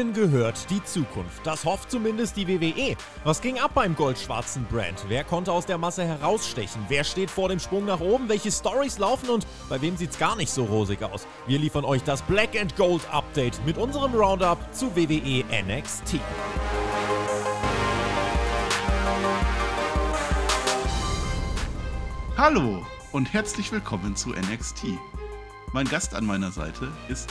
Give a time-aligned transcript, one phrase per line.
[0.00, 1.46] Ihnen gehört die Zukunft.
[1.46, 2.96] Das hofft zumindest die WWE.
[3.22, 5.04] Was ging ab beim goldschwarzen Brand?
[5.08, 6.82] Wer konnte aus der Masse herausstechen?
[6.88, 8.26] Wer steht vor dem Sprung nach oben?
[8.30, 11.26] Welche Stories laufen und bei wem sieht's gar nicht so rosig aus?
[11.46, 16.18] Wir liefern euch das Black and Gold Update mit unserem Roundup zu WWE NXT.
[22.38, 24.84] Hallo und herzlich willkommen zu NXT.
[25.74, 27.28] Mein Gast an meiner Seite ist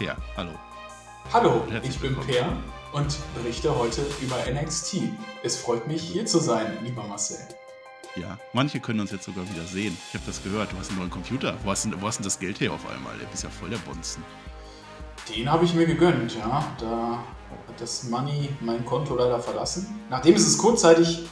[0.00, 0.16] Per.
[0.36, 0.58] Hallo.
[1.30, 2.56] Hallo, ich bin Per
[2.94, 5.02] und berichte heute über NXT.
[5.42, 7.36] Es freut mich, hier zu sein, lieber Marcel.
[8.16, 9.94] Ja, manche können uns jetzt sogar wieder sehen.
[10.08, 10.72] Ich habe das gehört.
[10.72, 11.54] Du hast einen neuen Computer.
[11.62, 13.12] Wo hast, denn, wo hast denn das Geld her auf einmal?
[13.18, 14.22] Du bist ja voll der Bonzen.
[15.28, 16.66] Den habe ich mir gegönnt, ja.
[16.80, 17.22] Da
[17.68, 20.00] hat das Money mein Konto leider verlassen.
[20.08, 21.26] Nachdem es kurzzeitig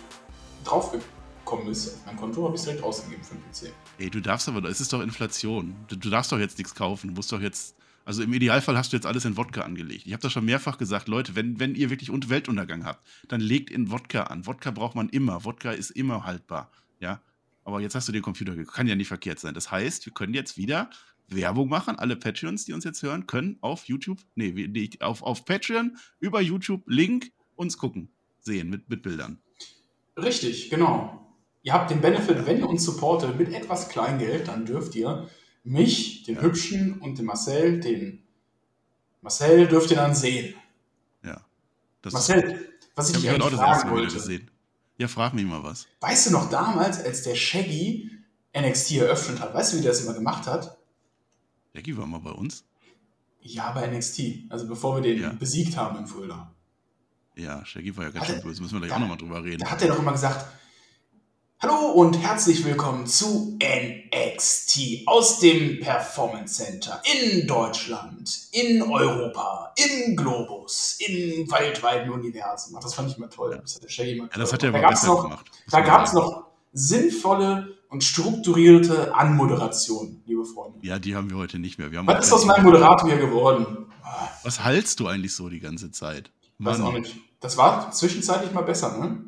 [0.64, 3.72] draufgekommen ist auf mein Konto, habe ich es direkt ausgegeben für den PC.
[3.96, 5.74] Ey, du darfst aber, es ist doch Inflation.
[5.88, 7.08] Du, du darfst doch jetzt nichts kaufen.
[7.08, 7.74] Du musst doch jetzt
[8.06, 10.06] also im Idealfall hast du jetzt alles in Wodka angelegt.
[10.06, 13.68] Ich habe das schon mehrfach gesagt, Leute, wenn, wenn ihr wirklich Weltuntergang habt, dann legt
[13.68, 14.46] in Wodka an.
[14.46, 15.44] Wodka braucht man immer.
[15.44, 16.70] Wodka ist immer haltbar.
[17.00, 17.20] Ja.
[17.64, 18.54] Aber jetzt hast du den Computer.
[18.64, 19.54] Kann ja nicht verkehrt sein.
[19.54, 20.88] Das heißt, wir können jetzt wieder
[21.26, 21.96] Werbung machen.
[21.96, 26.84] Alle Patreons, die uns jetzt hören, können auf YouTube, nee, auf, auf Patreon über YouTube
[26.86, 29.40] Link uns gucken, sehen mit, mit Bildern.
[30.16, 31.34] Richtig, genau.
[31.64, 35.28] Ihr habt den Benefit, wenn ihr uns supportet mit etwas Kleingeld, dann dürft ihr
[35.66, 38.22] mich, den Hübschen und den Marcel, den
[39.20, 40.54] Marcel dürft ihr dann sehen.
[41.22, 41.44] Ja.
[42.10, 44.14] Marcel, was ich, ich dich eigentlich fragen wollte.
[44.14, 44.50] Gesehen.
[44.98, 45.86] Ja, frag mich mal was.
[46.00, 48.10] Weißt du noch damals, als der Shaggy
[48.56, 50.78] NXT eröffnet hat, weißt du, wie der das immer gemacht hat?
[51.74, 52.64] Shaggy war mal bei uns?
[53.40, 54.46] Ja, bei NXT.
[54.48, 55.32] Also bevor wir den ja.
[55.32, 56.54] besiegt haben in Fulda.
[57.36, 58.62] Ja, Shaggy war ja ganz schön böse.
[58.62, 59.58] Müssen wir gleich da, auch nochmal drüber reden.
[59.58, 60.46] Da hat er doch immer gesagt,
[61.58, 70.14] Hallo und herzlich willkommen zu NXT aus dem Performance Center in Deutschland, in Europa, im
[70.14, 72.76] Globus, im weltweiten Universum.
[72.76, 73.58] Ach, das fand ich mal toll.
[73.62, 75.50] Das hat der Shaggy mal ja, das hat er aber da besser noch, gemacht.
[75.70, 76.44] Da gab es noch
[76.74, 80.78] sinnvolle und strukturierte Anmoderation, liebe Freunde.
[80.82, 81.88] Ja, die haben wir heute nicht mehr.
[82.06, 83.86] Was ist aus meinem Moderator hier geworden?
[84.42, 86.30] Was haltst du eigentlich so die ganze Zeit?
[86.58, 86.74] Mann.
[86.74, 87.16] Weiß auch nicht.
[87.40, 89.24] Das war zwischenzeitlich mal besser, ne?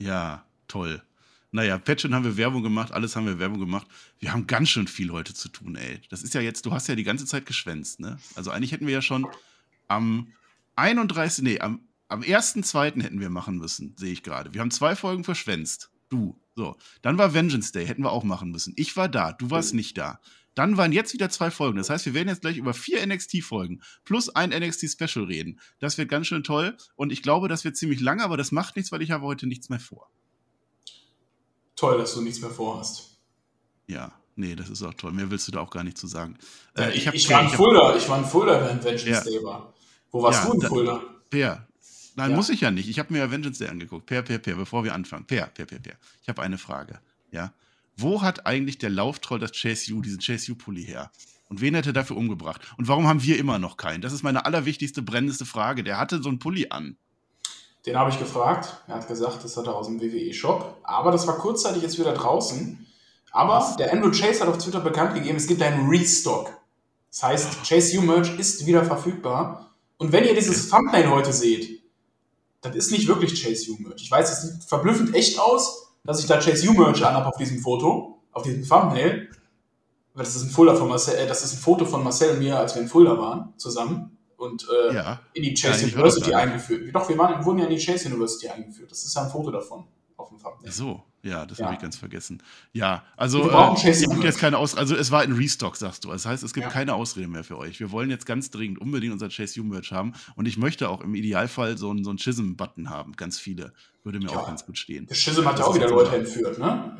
[0.00, 1.00] Ja, toll.
[1.54, 3.86] Naja, Patchen haben wir Werbung gemacht, alles haben wir Werbung gemacht.
[4.18, 6.00] Wir haben ganz schön viel heute zu tun, ey.
[6.08, 8.18] Das ist ja jetzt, du hast ja die ganze Zeit geschwänzt, ne?
[8.34, 9.26] Also eigentlich hätten wir ja schon
[9.86, 10.32] am
[10.76, 13.02] 31, nee, am, am 1.2.
[13.02, 14.54] hätten wir machen müssen, sehe ich gerade.
[14.54, 15.90] Wir haben zwei Folgen verschwänzt.
[16.08, 16.40] Du.
[16.56, 16.76] So.
[17.02, 18.72] Dann war Vengeance Day, hätten wir auch machen müssen.
[18.76, 20.20] Ich war da, du warst nicht da.
[20.54, 21.76] Dann waren jetzt wieder zwei Folgen.
[21.76, 25.60] Das heißt, wir werden jetzt gleich über vier NXT-Folgen plus ein NXT-Special reden.
[25.80, 26.78] Das wird ganz schön toll.
[26.94, 29.46] Und ich glaube, das wird ziemlich lange, aber das macht nichts, weil ich habe heute
[29.46, 30.10] nichts mehr vor
[31.82, 33.18] toll, dass du nichts mehr vorhast.
[33.88, 35.12] Ja, nee, das ist auch toll.
[35.12, 36.38] Mehr willst du da auch gar nicht zu sagen.
[36.76, 39.20] Äh, ich, ich, war in Fulda, ich war in Fulda, während Vengeance ja.
[39.20, 39.74] Day war.
[40.12, 41.02] Wo warst ja, du in Fulda?
[41.28, 41.66] Per.
[42.14, 42.36] Nein, ja.
[42.36, 42.88] muss ich ja nicht.
[42.88, 44.06] Ich habe mir Vengeance Day angeguckt.
[44.06, 45.26] Per, per, per, bevor wir anfangen.
[45.26, 45.94] Per, per, per, per.
[46.22, 47.00] Ich habe eine Frage.
[47.32, 47.52] Ja.
[47.96, 51.10] Wo hat eigentlich der Lauftroll das Chase U, diesen Chase U-Pulli her?
[51.48, 52.62] Und wen hätte er dafür umgebracht?
[52.78, 54.02] Und warum haben wir immer noch keinen?
[54.02, 55.82] Das ist meine allerwichtigste, brennendste Frage.
[55.82, 56.96] Der hatte so einen Pulli an.
[57.86, 58.82] Den habe ich gefragt.
[58.86, 60.76] Er hat gesagt, das hat er aus dem WWE-Shop.
[60.84, 62.86] Aber das war kurzzeitig jetzt wieder draußen.
[63.32, 63.76] Aber Was?
[63.76, 66.52] der Andrew Chase hat auf Twitter bekannt gegeben, es gibt einen Restock.
[67.10, 69.74] Das heißt, Chase U-Merch ist wieder verfügbar.
[69.96, 71.82] Und wenn ihr dieses Thumbnail heute seht,
[72.60, 74.02] das ist nicht wirklich Chase U-Merch.
[74.02, 77.58] Ich weiß, es sieht verblüffend echt aus, dass ich da Chase U-Merch anhabe auf diesem
[77.58, 79.28] Foto, auf diesem Thumbnail.
[80.14, 82.74] Das ist ein, von Marcel, äh, das ist ein Foto von Marcel und mir, als
[82.74, 85.20] wir in Fulda waren, zusammen und äh, ja.
[85.34, 86.94] in die Chase ja, University eingeführt.
[86.94, 88.90] Doch, wir waren, wurden ja in die Chase University eingeführt.
[88.90, 89.84] Das ist ja ein Foto davon
[90.16, 90.72] auf dem Thumbnail.
[90.72, 91.66] So, ja, das ja.
[91.66, 92.42] habe ich ganz vergessen.
[92.72, 96.08] Ja, also äh, ihr habt jetzt keine Aus also es war ein Restock, sagst du.
[96.08, 96.72] Das heißt, es gibt ja.
[96.72, 97.78] keine Ausrede mehr für euch.
[97.78, 101.00] Wir wollen jetzt ganz dringend unbedingt unser Chase U Merch haben und ich möchte auch
[101.00, 103.72] im Idealfall so einen, so einen Chisholm Button haben, ganz viele.
[104.04, 105.06] Würde mir auch ganz gut stehen.
[105.06, 106.96] Der Chisholm hat ja auch wieder Leute entführt, ne?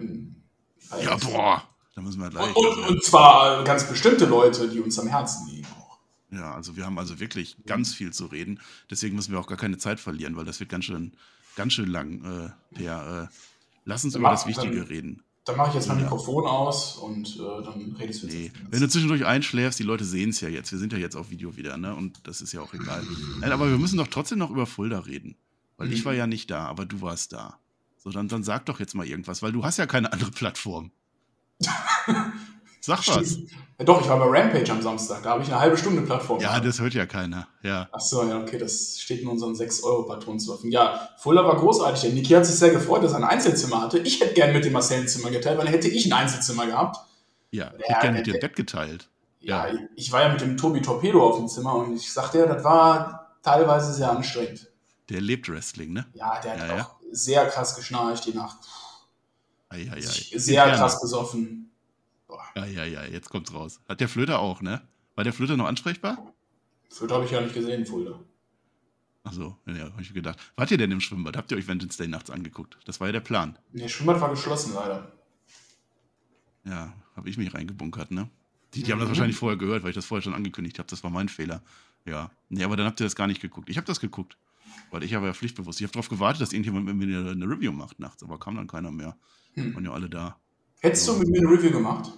[1.03, 1.65] Ja, boah.
[1.95, 2.57] Da müssen wir gleich.
[2.57, 5.67] Und, und, und zwar ganz bestimmte Leute, die uns am Herzen liegen.
[6.33, 8.61] Ja, also wir haben also wirklich ganz viel zu reden.
[8.91, 11.13] Deswegen müssen wir auch gar keine Zeit verlieren, weil das wird ganz schön,
[11.57, 12.25] ganz schön lang.
[12.25, 13.35] Äh, per, äh,
[13.85, 15.23] lass uns dann über mach, das Wichtige dann, reden.
[15.45, 16.05] Dann mache ich jetzt mein ja.
[16.05, 18.37] Mikrofon aus und äh, dann redest du jetzt.
[18.37, 18.53] Nee.
[18.71, 20.73] Wenn du zwischendurch einschläfst, die Leute sehen es ja jetzt.
[20.73, 21.95] Wir sind ja jetzt auf Video wieder, ne?
[21.95, 23.05] Und das ist ja auch egal.
[23.41, 25.37] Nein, aber wir müssen doch trotzdem noch über Fulda reden.
[25.77, 25.93] Weil mhm.
[25.93, 27.59] ich war ja nicht da, aber du warst da.
[27.99, 30.91] So, dann, dann sag doch jetzt mal irgendwas, weil du hast ja keine andere Plattform.
[32.85, 33.39] Sag was.
[33.79, 35.23] Ja, doch, ich war bei Rampage am Samstag.
[35.23, 36.41] Da habe ich eine halbe Stunde Plattform.
[36.41, 37.47] Ja, das hört ja keiner.
[37.63, 37.89] Ja.
[37.93, 40.73] Ach so, ja, okay, das steht in unseren 6-Euro-Patronen zu Verfügung.
[40.73, 42.03] Ja, Fuller war großartig.
[42.03, 43.99] Der Niki hat sich sehr gefreut, dass er ein Einzelzimmer hatte.
[44.01, 46.67] Ich hätte gern mit dem Marcel ein Zimmer geteilt, weil dann hätte ich ein Einzelzimmer
[46.67, 46.99] gehabt.
[47.53, 49.09] Ja, ich hätte gerne mit dir ein Bett geteilt.
[49.39, 52.39] Ja, ja, ich war ja mit dem Tobi Torpedo auf dem Zimmer und ich sagte
[52.39, 54.69] ja, das war teilweise sehr anstrengend.
[55.09, 56.07] Der lebt Wrestling, ne?
[56.15, 56.83] Ja, der hat Ja, ja.
[56.85, 58.57] auch sehr krass geschnarcht die Nacht.
[59.69, 60.01] Eieiei.
[60.01, 60.79] Sich sehr Interne.
[60.79, 61.62] krass besoffen.
[62.55, 63.81] Eieiei, jetzt kommt's raus.
[63.89, 64.83] Hat der Flöter auch, ne?
[65.15, 66.33] War der Flöter noch ansprechbar?
[66.91, 68.21] Fürth habe ich ja nicht gesehen, Fulda.
[69.25, 70.39] Achso, ja, hab ich mir gedacht.
[70.57, 71.37] Wart ihr denn im Schwimmbad?
[71.37, 72.77] Habt ihr euch Vengeance Day nachts angeguckt?
[72.87, 73.57] Das war ja der Plan.
[73.73, 75.13] Nee, Schwimmbad war geschlossen leider.
[76.65, 78.29] Ja, habe ich mich reingebunkert, ne?
[78.75, 79.11] Die, die haben das Mhm.
[79.13, 80.89] wahrscheinlich vorher gehört, weil ich das vorher schon angekündigt habe.
[80.89, 81.63] Das war mein Fehler.
[82.05, 82.31] Ja.
[82.49, 83.69] Nee, aber dann habt ihr das gar nicht geguckt.
[83.69, 84.37] Ich habe das geguckt.
[84.91, 85.81] Weil ich habe ja pflichtbewusst.
[85.81, 88.57] Ich habe darauf gewartet, dass irgendjemand mit mir eine, eine Review macht nachts, aber kam
[88.57, 89.17] dann keiner mehr.
[89.55, 89.75] Hm.
[89.75, 90.39] Waren ja alle da.
[90.83, 92.11] Hättest du mit mir eine Review gemacht?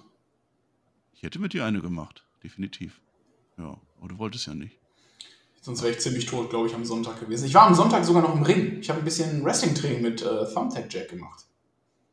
[1.13, 2.99] Ich hätte mit dir eine gemacht, definitiv.
[3.57, 4.77] Ja, aber du wolltest ja nicht.
[5.61, 7.45] Sonst wäre ich ziemlich tot, glaube ich, am Sonntag gewesen.
[7.45, 8.79] Ich war am Sonntag sogar noch im Ring.
[8.81, 11.45] Ich habe ein bisschen Wrestling-Training mit äh, Thumbtack Jack gemacht.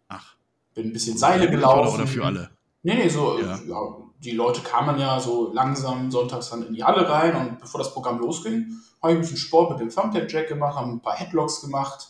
[0.09, 0.35] Ach,
[0.75, 1.95] Bin ein bisschen Seile gelaufen.
[1.95, 2.51] oder für alle.
[2.83, 3.59] Nee, nee, so, Ja.
[3.67, 3.97] ja.
[4.23, 7.93] die Leute kamen ja so langsam sonntags dann in die Halle rein und bevor das
[7.93, 11.17] Programm losging, habe ich ein bisschen Sport mit dem Thumbtack Jack gemacht, haben ein paar
[11.17, 12.09] Headlocks gemacht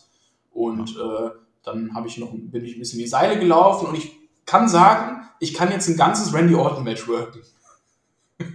[0.51, 1.29] und äh,
[1.63, 5.27] dann habe ich noch, bin ich ein bisschen die Seile gelaufen und ich kann sagen,
[5.39, 7.41] ich kann jetzt ein ganzes Randy Orton Match worken.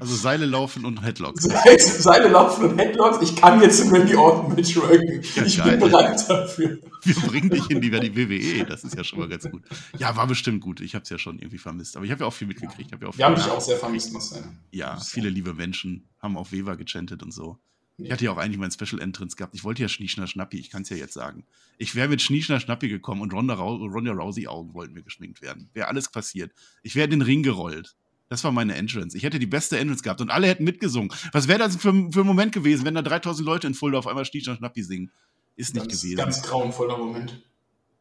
[0.00, 1.44] Also Seile laufen und Headlocks.
[1.44, 5.22] Seile, Seile laufen und Headlocks, ich kann jetzt ein Randy Orton Match worken.
[5.34, 5.78] Ja, ich geil.
[5.78, 6.78] bin bereit dafür.
[7.02, 8.64] Wir bringen dich in die, die WWE.
[8.64, 9.62] Das ist ja schon mal ganz gut.
[9.98, 10.80] Ja, war bestimmt gut.
[10.80, 11.96] Ich habe es ja schon irgendwie vermisst.
[11.96, 12.88] Aber ich habe ja auch viel mitgekriegt.
[12.88, 14.42] Ich hab ja, auch Wir haben dich auch sehr vermisst, Marcel.
[14.72, 17.58] Ja, viele liebe Menschen haben auf Weber gechantet und so.
[18.00, 19.54] Ich hatte ja auch eigentlich meinen Special Entrance gehabt.
[19.56, 21.44] Ich wollte ja Schnieschner Schnappi, ich kann es ja jetzt sagen.
[21.78, 25.68] Ich wäre mit Schnieschner Schnappi gekommen und Ronda, Ronda Rousey Augen wollten mir geschminkt werden.
[25.74, 26.52] Wäre alles passiert.
[26.82, 27.96] Ich wäre in den Ring gerollt.
[28.28, 29.16] Das war meine Entrance.
[29.16, 31.10] Ich hätte die beste Entrance gehabt und alle hätten mitgesungen.
[31.32, 34.06] Was wäre das für, für ein Moment gewesen, wenn da 3000 Leute in Fulda auf
[34.06, 35.10] einmal Schnieschner Schnappi singen?
[35.56, 36.16] Ist nicht Ganz, gewesen.
[36.18, 37.42] ganz grauenvoller Moment.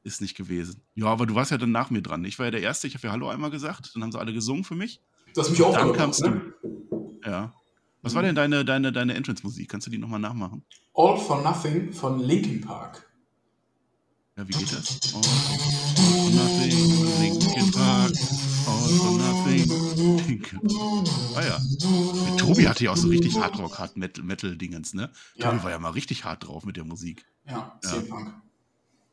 [0.03, 0.81] Ist nicht gewesen.
[0.95, 2.23] Ja, aber du warst ja dann nach mir dran.
[2.23, 3.91] Ich war ja der Erste, ich habe ja Hallo einmal gesagt.
[3.95, 5.01] Dann haben sie alle gesungen für mich.
[5.33, 6.53] Du hast mich auch Dann gehört, kamst ne?
[7.25, 7.53] Ja.
[8.07, 9.67] Was war denn deine, deine, deine Entrance-Musik?
[9.67, 10.63] Kannst du die nochmal nachmachen?
[10.93, 13.05] All for Nothing von Linkin Park.
[14.37, 15.13] Ja, wie geht das?
[15.13, 18.13] All for nothing, Linkin Park.
[18.65, 20.59] All for nothing, Linkin
[21.35, 21.59] Ah ja.
[22.27, 25.11] Der Tobi hatte ja auch so richtig Hardrock, Hard Metal, Metal-Dingens, ne?
[25.35, 25.51] Ja.
[25.51, 27.25] Tobi war ja mal richtig hart drauf mit der Musik.
[27.45, 27.91] Ja, Ja.
[28.07, 28.33] Punk.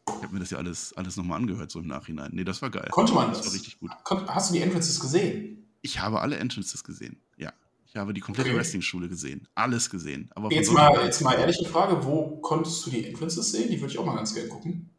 [0.07, 2.31] Ich habe mir das ja alles, alles nochmal angehört, so im Nachhinein.
[2.33, 2.87] Nee, das war geil.
[2.93, 3.39] Konnte man das?
[3.39, 3.49] das?
[3.49, 3.91] war richtig gut.
[4.29, 5.67] Hast du die Entrances gesehen?
[5.83, 7.21] Ich habe alle Entrances gesehen.
[7.37, 7.53] Ja.
[7.95, 8.59] Ich habe die komplette Okay.
[8.59, 9.47] Wrestling-Schule gesehen.
[9.55, 10.29] Alles gesehen.
[10.35, 13.71] Aber Jetzt mal, jetzt mal ehrliche Frage, wo konntest du die Entrances sehen?
[13.71, 14.91] Die würde ich auch mal ganz gerne gucken.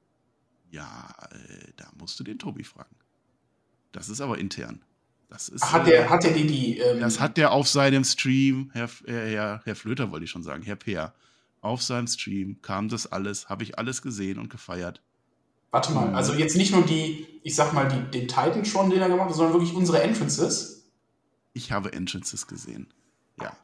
[0.72, 2.96] Ja, äh, da musst du den Tobi fragen.
[3.92, 4.82] Das ist aber intern.
[5.28, 8.06] Das ist, Hat äh, der, hat der die, die ähm, Das hat der auf seinem
[8.06, 11.14] Stream, Herr, äh, Herr, Herr Flöter wollte ich schon sagen, Herr Peer,
[11.60, 15.02] auf seinem Stream kam das alles, habe ich alles gesehen und gefeiert.
[15.72, 19.02] warte mal, also jetzt nicht nur die, ich sag mal, die, den Titan schon, den
[19.02, 20.75] er gemacht hat, sondern wirklich unsere Entrances.
[21.56, 22.94] Ich habe Entrances gesehen.
[23.42, 23.56] Ja.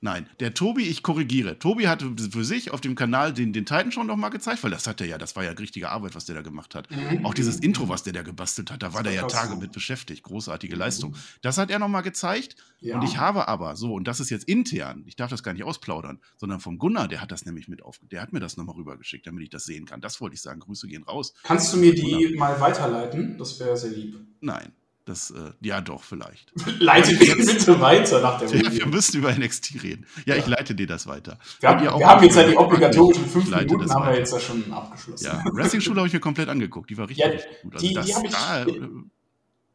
[0.00, 1.60] Nein, der Tobi, ich korrigiere.
[1.60, 4.70] Tobi hatte für sich auf dem Kanal den, den Titan schon noch mal gezeigt, weil
[4.72, 6.90] das hat er ja, das war ja richtige Arbeit, was der da gemacht hat.
[6.90, 7.24] Mhm.
[7.24, 9.26] Auch dieses Intro, was der da gebastelt hat, da war der ja.
[9.28, 10.24] Tage mit beschäftigt.
[10.24, 11.14] Großartige Leistung.
[11.42, 12.56] Das hat er noch mal gezeigt.
[12.80, 12.96] Ja.
[12.96, 15.62] Und ich habe aber, so, und das ist jetzt intern, ich darf das gar nicht
[15.62, 18.74] ausplaudern, sondern vom Gunnar, der hat das nämlich mit auf, der hat mir das nochmal
[18.74, 20.00] rübergeschickt, damit ich das sehen kann.
[20.00, 20.58] Das wollte ich sagen.
[20.58, 21.34] Grüße gehen raus.
[21.44, 23.38] Kannst du mir die mal weiterleiten?
[23.38, 24.18] Das wäre sehr lieb.
[24.40, 24.72] Nein,
[25.04, 26.52] das, äh, ja doch, vielleicht.
[26.78, 30.06] Leite die bitte weiter nach der Ja, wir müssen über NXT reden.
[30.26, 31.38] Ja, ich leite dir das weiter.
[31.60, 34.72] Wir haben, wir haben jetzt ja die obligatorischen fünf Minuten, haben wir jetzt ja schon
[34.72, 35.24] abgeschlossen.
[35.24, 36.88] Ja, Wrestling-Schule habe ich mir komplett angeguckt.
[36.90, 37.74] Die war richtig, Ja, richtig gut.
[37.74, 38.80] Also die- die das hab ich- da, äh,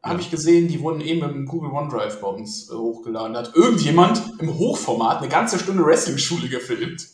[0.00, 0.20] Habe Ja.
[0.20, 3.32] ich gesehen, die wurden eben im Google OneDrive bei uns äh, hochgeladen.
[3.34, 7.06] Da hat irgendjemand im Hochformat eine ganze Stunde Wrestling-Schule gefilmt.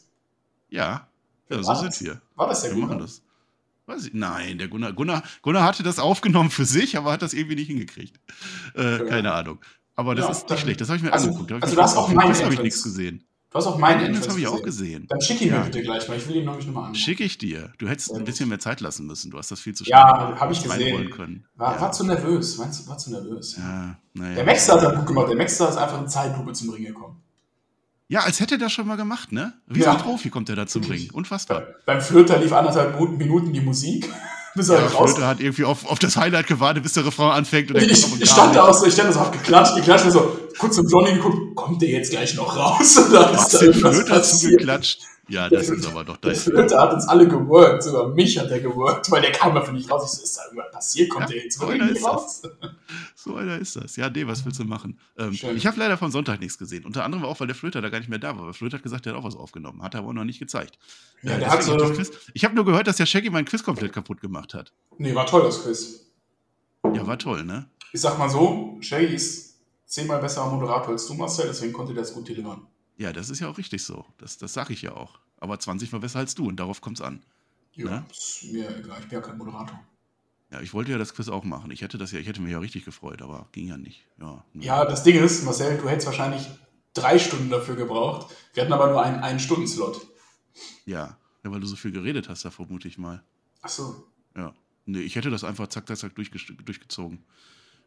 [0.68, 1.08] ja,
[1.48, 2.20] ja, so sind wir.
[2.36, 2.88] War das der Wir Gunnar?
[2.96, 3.22] machen das.
[3.86, 7.34] Weiß ich, nein, der Gunnar, Gunnar, Gunnar hatte das aufgenommen für sich, aber hat das
[7.34, 8.18] irgendwie nicht hingekriegt.
[8.76, 9.04] Äh, Ja.
[9.04, 9.58] Keine Ahnung.
[9.96, 10.80] Aber das Ja, ist nicht schlecht.
[10.80, 11.50] Das habe ich mir also- angeguckt.
[11.50, 12.16] Da also du hast auch gefreut.
[12.16, 13.24] meine Das habe ich nichts gesehen.
[13.50, 15.06] Du hast auch meinen Das habe ich auch gesehen.
[15.08, 16.16] Dann schick ihn mir bitte gleich mal.
[16.16, 16.94] Ich will ihn nämlich nochmal an.
[16.96, 17.72] Schicke ich dir.
[17.78, 19.30] Du hättest ein bisschen mehr Zeit lassen müssen.
[19.30, 21.10] Du hast das viel zu schnell Ja, habe ich gesehen.
[21.10, 21.46] können.
[21.54, 21.80] War, ja.
[21.80, 22.58] war zu nervös.
[22.58, 23.54] Meinst du, war zu nervös?
[23.56, 24.34] Ja, naja.
[24.34, 25.28] Der Maxter hat das gut gemacht.
[25.28, 27.22] Der Maxter ist einfach in Zeitlupe zum Ring gekommen.
[28.08, 29.54] Ja, als hätte er das schon mal gemacht, ne?
[29.66, 29.94] Wie Ja.
[29.94, 31.08] Profi kommt er da zum Ring.
[31.12, 31.62] Unfassbar.
[31.86, 34.08] Beim Flöter lief anderthalb Minuten- die Musik,
[34.54, 35.12] bis er Ja, raus.
[35.12, 37.70] Flöte hat irgendwie auf, auf das Highlight gewartet, bis der Refrain anfängt.
[37.70, 40.04] Und Ich, ich gar stand da auch so, ich stand da so, hab geklatscht, geklatscht,
[40.04, 42.96] und so, kurz zum Johnny geguckt, kommt der jetzt gleich noch raus?
[42.98, 45.00] Und dann Hast ist da den Flöter zugeklatscht?
[45.28, 46.42] Ja, das Der ist aber doch Der das.
[46.44, 49.90] Flöter hat uns alle geworkt, sogar mich hat er geworkt, weil der kam dafür nicht
[49.90, 50.04] raus.
[50.12, 51.08] Ich so, ist da irgendwas passiert?
[51.10, 52.12] Kommt Ja, der jetzt so wirklich ist das.
[52.12, 52.42] raus?
[53.16, 53.96] So einer ist das.
[53.96, 54.98] Ja, nee, was willst du machen?
[55.16, 56.84] Ähm, ich habe leider vom Sonntag nichts gesehen.
[56.84, 58.44] Unter anderem auch, weil der Flöter da gar nicht mehr da war.
[58.46, 59.82] Weil Flöter hat gesagt, der hat auch was aufgenommen.
[59.82, 60.78] Hat er aber noch nicht gezeigt.
[61.22, 63.62] Ja, Äh, der hat so, Quiz- ich habe nur gehört, dass der Shaggy mein Quiz
[63.62, 64.72] komplett kaputt gemacht hat.
[64.98, 66.06] nee, war toll das Quiz.
[66.92, 67.66] Ja, war toll, ne?
[67.94, 72.02] Ich sag mal so, Shaggy ist zehnmal besserer Moderator als du, Marcel, deswegen konnte der
[72.02, 72.66] das gut delivern.
[72.96, 74.04] Ja, das ist ja auch richtig so.
[74.18, 75.18] Das, das sage ich ja auch.
[75.38, 77.22] Aber 20 war besser als du und darauf kommt es an.
[77.74, 78.06] Ja, Ne?
[78.10, 78.98] ist mir egal.
[79.00, 79.80] Ich bin ja kein Moderator.
[80.50, 81.70] Ja, ich wollte ja das Quiz auch machen.
[81.72, 84.06] Ich hätte das ja, ich hätte mich ja richtig gefreut, aber ging ja nicht.
[84.20, 84.64] Ja, ne.
[84.64, 86.46] Ja, das Ding ist, Marcel, du hättest wahrscheinlich
[86.92, 88.32] drei Stunden dafür gebraucht.
[88.52, 90.06] Wir hatten aber nur einen, einen Stunden-Slot.
[90.86, 91.16] ja.
[91.42, 93.24] ja, weil du so viel geredet hast, da vermute ich mal.
[93.62, 94.06] Ach so.
[94.36, 94.54] Ja.
[94.86, 97.24] Nee, ich hätte das einfach zack, zack, zack durchgest- durchgezogen.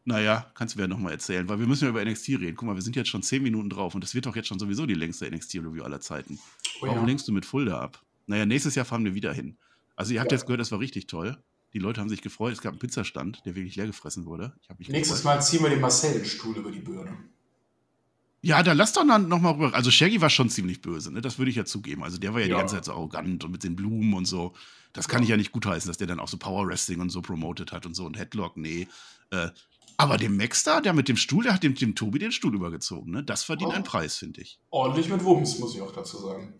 [0.10, 2.56] Naja, kannst du mir ja nochmal erzählen, weil wir müssen ja über NXT reden.
[2.56, 4.58] Guck mal, wir sind jetzt schon 10 Minuten drauf und das wird doch jetzt schon
[4.58, 6.40] sowieso die längste NXT-Review aller Zeiten.
[6.80, 7.06] Oh, Warum ja.
[7.08, 8.02] lenkst du mit Fulda ab?
[8.26, 9.58] Naja, nächstes Jahr fahren wir wieder hin.
[9.98, 10.38] Also ihr habt Ja.
[10.38, 11.38] jetzt gehört, das war richtig toll.
[11.74, 12.54] Die Leute haben sich gefreut.
[12.54, 14.54] Es gab einen Pizzastand, der wirklich leer gefressen wurde.
[14.78, 15.36] Nächstes gefreut.
[15.36, 17.12] Mal ziehen wir den Marcel den Stuhl über die Birne.
[18.42, 19.74] Ja, da lass doch nochmal rüber.
[19.74, 21.20] Also Shaggy war schon ziemlich böse, ne?
[21.22, 22.04] Das würde ich ja zugeben.
[22.04, 22.56] Also der war ja, Ja.
[22.56, 24.54] die ganze Zeit so arrogant und mit den Blumen und so.
[24.94, 25.24] Das kann Ja.
[25.24, 27.86] ich ja nicht gutheißen, dass der dann auch so Power Wrestling und so promotet hat
[27.86, 28.88] und so und Headlock, nee.
[29.32, 29.50] Äh,
[29.98, 32.54] aber dem Max da, der mit dem Stuhl, der hat dem, dem Tobi den Stuhl
[32.56, 33.24] übergezogen, ne?
[33.24, 33.74] Das verdient Oh.
[33.76, 34.60] einen Preis, finde ich.
[34.70, 36.54] Ordentlich mit Wumms, muss ich auch dazu sagen.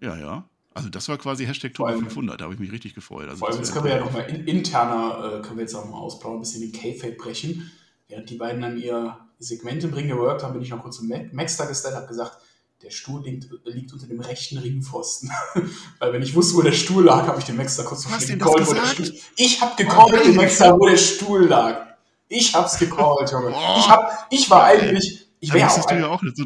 [0.00, 0.48] Ja, ja.
[0.74, 3.28] Also das war quasi Hashtag Tobi allem- 500, da habe ich mich richtig gefreut.
[3.28, 5.74] Also Vor allem, das jetzt können wir ja nochmal in, interner, äh, können wir jetzt
[5.74, 7.70] auch mal ausplaudern, ein bisschen den K-Fade brechen.
[8.06, 11.08] Während die beiden dann ihr Segment im Ring geworkt haben, bin ich noch kurz zum
[11.08, 12.38] Ma- Max da gestellt, habe gesagt,
[12.82, 15.30] der Stuhl liegt, liegt unter dem rechten Ringpfosten.
[15.98, 18.18] Weil wenn ich wusste, wo der Stuhl lag, habe ich den Max da kurz noch
[18.18, 18.86] gecallt, wo der?
[18.86, 19.14] Stuhl.
[19.36, 20.22] Ich habe gecallt, nein.
[20.22, 21.86] den Max da, wo der Stuhl lag.
[22.28, 23.52] Ich hab's gecallt, Junge.
[23.54, 23.78] Oh.
[23.78, 26.44] Ich, hab, ich war eigentlich, ich wäre auch, ja auch nicht so.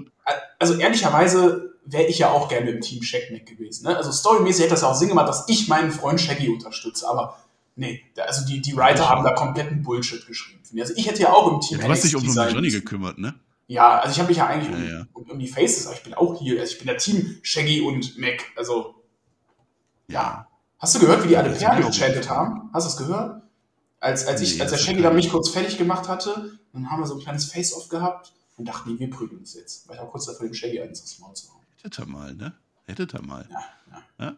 [0.59, 3.87] also ehrlicherweise wäre ich ja auch gerne im Team Shackneck gewesen.
[3.87, 3.97] Ne?
[3.97, 7.37] Also storymäßig hätte das ja auch Sinn gemacht, dass ich meinen Freund Shaggy unterstütze, aber
[7.75, 10.61] nee, also die, die Writer haben da kompletten Bullshit geschrieben.
[10.79, 12.71] Also ich hätte ja auch im Team Ja, du hast dich um so einen Johnny
[12.71, 13.35] gekümmert, ne?
[13.73, 15.07] Ja, also ich habe mich ja eigentlich um, Ja.
[15.15, 17.81] Um, um die Faces, aber ich bin auch hier, also ich bin der Team Shaggy
[17.81, 19.03] und Mac, also
[20.09, 20.47] ja.
[20.79, 22.69] Hast du gehört, wie die alle Perlen gechantet haben?
[22.75, 23.43] Hast du es gehört?
[24.01, 27.01] Als, als, ich, Nee, als der Shaggy dann mich kurz fertig gemacht hatte, dann haben
[27.01, 29.89] wir so ein kleines Face-Off gehabt und dachten, nee, wir prügeln uns jetzt.
[29.89, 31.63] Weil ich auch kurz davor dem Shaggy eins ins Maul zu hauen.
[31.77, 32.53] Hättet ihr mal, ne?
[32.85, 33.47] Hättet ihr mal.
[33.51, 34.03] Ja, ja.
[34.19, 34.37] Ja?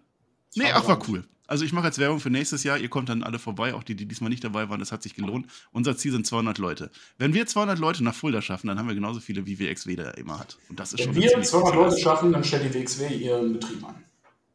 [0.54, 1.26] Nee, ach, war cool.
[1.46, 2.78] Also ich mache jetzt Werbung für nächstes Jahr.
[2.78, 4.80] Ihr kommt dann alle vorbei, auch die, die diesmal nicht dabei waren.
[4.80, 5.46] Das hat sich gelohnt.
[5.72, 6.90] Unser Ziel sind 200 Leute.
[7.18, 10.10] Wenn wir 200 Leute nach Fulda schaffen, dann haben wir genauso viele, wie WXW da
[10.12, 10.56] immer hat.
[10.70, 12.80] Und das ist schon Wenn eine wir ziemlich 200 große Leute schaffen, dann stellt die
[12.80, 13.96] WXW ihren Betrieb an.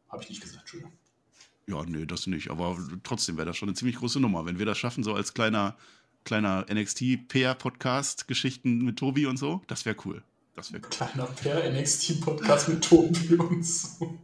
[0.08, 0.92] Habe ich nicht gesagt, Entschuldigung.
[1.68, 2.50] Ja, nee, das nicht.
[2.50, 4.44] Aber trotzdem wäre das schon eine ziemlich große Nummer.
[4.44, 5.76] Wenn wir das schaffen, so als kleiner,
[6.24, 10.24] kleiner NXT-PR-Podcast, Geschichten mit Tobi und so, das wäre cool.
[10.56, 10.90] Das wäre cool.
[10.90, 14.18] Kleiner Per NXT-Podcast mit Tobi und so.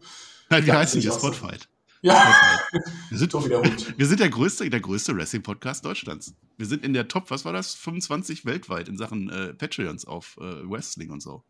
[0.50, 1.12] Nein, wie heißt denn so.
[1.12, 1.68] Spotfight.
[2.06, 2.34] Ja,
[2.70, 2.92] Spotfight.
[3.10, 3.32] Wir sind,
[3.98, 6.34] wir sind der größte, der größte Wrestling-Podcast Deutschlands.
[6.56, 7.75] Wir sind in der Top, was war das?
[7.75, 11.42] 25 weltweit in Sachen äh, Patreons auf äh, Wrestling und so.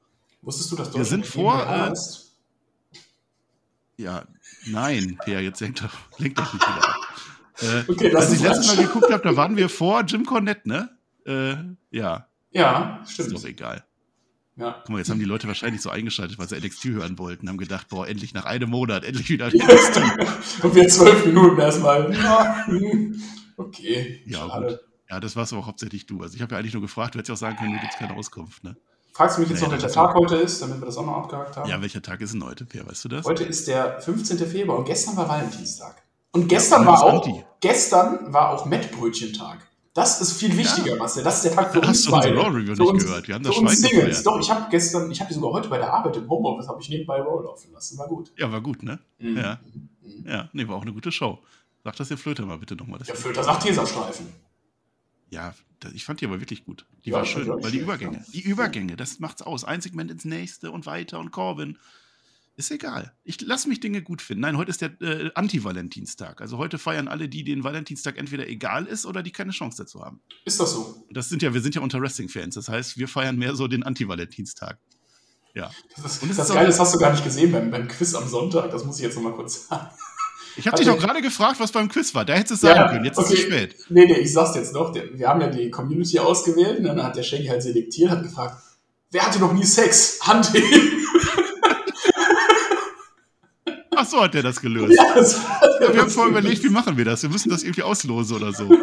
[0.43, 2.37] Wusstest du, dass Wir sind Deutschland vor, äh, ist?
[3.99, 4.27] Ja,
[4.67, 6.97] nein, Peer, jetzt lenkt doch, lenkt doch nicht wieder ab.
[7.59, 10.27] Äh, Okay, lass als ich uns letztes Mal geguckt habe, da waren wir vor Jim
[10.27, 10.91] Cornette, ne?
[11.25, 11.57] Äh,
[11.91, 13.33] ja, Ja, ist stimmt.
[13.33, 13.86] doch egal.
[14.57, 14.77] Ja.
[14.81, 17.59] Guck mal, jetzt haben die Leute wahrscheinlich so eingeschaltet, weil sie NXT hören wollten, haben
[17.59, 20.01] gedacht, boah, endlich nach einem Monat, endlich wieder NXT.
[20.65, 22.15] Und wir zwölf Minuten erstmal.
[22.15, 22.67] Ja,
[23.59, 24.23] okay.
[24.27, 24.67] Ja, schade.
[24.67, 24.81] gut.
[25.11, 26.23] Ja, das warst aber auch hauptsächlich du.
[26.23, 27.99] Also ich habe ja eigentlich nur gefragt, du hättest ja auch sagen können, du gibst
[27.99, 28.77] keine Auskunft, ne?
[29.13, 31.17] Fragst du mich jetzt Nee, noch, welcher Tag heute ist, damit wir das auch noch
[31.17, 31.71] abgehakt haben?
[31.71, 33.25] Ja, welcher Tag ist denn heute, Peer, weißt du das?
[33.25, 34.39] Heute ist der 15.
[34.39, 36.03] Februar und gestern war Valentinstag.
[36.33, 37.45] Und gestern und war auch Anti.
[37.61, 39.67] gestern war auch Mettbrötchentag.
[39.97, 41.25] Das ist viel wichtiger, Marcel.
[41.25, 42.47] Das ist der Tag für Hast uns du unsere beide.
[42.47, 43.27] Raw Review nicht uns- gehört?
[43.29, 44.23] Wir haben das Schwein Singles.
[44.23, 46.81] Doch, ich habe gestern, ich habe die sogar heute bei der Arbeit im Homeoffice, habe
[46.83, 47.99] ich nebenbei Raw laufen lassen.
[47.99, 48.31] War gut.
[48.37, 48.99] Ja, war gut, ne?
[49.19, 49.37] Mhm.
[49.39, 49.59] Ja.
[49.65, 50.25] Mhm.
[50.27, 51.39] Ja, nee, war auch eine gute Show.
[51.83, 53.01] Sag das der Flöter mal bitte nochmal.
[53.01, 54.27] Der Flöter sagt Tesastreifen.
[55.31, 56.87] Ja, da- ich fand die aber wirklich gut.
[57.05, 58.25] Die Ja, war schön, weil die Übergänge, ja.
[58.33, 59.65] die Übergänge, das macht's aus.
[59.65, 61.79] Ein Segment ins nächste und weiter und Corbin.
[62.59, 63.13] Ist egal.
[63.23, 64.41] Ich lass mich Dinge gut finden.
[64.41, 66.41] Nein, heute ist der äh, Anti-Valentinstag.
[66.41, 70.03] Also heute feiern alle, die den Valentinstag entweder egal ist oder die keine Chance dazu
[70.03, 70.21] haben.
[70.47, 71.05] Ist das so?
[71.11, 72.55] Das sind ja, wir sind ja unter Wrestling-Fans.
[72.55, 74.79] Das heißt, wir feiern mehr so den Anti-Valentinstag.
[75.55, 75.71] Ja.
[76.03, 77.71] Das, ist, Und es das ist Geile auch- ist, hast du gar nicht gesehen beim,
[77.71, 78.71] beim Quiz am Sonntag.
[78.71, 79.89] Das muss ich jetzt nochmal kurz sagen.
[80.57, 82.25] Ich habe Also- dich doch gerade gefragt, was beim Quiz war.
[82.25, 83.05] Da hättest du es sagen können.
[83.05, 83.77] Jetzt ist es spät.
[83.91, 84.95] Nee, nee, ich sag's jetzt noch.
[84.95, 88.63] Wir haben ja die Community ausgewählt und dann hat der Shaggy halt selektiert, hat gefragt,
[89.11, 90.21] wer hatte noch nie Sex?
[90.23, 91.06] Hand heben.
[94.07, 94.97] Ach so hat der das gelöst.
[94.97, 95.35] Ja, das
[95.81, 97.23] Ja, wir haben vorher überlegt, wie machen wir das?
[97.23, 98.65] Wir müssen das irgendwie auslosen oder so.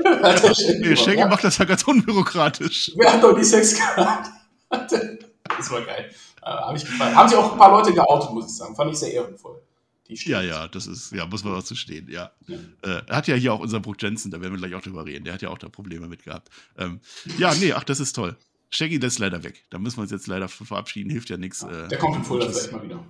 [0.79, 2.91] Nee, Ja, macht das ja ganz unbürokratisch.
[2.95, 4.29] Wer hat noch nie Sex gehabt?
[4.69, 6.09] Das war geil.
[6.41, 7.15] Äh, hab ich gefallen.
[7.15, 8.75] Haben sich auch ein paar Leute geoutet, muss ich sagen.
[8.75, 9.61] Fand ich sehr ehrenvoll.
[10.07, 12.31] Die Ja, ja, das ist, ja, muss man auch zu stehen, ja.
[12.47, 12.57] Ja.
[12.81, 15.05] Äh, er hat ja hier auch unser Brooke Jensen, da werden wir gleich auch drüber
[15.05, 15.23] reden.
[15.23, 16.49] Der hat ja auch da Probleme mit gehabt.
[16.77, 16.99] Ähm,
[17.37, 18.35] ja, nee, ach, das ist toll.
[18.69, 19.63] Shaggy, das ist leider weg.
[19.69, 21.63] Da müssen wir uns jetzt leider verabschieden, hilft ja nichts.
[21.63, 23.05] Äh, Der kommt in Fulda vielleicht mal wieder.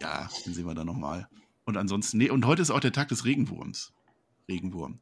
[0.00, 1.28] Ja, den sehen wir dann nochmal.
[1.64, 3.92] Und ansonsten, nee, und heute ist auch der Tag des Regenwurms.
[4.48, 5.00] Regenwurm.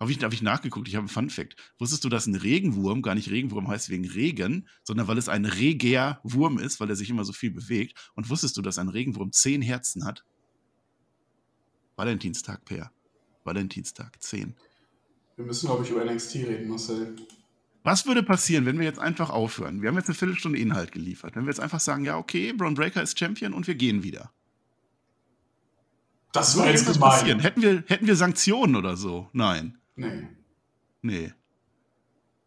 [0.00, 1.56] Habe ich, hab ich nachgeguckt, ich habe einen Fun-Fact.
[1.78, 5.44] Wusstest du, dass ein Regenwurm gar nicht Regenwurm heißt wegen Regen, sondern weil es ein
[5.44, 8.10] reger Wurm ist, weil er sich immer so viel bewegt?
[8.14, 10.24] Und wusstest du, dass ein Regenwurm zehn Herzen hat?
[11.96, 12.90] Valentinstag, Per.
[13.44, 14.54] Valentinstag, zehn.
[15.36, 17.14] Wir müssen, glaube ich, über NXT reden, Marcel.
[17.82, 19.80] Was würde passieren, wenn wir jetzt einfach aufhören?
[19.80, 21.34] Wir haben jetzt eine Viertelstunde Inhalt geliefert.
[21.34, 24.30] Wenn wir jetzt einfach sagen, ja, okay, Braun Breaker ist Champion und wir gehen wieder.
[26.32, 27.10] Das würde jetzt jetzt gemein.
[27.10, 27.40] passieren?
[27.40, 29.28] Hätten wir, hätten wir Sanktionen oder so?
[29.32, 29.78] Nein.
[29.96, 30.28] Nee.
[31.02, 31.32] Nee.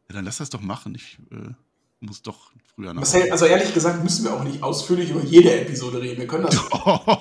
[0.07, 0.95] Ja, dann lass das doch machen.
[0.95, 1.53] Ich äh,
[2.03, 3.01] muss doch früher nach.
[3.01, 6.19] Marcel, also ehrlich gesagt müssen wir auch nicht ausführlich über jede Episode reden.
[6.19, 6.59] Wir können das.
[6.71, 7.17] Oh, oh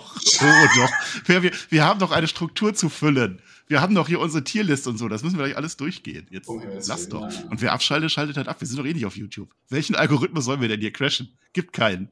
[0.76, 0.90] doch.
[1.26, 3.40] Wir, wir, wir haben doch eine Struktur zu füllen.
[3.68, 5.08] Wir haben doch hier unsere Tierliste und so.
[5.08, 6.26] Das müssen wir gleich alles durchgehen.
[6.30, 7.22] Jetzt Um Himmels lass doch.
[7.22, 7.48] nein.
[7.50, 8.60] Und wer abschaltet, schaltet halt ab.
[8.60, 9.50] Wir sind doch eh nicht auf YouTube.
[9.68, 11.36] Welchen Algorithmus sollen wir denn hier crashen?
[11.52, 12.10] Gibt keinen.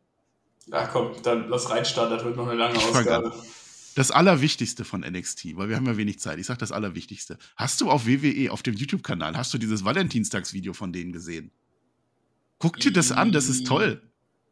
[0.69, 3.33] Ja, komm, dann lass reinstarten, das wird noch eine lange Ich Ausgabe.
[3.97, 6.39] Das Allerwichtigste von NXT, weil wir haben ja wenig Zeit.
[6.39, 7.39] Ich sag das Allerwichtigste.
[7.57, 11.51] Hast du auf WWE, auf dem YouTube-Kanal, hast du dieses Valentinstagsvideo von denen gesehen?
[12.61, 14.01] Guck dir das an, das ist toll.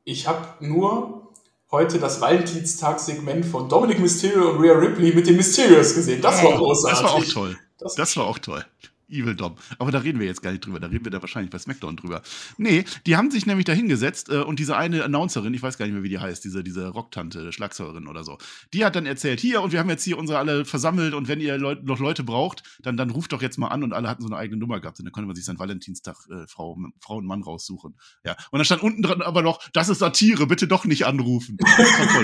[0.05, 1.35] Ich habe nur
[1.71, 6.23] heute das Valentinstagssegment von Dominic Mysterio und Rhea Ripley mit den Mysterios gesehen.
[6.23, 7.01] Das war großartig.
[7.01, 7.59] Das war auch toll.
[7.79, 8.65] Das, Das war auch toll.
[9.09, 9.57] Evil Dom.
[9.79, 10.81] Aber da reden wir jetzt gar nicht drüber.
[10.81, 12.23] Da reden wir da wahrscheinlich bei SmackDown drüber.
[12.57, 15.87] Nee, die haben sich nämlich da hingesetzt äh, und diese eine Announcerin, ich weiß gar
[15.87, 18.39] nicht mehr, wie die heißt, diese, diese Rocktante, Schlagzeugerin oder so,
[18.73, 21.41] die hat dann erzählt, hier und wir haben jetzt hier unsere alle versammelt und wenn
[21.41, 24.23] ihr Leut, noch Leute braucht, dann, dann ruft doch jetzt mal an und alle hatten
[24.23, 27.17] so eine eigene Nummer gehabt und dann konnte man sich seinen Valentinstag äh, Frau, Frau
[27.17, 27.97] und Mann raussuchen.
[28.25, 28.37] Ja.
[28.51, 31.57] Und dann stand unten dran aber noch, das ist Satire, bitte doch nicht anrufen.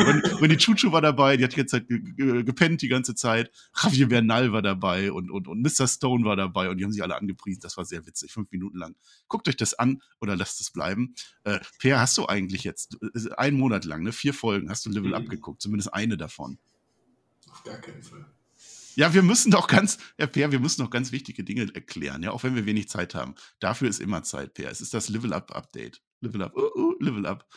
[0.05, 3.51] Wenn, wenn die Chuchu war dabei, die hat ge ge gepennt die ganze Zeit.
[3.81, 5.87] Javier Bernal war dabei und, und, und Mr.
[5.87, 7.61] Stone war dabei und die haben sich alle angepriesen.
[7.63, 8.95] Das war sehr witzig, fünf Minuten lang.
[9.29, 11.15] Guckt euch das an oder lasst es bleiben.
[11.45, 14.91] Äh, Per, hast du eigentlich jetzt äh, einen Monat lang, ne, vier Folgen, hast du
[14.91, 15.15] Level Mhm.
[15.15, 16.59] Up geguckt, zumindest eine davon.
[17.51, 18.27] auf gar keinen Fall.
[18.97, 22.31] Ja, wir müssen doch ganz, ja, Per, wir müssen doch ganz wichtige Dinge erklären, ja,
[22.31, 23.35] auch wenn wir wenig Zeit haben.
[23.59, 24.71] Dafür ist immer Zeit, Per.
[24.71, 26.01] Es ist das Level Up Update.
[26.21, 27.49] Level Up, uh, uh, Level Up.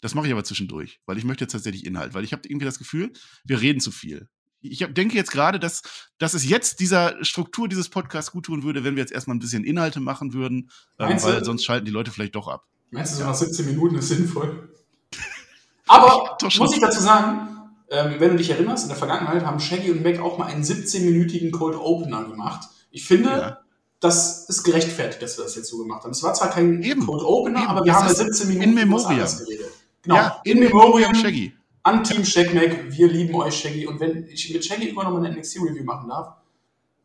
[0.00, 2.66] Das mache ich aber zwischendurch, weil ich möchte jetzt tatsächlich Inhalt, weil ich habe irgendwie
[2.66, 3.12] das Gefühl,
[3.44, 4.28] wir reden zu viel.
[4.60, 5.82] Ich denke jetzt gerade, dass,
[6.18, 9.40] dass es jetzt dieser Struktur dieses Podcasts gut tun würde, wenn wir jetzt erstmal ein
[9.40, 11.30] bisschen Inhalte machen würden, ähm, Meinst du?
[11.30, 12.64] weil sonst schalten die Leute vielleicht doch ab.
[12.90, 14.68] Meinst du, so nach 17 Minuten ist sinnvoll?
[15.86, 16.64] Aber schon.
[16.66, 17.48] muss ich dazu sagen,
[17.90, 20.62] ähm, wenn du dich erinnerst, in der Vergangenheit haben Shaggy und Mac auch mal einen
[20.64, 22.68] 17-minütigen Cold Opener gemacht.
[22.90, 23.58] Ich finde, Ja.
[24.00, 26.10] das ist gerechtfertigt, dass wir das jetzt so gemacht haben.
[26.10, 27.06] Es war zwar kein Eben.
[27.06, 27.68] Cold Opener, Eben.
[27.68, 29.38] aber wir Das haben ja ist 17 in Minuten was Memoriam.
[29.38, 29.66] geredet.
[30.02, 31.54] Genau, Ja, in Memoriam Shaggy.
[31.82, 32.22] An Team
[32.54, 32.90] Mac.
[32.92, 33.86] Wir lieben euch, Shaggy.
[33.86, 36.36] Und wenn ich mit Shaggy immer noch mal eine NXT-Review machen darf,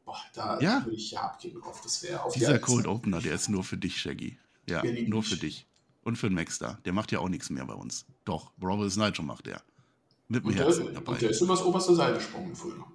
[0.06, 0.84] boah, da Ja.
[0.84, 1.82] würde ich ja abgeben drauf.
[1.82, 2.88] Das wäre auf Dieser Cold.
[2.88, 4.38] Opener, der ist nur für dich, Shaggy.
[4.68, 5.30] Ja, nur dich.
[5.30, 5.68] für dich.
[6.04, 6.80] Und für den Maxstar.
[6.86, 8.06] Der macht ja auch nichts mehr bei uns.
[8.26, 9.62] Doch, Robert Nigel macht der.
[10.28, 12.86] Mit dem Und der, und der ist übers oberste Seil gesprungen früher.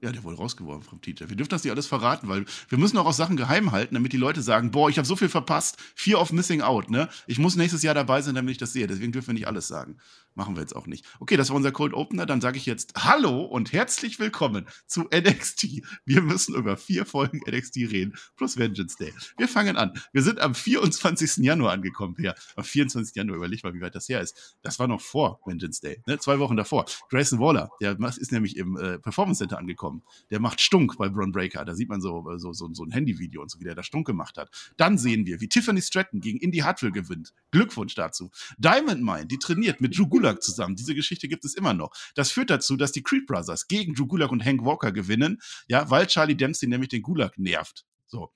[0.00, 1.28] Ja, der wurde rausgeworfen vom Teacher.
[1.28, 4.12] Wir dürfen das nicht alles verraten, weil wir müssen auch auch Sachen geheim halten, damit
[4.12, 7.08] die Leute sagen, boah, ich habe so viel verpasst, Fear of Missing Out, ne?
[7.26, 8.86] Ich muss nächstes Jahr dabei sein, damit ich das sehe.
[8.86, 9.96] Deswegen dürfen wir nicht alles sagen.
[10.38, 11.04] Machen wir jetzt auch nicht.
[11.18, 12.24] Okay, das war unser Cold Opener.
[12.24, 15.82] Dann sage ich jetzt Hallo und herzlich willkommen zu NXT.
[16.06, 19.12] Wir müssen über vier Folgen NXT reden, plus Vengeance Day.
[19.36, 19.94] Wir fangen an.
[20.12, 21.38] Wir sind am 24.
[21.38, 22.14] Januar angekommen.
[22.20, 23.16] Ja, am 24.
[23.16, 24.56] Januar, überleg mal, wie weit das her ist.
[24.62, 26.20] Das war noch vor Vengeance Day, ne?
[26.20, 26.84] zwei Wochen davor.
[27.08, 30.04] Grayson Waller, der ist nämlich im äh, Performance Center angekommen.
[30.30, 31.64] Der macht Stunk bei Braun Breaker.
[31.64, 34.06] Da sieht man so, so, so, so ein Handyvideo und so, wie der da Stunk
[34.06, 34.72] gemacht hat.
[34.76, 37.34] Dann sehen wir, wie Tiffany Stratton gegen Indy Hartwell gewinnt.
[37.50, 38.30] Glückwunsch dazu.
[38.56, 40.76] Diamond Mine, die trainiert mit Drew Gulak zusammen.
[40.76, 41.90] Diese Geschichte gibt es immer noch.
[42.14, 45.38] Das führt dazu, dass die Creed Brothers gegen Drew Gulak und Hank Walker gewinnen,
[45.68, 47.84] ja, weil Charlie Dempsey nämlich den Gulak nervt.
[48.06, 48.32] So.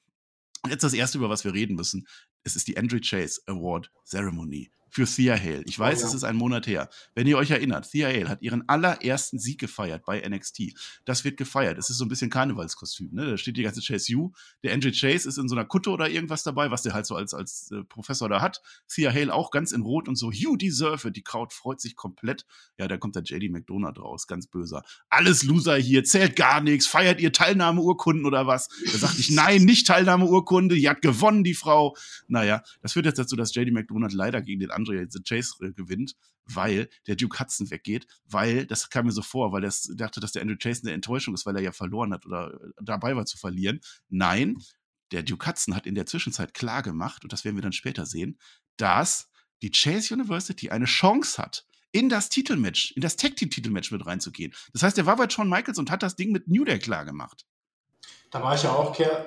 [0.68, 2.06] Jetzt das erste, über was wir reden müssen.
[2.44, 5.62] Es ist die Andrew Chase Award Ceremony für Thea Hale.
[5.64, 6.06] Ich weiß, Oh ja.
[6.08, 6.90] es ist ein Monat her.
[7.14, 10.74] Wenn ihr euch erinnert, Thea Hale hat ihren allerersten Sieg gefeiert bei NXT.
[11.06, 11.78] Das wird gefeiert.
[11.78, 13.08] Es ist so ein bisschen Karnevalskostüm.
[13.12, 13.24] Ne?
[13.30, 14.32] Da steht die ganze Chase U.
[14.62, 17.16] Der Andrew Chase ist in so einer Kutte oder irgendwas dabei, was der halt so
[17.16, 18.60] als, als äh, Professor da hat.
[18.86, 20.30] Thea Hale auch ganz in Rot und so.
[20.30, 21.16] You deserve it.
[21.16, 22.44] Die Crowd freut sich komplett.
[22.76, 24.26] Ja, da kommt der JD McDonald raus.
[24.26, 24.82] Ganz böser.
[25.08, 26.04] Alles Loser hier.
[26.04, 26.86] Zählt gar nichts.
[26.86, 28.68] Feiert ihr Teilnahmeurkunden oder was?
[28.92, 30.74] Da sagte ich, nein, nicht Teilnahmeurkunde.
[30.74, 31.96] Die hat gewonnen, die Frau.
[32.32, 35.72] Naja, das führt jetzt dazu, dass JD McDonald leider gegen den Andre the Chase äh,
[35.72, 36.16] gewinnt,
[36.46, 40.32] weil der Duke Hudson weggeht, weil, das kam mir so vor, weil er dachte, dass
[40.32, 43.26] der Andrew Chase eine Enttäuschung ist, weil er ja verloren hat oder äh, dabei war
[43.26, 43.80] zu verlieren.
[44.08, 44.56] Nein,
[45.10, 48.06] der Duke Hudson hat in der Zwischenzeit klar gemacht, und das werden wir dann später
[48.06, 48.38] sehen,
[48.78, 49.28] dass
[49.60, 54.06] die Chase University eine Chance hat, in das Titelmatch, in das Tag Team Titelmatch mit
[54.06, 54.54] reinzugehen.
[54.72, 57.04] Das heißt, er war bei Shawn Michaels und hat das Ding mit New Day klar
[57.04, 57.44] gemacht.
[58.30, 59.26] Da war ich ja auch, Ker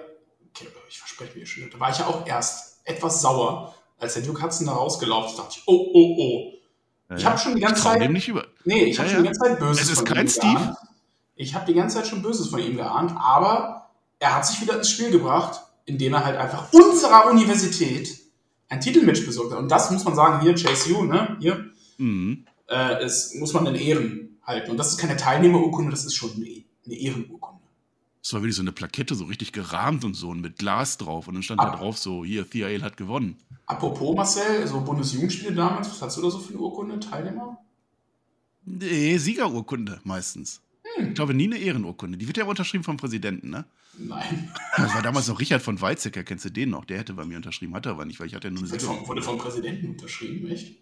[0.55, 4.23] Ker ich verspreche mir schon, da war ich ja auch erst etwas sauer, als der
[4.23, 5.39] Duke Hudson da rausgelaufen ist.
[5.39, 6.51] dachte ich, oh, oh, oh.
[7.15, 8.01] Ich habe schon die ganze Zeit.
[8.01, 8.45] dem nicht über.
[8.63, 9.33] Nee, ich habe Ja, schon die ja.
[9.33, 10.53] ganze Zeit Böses Es ist von kein ihm Steve.
[10.53, 10.77] geahnt.
[11.35, 14.77] Ich habe die ganze Zeit schon Böses von ihm geahnt, aber er hat sich wieder
[14.77, 18.09] ins Spiel gebracht, indem er halt einfach unserer Universität
[18.69, 19.59] ein Titelmatch besorgt hat.
[19.59, 21.65] Und das muss man sagen, hier, Chase U, ne, hier,
[21.97, 22.45] Mhm.
[22.67, 24.71] äh, es muss man in Ehren halten.
[24.71, 27.54] Und das ist keine Teilnehmerurkunde, das ist schon eine, eine Ehrenurkunde.
[28.25, 31.27] Das war wirklich so eine Plakette, so richtig gerahmt und so und mit Glas drauf.
[31.27, 31.69] Und dann stand Ah.
[31.69, 33.38] da drauf so, hier, Thea Ale hat gewonnen.
[33.67, 37.59] Apropos Marcel, so Bundesjugendspiele damals, was hast du da so für eine Urkunde, Teilnehmer?
[38.65, 40.59] Nee, Siegerurkunde meistens.
[40.95, 41.09] Hm.
[41.09, 42.17] Ich glaube, nie eine Ehrenurkunde.
[42.17, 43.65] Die wird ja unterschrieben vom Präsidenten, ne?
[43.99, 44.51] Nein.
[44.75, 46.85] Das war damals noch Richard von Weizsäcker, kennst du den noch?
[46.85, 48.69] Der hätte bei mir unterschrieben, hat er aber nicht, weil ich hatte ja nur eine
[48.69, 49.07] Siegerurkunde.
[49.07, 50.75] wurde vom Präsidenten unterschrieben, echt?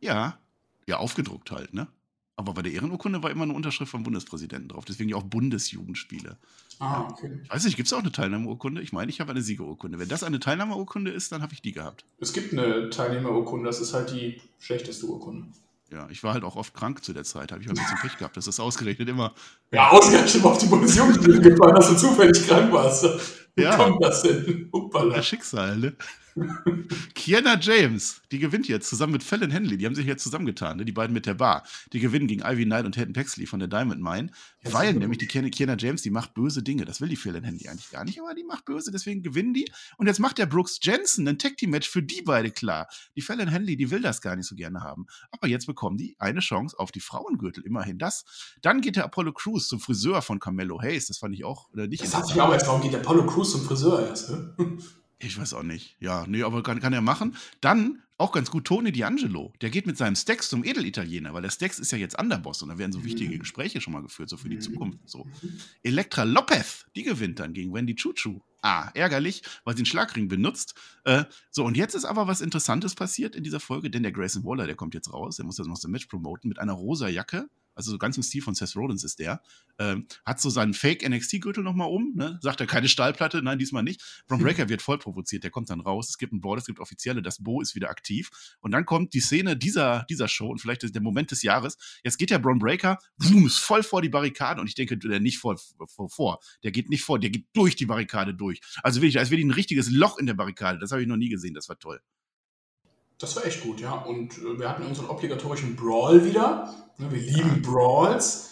[0.00, 0.38] Ja,
[0.86, 1.88] ja, aufgedruckt halt, ne?
[2.36, 4.84] Aber bei der Ehrenurkunde war immer eine Unterschrift vom Bundespräsidenten drauf.
[4.86, 6.36] Deswegen auch Bundesjugendspiele.
[6.78, 7.30] Ah, okay.
[7.44, 8.80] Ich weiß nicht, gibt es auch eine Teilnahmeurkunde?
[8.80, 9.98] Ich meine, ich habe eine Siegerurkunde.
[9.98, 12.04] Wenn das eine Teilnahmeurkunde ist, dann habe ich die gehabt.
[12.20, 15.46] Es gibt eine Teilnehmerurkunde, das ist halt die schlechteste Urkunde.
[15.92, 17.52] Ja, ich war halt auch oft krank zu der Zeit.
[17.52, 18.36] Habe ich halt ein bisschen Pech gehabt.
[18.38, 19.34] Das ist ausgerechnet immer.
[19.70, 23.06] Ja, ausgerechnet auf die Bundesjugendspiele gefallen, dass du zufällig krank warst.
[23.54, 23.76] Wie Ja.
[23.76, 24.68] kommt das denn?
[24.72, 25.16] Uppala.
[25.16, 25.92] Das Schicksal, ne?
[27.14, 29.76] Kiana James, die gewinnt jetzt zusammen mit Fallon Henley.
[29.76, 30.84] Die haben sich jetzt zusammengetan, ne?
[30.84, 31.64] die beiden mit der Bar.
[31.92, 34.30] Die gewinnen gegen Ivy Knight und Hayden Pexley von der Diamond Mine.
[34.64, 36.84] Ja, weil nämlich die Kiana, Kiana James, die macht böse Dinge.
[36.84, 39.70] Das will die Fallon Henley eigentlich gar nicht, aber die macht böse, deswegen gewinnen die.
[39.98, 42.88] Und jetzt macht der Brooks Jensen ein Tag Team Match für die beide klar.
[43.16, 45.06] Die Fallon Henley, die will das gar nicht so gerne haben.
[45.30, 47.64] Aber jetzt bekommen die eine Chance auf die Frauengürtel.
[47.64, 48.24] Immerhin das.
[48.62, 51.06] Dann geht der Apollo Crews zum Friseur von Carmelo Hayes.
[51.06, 52.02] Das fand ich auch, oder nicht?
[52.02, 54.30] Das hat sich auch erst, warum geht der Apollo Crews zum Friseur erst?
[54.30, 54.78] Ne?
[55.22, 55.96] Ich weiß auch nicht.
[56.00, 57.36] Ja, nee, aber kann, kann er machen.
[57.60, 59.52] Dann auch ganz gut Tony D'Angelo.
[59.60, 62.68] Der geht mit seinem Stax zum Edelitaliener, weil der Stax ist ja jetzt Underboss und
[62.70, 64.98] da werden so wichtige Gespräche schon mal geführt, so für die Zukunft.
[65.06, 65.26] So.
[65.82, 68.40] Elektra Lopez, die gewinnt dann gegen Wendy Chuchu.
[68.62, 70.74] Ah, ärgerlich, weil sie einen Schlagring benutzt.
[71.04, 74.44] Äh, so, und jetzt ist aber was Interessantes passiert in dieser Folge, denn der Grayson
[74.44, 77.08] Waller, der kommt jetzt raus, der muss jetzt noch sein Match promoten mit einer rosa
[77.08, 77.48] Jacke.
[77.74, 79.42] Also so ganz im Stil von Seth Rollins ist der.
[79.78, 82.38] Ähm, hat so seinen Fake-NXT-Gürtel nochmal um, ne?
[82.42, 84.24] Sagt er keine Stahlplatte, nein, diesmal nicht.
[84.26, 86.08] Braun Breaker wird voll provoziert, der kommt dann raus.
[86.08, 88.30] Es gibt ein Board, es gibt Offizielle, das Bo ist wieder aktiv.
[88.60, 91.76] Und dann kommt die Szene dieser, dieser Show und vielleicht ist der Moment des Jahres.
[92.04, 95.20] Jetzt geht der Braun Breaker, boom, ist voll vor die Barrikade und ich denke, der
[95.20, 95.56] nicht vor,
[95.86, 96.40] vor, vor.
[96.62, 98.60] Der geht nicht vor, der geht durch die Barrikade durch.
[98.82, 100.78] Also wirklich, als wäre ein richtiges Loch in der Barrikade.
[100.78, 102.00] Das habe ich noch nie gesehen, das war toll.
[103.22, 103.92] Das war echt gut, ja.
[103.92, 106.74] Und äh, wir hatten unseren obligatorischen Brawl wieder.
[106.98, 108.50] Ne, Wir lieben Brawls.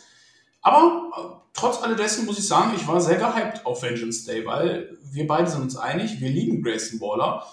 [0.63, 4.97] Aber äh, trotz alledessen muss ich sagen, ich war sehr gehypt auf Vengeance Day, weil
[5.11, 7.45] wir beide sind uns einig, wir lieben Grayson Waller.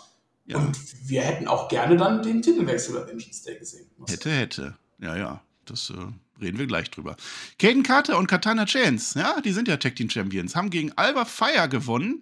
[0.45, 0.57] Ja.
[0.57, 0.77] Und
[1.09, 3.89] wir hätten auch gerne dann den Titelwechsel bei Vengeance Day gesehen.
[4.07, 4.77] Hätte, hätte.
[4.99, 5.41] Ja, ja.
[5.65, 5.95] Das äh,
[6.39, 7.17] reden wir gleich drüber.
[7.57, 11.25] Caden Carter und Katana Chance, ja, die sind ja Tag Team Champions, haben gegen Alba
[11.25, 12.21] Fire gewonnen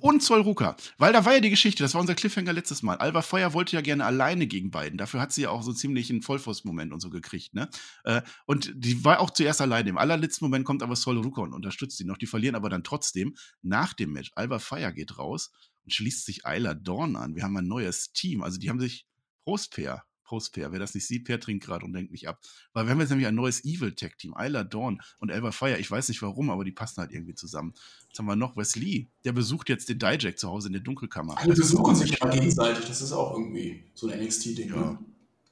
[0.00, 0.76] und Zoll Ruka.
[0.98, 2.98] Weil da war ja die Geschichte, das war unser Cliffhanger letztes Mal.
[2.98, 4.98] Alba Fire wollte ja gerne alleine gegen beiden.
[4.98, 7.68] Dafür hat sie ja auch so ziemlich einen Vollfuß-Moment und so gekriegt, ne?
[8.04, 9.88] Äh, und die war auch zuerst alleine.
[9.88, 12.18] Im allerletzten Moment kommt aber Zoll Ruka und unterstützt sie noch.
[12.18, 14.30] Die verlieren aber dann trotzdem nach dem Match.
[14.34, 15.50] Alba Fire geht raus
[15.84, 17.34] und schließt sich Ayla Dawn an.
[17.34, 18.42] Wir haben ein neues Team.
[18.42, 19.06] Also die haben sich
[19.44, 20.04] Prost, Pair.
[20.30, 20.70] Prost, Pair.
[20.70, 22.38] Wer das nicht sieht, Pair trinkt gerade und denkt mich ab.
[22.72, 24.34] Weil wir haben jetzt nämlich ein neues Evil-Tech-Team.
[24.36, 25.76] Ayla Dawn und Elva Fire.
[25.76, 27.74] Ich weiß nicht warum, aber die passen halt irgendwie zusammen.
[28.06, 29.08] Jetzt haben wir noch Wesley.
[29.24, 31.36] Der besucht jetzt den Dijak zu Hause in der Dunkelkammer.
[31.36, 32.86] Alle besuchen sich ja gegenseitig.
[32.86, 34.68] Das ist auch irgendwie so ein NXT-Ding.
[34.68, 34.76] Ja.
[34.76, 34.98] Ne?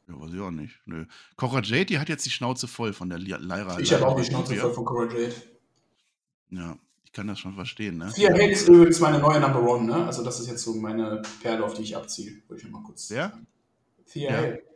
[0.06, 0.80] Ja, weiß ich auch nicht.
[0.86, 1.06] Nö.
[1.34, 3.80] Cora Jade, die hat jetzt die Schnauze voll von der Lyra.
[3.80, 5.34] Ich habe auch die Schnauze voll von Cora Jade.
[6.50, 8.12] Ja, ich kann das schon verstehen, ne?
[8.14, 10.06] Thea Hale ist übrigens meine neue Number One, ne?
[10.06, 12.40] Also das ist jetzt so meine Perle, auf die ich abziehe.
[12.46, 13.36] Wollte ich mal kurz Wer?
[14.06, 14.36] Thea Ja.
[14.36, 14.67] Hale.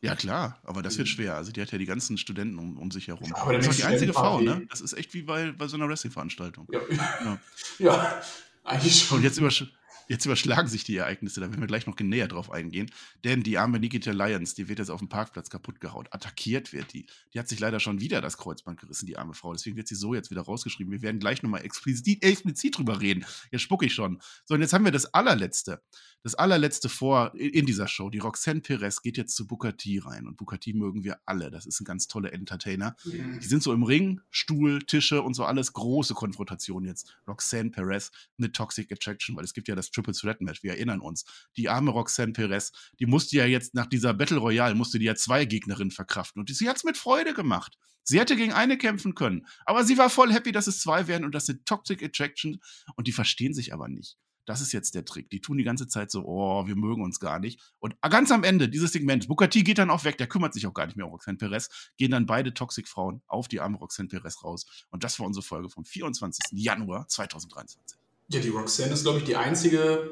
[0.00, 1.34] Ja, klar, aber das wird schwer.
[1.34, 3.32] Also die hat ja die ganzen Studenten um, um sich herum.
[3.34, 4.64] Ja, das ist auch die einzige Frau, ne?
[4.70, 6.68] Das ist echt wie bei, bei so einer Wrestling-Veranstaltung.
[6.70, 6.80] Ja.
[7.24, 7.38] Ja.
[7.78, 8.22] ja,
[8.62, 9.18] eigentlich schon.
[9.18, 9.66] Und jetzt, übersch
[10.08, 12.90] jetzt überschlagen sich die Ereignisse, da werden wir gleich noch näher drauf eingehen.
[13.24, 16.06] Denn die arme Nikita Lyons, die wird jetzt auf dem Parkplatz kaputt gehauen.
[16.10, 17.06] Attackiert wird die.
[17.34, 19.52] Die hat sich leider schon wieder das Kreuzband gerissen, die arme Frau.
[19.52, 20.92] Deswegen wird sie so jetzt wieder rausgeschrieben.
[20.92, 23.24] Wir werden gleich nochmal explizit, explizit drüber reden.
[23.50, 24.20] Jetzt spucke ich schon.
[24.44, 25.82] So, und jetzt haben wir das allerletzte.
[26.22, 28.10] Das allerletzte vor in dieser Show.
[28.10, 30.26] Die Roxanne Perez geht jetzt zu Booker T rein.
[30.26, 31.50] Und Booker T mögen wir alle.
[31.50, 32.96] Das ist ein ganz toller Entertainer.
[33.04, 33.40] Mhm.
[33.40, 35.72] Die sind so im Ring, Stuhl, Tische und so alles.
[35.72, 37.16] Große Konfrontation jetzt.
[37.26, 41.00] Roxanne Perez mit Toxic Attraction, weil es gibt ja das Triple Threat Match, wir erinnern
[41.00, 41.24] uns.
[41.56, 45.16] Die arme Roxanne Perez, die musste ja jetzt nach dieser Battle Royale, musste die ja
[45.16, 46.38] zwei Gegnerinnen verkraften.
[46.38, 47.76] Und sie hat es mit Freude gemacht.
[48.04, 49.46] Sie hätte gegen eine kämpfen können.
[49.66, 52.60] Aber sie war voll happy, dass es zwei werden und das sind Toxic Attraction.
[52.94, 54.16] Und die verstehen sich aber nicht.
[54.46, 55.28] Das ist jetzt der Trick.
[55.30, 57.60] Die tun die ganze Zeit so, oh, wir mögen uns gar nicht.
[57.80, 60.72] Und ganz am Ende dieses Segment, Booker geht dann auch weg, der kümmert sich auch
[60.72, 64.42] gar nicht mehr um Roxanne Perez, gehen dann beide Toxic-Frauen auf die arme Roxanne Perez
[64.44, 64.64] raus.
[64.90, 66.44] Und das war unsere Folge vom 24.
[66.52, 67.98] Januar 2023.
[68.28, 70.10] Ja, die Roxanne ist, glaube ich, die einzige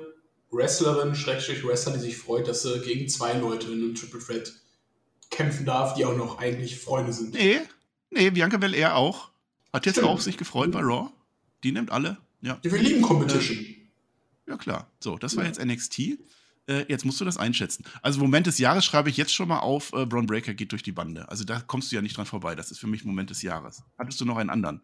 [0.50, 4.52] Wrestlerin, Schrägstrich Wrestler, die sich freut, dass sie gegen zwei Leute in einem Triple Threat
[5.30, 7.34] kämpfen darf, die auch noch eigentlich Freunde sind.
[7.34, 7.60] Nee,
[8.10, 9.30] nee, Bianca Belair auch.
[9.72, 10.08] Hat jetzt Stimmt.
[10.08, 11.10] auch sich gefreut bei Raw.
[11.62, 12.16] die nimmt alle.
[12.40, 12.58] Ja.
[12.62, 13.58] Wir lieben Competition.
[13.58, 13.76] Äh,
[14.48, 14.90] ja, klar.
[15.00, 15.98] So, das war jetzt NXT.
[16.68, 17.84] Äh, jetzt musst du das einschätzen.
[18.02, 20.82] Also, Moment des Jahres schreibe ich jetzt schon mal auf: äh, Braun Breaker geht durch
[20.82, 21.28] die Bande.
[21.28, 22.54] Also, da kommst du ja nicht dran vorbei.
[22.54, 23.82] Das ist für mich Moment des Jahres.
[23.98, 24.80] Hattest du noch einen anderen?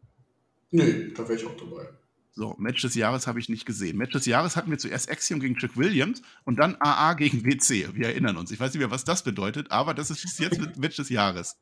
[0.70, 1.88] Nee, da wäre ich auch dabei.
[2.34, 3.98] So, Match des Jahres habe ich nicht gesehen.
[3.98, 7.90] Match des Jahres hatten wir zuerst Axiom gegen Trick Williams und dann AA gegen WC.
[7.92, 8.50] Wir erinnern uns.
[8.50, 11.56] Ich weiß nicht mehr, was das bedeutet, aber das ist jetzt Match des Jahres.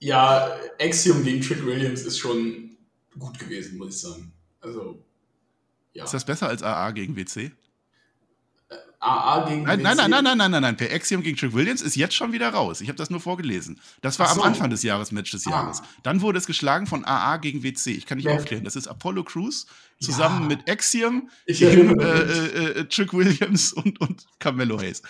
[0.00, 2.76] Ja, Axiom gegen Trick Williams ist schon
[3.16, 4.32] gut gewesen, muss ich sagen.
[4.60, 5.04] Also,
[5.92, 6.04] ja.
[6.04, 7.52] Ist das besser als AA gegen WC?
[9.02, 10.76] AA gegen nein, nein, nein, nein, nein, nein, nein, nein.
[10.76, 12.80] Per Axiom gegen Trick Williams ist jetzt schon wieder raus.
[12.80, 13.80] Ich habe das nur vorgelesen.
[14.00, 14.40] Das war so.
[14.40, 15.50] am Anfang des Jahres Match des ah.
[15.50, 15.82] Jahres.
[16.02, 17.92] Dann wurde es geschlagen von AA gegen WC.
[17.92, 18.34] Ich kann nicht ja.
[18.34, 18.64] aufklären.
[18.64, 19.66] Das ist Apollo Crews
[20.00, 20.56] zusammen ja.
[20.56, 25.02] mit Axiom gegen äh, äh, äh, Trick Williams und, und Carmelo Hayes.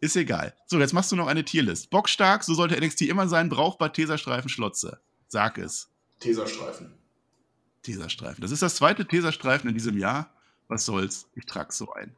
[0.00, 0.54] Ist egal.
[0.66, 1.90] So, jetzt machst du noch eine Tierlist.
[1.90, 3.48] Bockstark, so sollte NXT immer sein.
[3.48, 5.00] Brauchbar Teserstreifen Schlotze.
[5.26, 5.88] Sag es.
[6.20, 6.94] Teserstreifen.
[7.82, 8.40] Teserstreifen.
[8.40, 10.32] Das ist das zweite Teserstreifen in diesem Jahr.
[10.68, 11.26] Was soll's?
[11.34, 12.14] Ich trage so ein.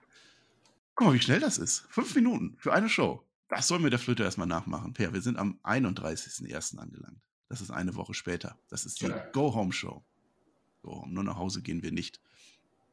[1.00, 1.86] Guck mal, wie schnell das ist.
[1.88, 3.24] Fünf Minuten für eine Show.
[3.48, 4.92] Das sollen wir der Flöte erstmal nachmachen.
[4.92, 6.76] Per, wir sind am 31.01.
[6.76, 7.22] angelangt.
[7.48, 8.58] Das ist eine Woche später.
[8.68, 9.16] Das ist die ja.
[9.32, 10.04] Go-Home-Show.
[10.82, 11.10] Go Home.
[11.10, 12.20] Nur nach Hause gehen wir nicht.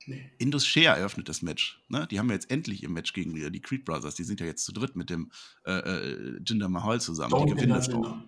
[0.06, 0.32] Nee.
[0.38, 1.84] Indus Share eröffnet das Match.
[1.89, 2.08] Ne?
[2.10, 4.15] Die haben ja jetzt endlich im Match gegen die, die Creed Brothers.
[4.15, 5.30] Die sind ja jetzt zu dritt mit dem
[5.65, 7.34] äh, äh, Jinder Mahal zusammen.
[7.34, 8.20] Don't die gewinnen das auch.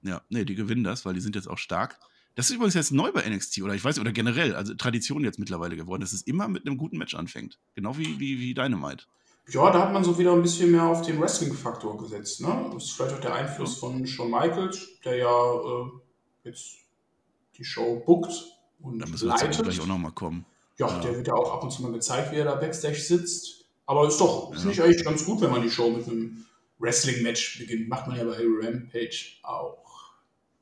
[0.00, 2.00] Ja, nee, die gewinnen das, weil die sind jetzt auch stark.
[2.38, 5.40] Das ist übrigens jetzt neu bei NXT oder ich weiß, oder generell, also Tradition jetzt
[5.40, 7.58] mittlerweile geworden, dass es immer mit einem guten Match anfängt.
[7.74, 9.06] Genau wie, wie, wie Dynamite.
[9.48, 12.40] Ja, da hat man so wieder ein bisschen mehr auf den Wrestling-Faktor gesetzt.
[12.40, 12.70] Ne?
[12.72, 15.90] Das ist vielleicht auch der Einfluss von Shawn Michaels, der ja äh,
[16.44, 16.76] jetzt
[17.56, 18.32] die Show bookt
[18.82, 19.60] und da müssen wir leitet.
[19.60, 20.46] gleich auch nochmal kommen.
[20.78, 23.00] Ja, ja, der wird ja auch ab und zu mal gezeigt, wie er da Backstage
[23.00, 23.64] sitzt.
[23.84, 24.60] Aber ist doch, ja.
[24.60, 26.44] finde ich eigentlich ganz gut, wenn man die Show mit einem
[26.78, 27.88] Wrestling-Match beginnt.
[27.88, 29.87] Macht man ja bei Rampage auch.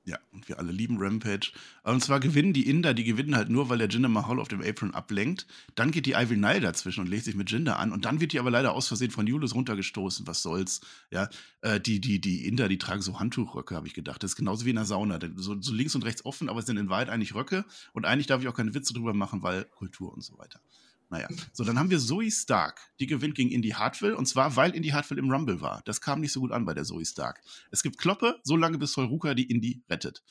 [0.07, 1.51] Ja, und wir alle lieben Rampage.
[1.83, 4.62] Und zwar gewinnen die Inder, die gewinnen halt nur, weil der Jinder Mahal auf dem
[4.62, 5.49] Apron ablenkt.
[5.75, 7.90] Dann geht die Ivy Nile dazwischen und legt sich mit Jinder an.
[7.90, 10.25] Und dann wird die aber leider aus Versehen von Julius runtergestoßen.
[10.29, 10.81] Was soll's?
[11.11, 11.29] Ja,
[11.62, 14.23] äh, die, die, die Inder, die tragen so Handtuchröcke, habe ich gedacht.
[14.23, 15.19] Das ist genauso wie in der Sauna.
[15.35, 17.64] So, so links und rechts offen, aber es sind in Wahrheit eigentlich Röcke.
[17.92, 20.61] Und eigentlich darf ich auch keine Witze drüber machen, weil Kultur und so weiter.
[21.09, 24.75] Naja, so dann haben wir Zoe Stark, die gewinnt gegen Indy Hartwell und zwar, weil
[24.75, 25.83] Indy Hartwell im Rumble war.
[25.85, 27.40] Das kam nicht so gut an bei der Zoe Stark.
[27.71, 30.23] Es gibt Kloppe, so lange bis Solruka die Indy rettet.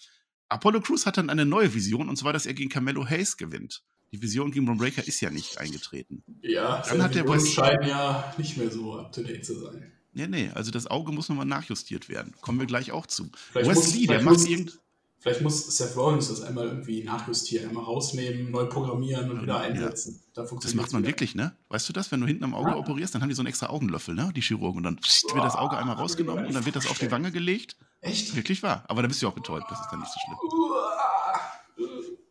[0.49, 3.83] Apollo Crews hat dann eine neue Vision und zwar, dass er gegen Carmelo Hayes gewinnt.
[4.11, 6.23] Die Vision gegen Ron Breaker ist ja nicht eingetreten.
[6.41, 9.91] Ja, dann hat der West scheinen ja nicht mehr so up to date zu sein.
[10.13, 12.33] Nee, nee, also das Auge muss nochmal nachjustiert werden.
[12.39, 13.29] Kommen wir gleich auch zu.
[13.51, 14.79] Vielleicht Wes Lee, der macht irgend.
[15.25, 20.21] Vielleicht muss Seth Rollins das einmal irgendwie nachjustieren, einmal rausnehmen, neu programmieren und wieder einsetzen.
[20.37, 20.43] Ja.
[20.43, 21.09] das macht man wieder.
[21.09, 21.55] wirklich, ne?
[21.69, 22.11] Weißt du das?
[22.11, 22.75] Wenn du hinten am Auge ja.
[22.75, 24.31] operierst, dann haben die so einen extra Augenlöffel, ne?
[24.35, 24.77] Die Chirurgen.
[24.77, 27.31] Und dann pssst, wird das Auge einmal rausgenommen und dann wird das auf die Wange
[27.31, 27.75] gelegt.
[28.01, 28.35] Echt?
[28.35, 28.83] Wirklich wahr.
[28.87, 29.65] Aber dann bist du auch betäubt.
[29.67, 30.37] Das ist dann nicht so schlimm.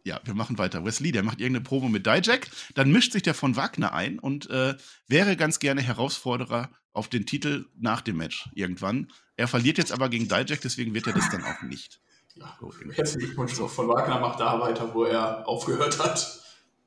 [0.04, 0.84] Ja, wir machen weiter.
[0.84, 2.48] Wesley, der macht irgendeine Probe mit Dijak.
[2.76, 4.76] Dann mischt sich der von Wagner ein und äh,
[5.08, 9.10] wäre ganz gerne Herausforderer auf den Titel nach dem Match irgendwann.
[9.34, 12.00] Er verliert jetzt aber gegen Dijak, deswegen wird er das dann auch nicht.
[12.36, 12.58] Ja,
[12.92, 16.43] herzlichen Glückwunsch von Wagner macht da weiter, wo er aufgehört hat.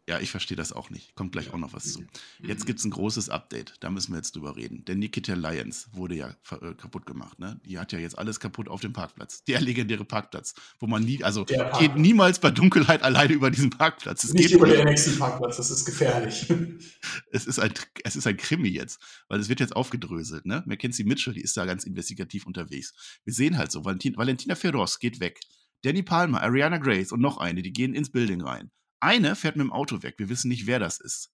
[0.09, 1.15] Ja, ich verstehe das auch nicht.
[1.15, 2.05] Kommt gleich auch noch was zu.
[2.41, 3.73] Jetzt gibt es ein großes Update.
[3.81, 4.85] Da müssen wir jetzt drüber reden.
[4.85, 7.39] Der Nikita Lions wurde ja äh, kaputt gemacht.
[7.39, 7.59] Ne?
[7.65, 9.43] Die hat ja jetzt alles kaputt auf dem Parkplatz.
[9.43, 14.23] Der legendäre Parkplatz, wo man nie, also geht niemals bei Dunkelheit alleine über diesen Parkplatz.
[14.23, 16.47] Es nicht über den nächsten Parkplatz, das ist gefährlich.
[17.31, 17.73] es, ist ein,
[18.05, 20.45] es ist ein Krimi jetzt, weil es wird jetzt aufgedröselt.
[20.45, 20.63] Ne?
[20.65, 22.93] Mackenzie Mitchell, die ist da ganz investigativ unterwegs.
[23.25, 25.41] Wir sehen halt so, Valentin, Valentina Feroz geht weg.
[25.83, 28.71] Danny Palmer, Ariana Grace und noch eine, die gehen ins Building rein.
[28.99, 30.15] Eine fährt mit dem Auto weg.
[30.17, 31.31] Wir wissen nicht, wer das ist.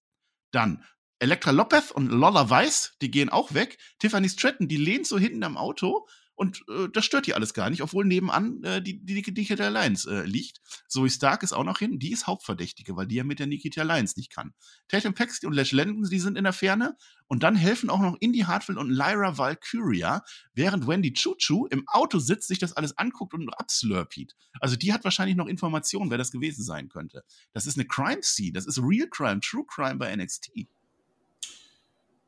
[0.52, 0.84] Dann
[1.20, 3.78] Elektra Lopez und Lola Weiss, die gehen auch weg.
[4.00, 6.08] Tiffany Stratton, die lehnt so hinten am Auto
[6.44, 10.10] und äh, das stört die alles gar nicht, obwohl nebenan äh, die, die Nikita Alliance
[10.12, 10.60] äh, liegt.
[10.90, 13.80] Zoe Stark ist auch noch hin, die ist Hauptverdächtige, weil die ja mit der Nikita
[13.80, 14.54] Alliance nicht kann.
[14.90, 16.98] Tatum Paxton und Lash Landon, die sind in der Ferne.
[17.28, 20.22] Und dann helfen auch noch Indy Hartwell und Lyra Valkyria,
[20.54, 24.36] während Wendy Chuchu im Auto sitzt, sich das alles anguckt und abslurpiet.
[24.60, 27.24] Also die hat wahrscheinlich noch Informationen, wer das gewesen sein könnte.
[27.54, 30.52] Das ist eine Crime Scene, das ist Real Crime, True Crime bei NXT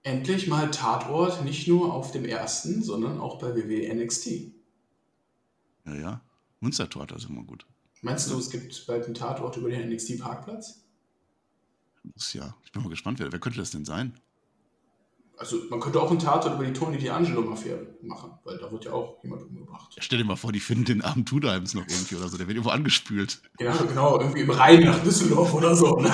[0.06, 4.54] endlich mal Tatort nicht nur auf dem ersten, sondern auch bei WWE NXT.
[5.86, 6.22] Ja, ja.
[6.62, 7.65] Münstertor, ist immer gut.
[8.02, 10.86] Meinst du, es gibt bald einen Tatort über den NXT-Parkplatz?
[12.04, 12.56] Muss ja.
[12.63, 14.13] Ich bin mal gespannt, wer, wer könnte das denn sein?
[15.38, 18.94] Also, man könnte auch einen Tatort über die Tony D'Angelo-Affäre machen, weil da wird ja
[18.94, 19.91] auch jemand umgebracht.
[19.96, 22.48] Ja, stell dir mal vor, die finden den armen Tudheims noch irgendwie oder so, der
[22.48, 23.41] wird irgendwo angespült.
[23.60, 26.00] Ja, genau, irgendwie im Rhein nach Düsseldorf oder so.
[26.00, 26.13] Ne?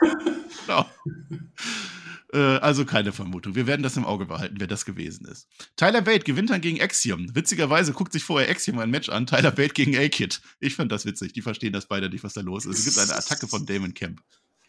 [0.66, 0.86] genau.
[2.32, 3.54] Äh, also keine Vermutung.
[3.54, 5.48] Wir werden das im Auge behalten, wer das gewesen ist.
[5.76, 7.34] Tyler Bate gewinnt dann gegen Axiom.
[7.34, 9.26] Witzigerweise guckt sich vorher Axiom ein Match an.
[9.26, 10.40] Tyler Bate gegen A-Kid.
[10.60, 11.32] Ich fand das witzig.
[11.32, 12.78] Die verstehen das beide nicht, was da los ist.
[12.78, 14.20] Es gibt eine Attacke von Damon Camp.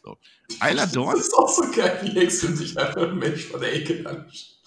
[0.04, 0.18] So.
[0.64, 1.16] Isla Dawn.
[1.16, 4.58] Das ist auch so geil, wie Axiom sich einfach ein Match von A-Kid anschaut.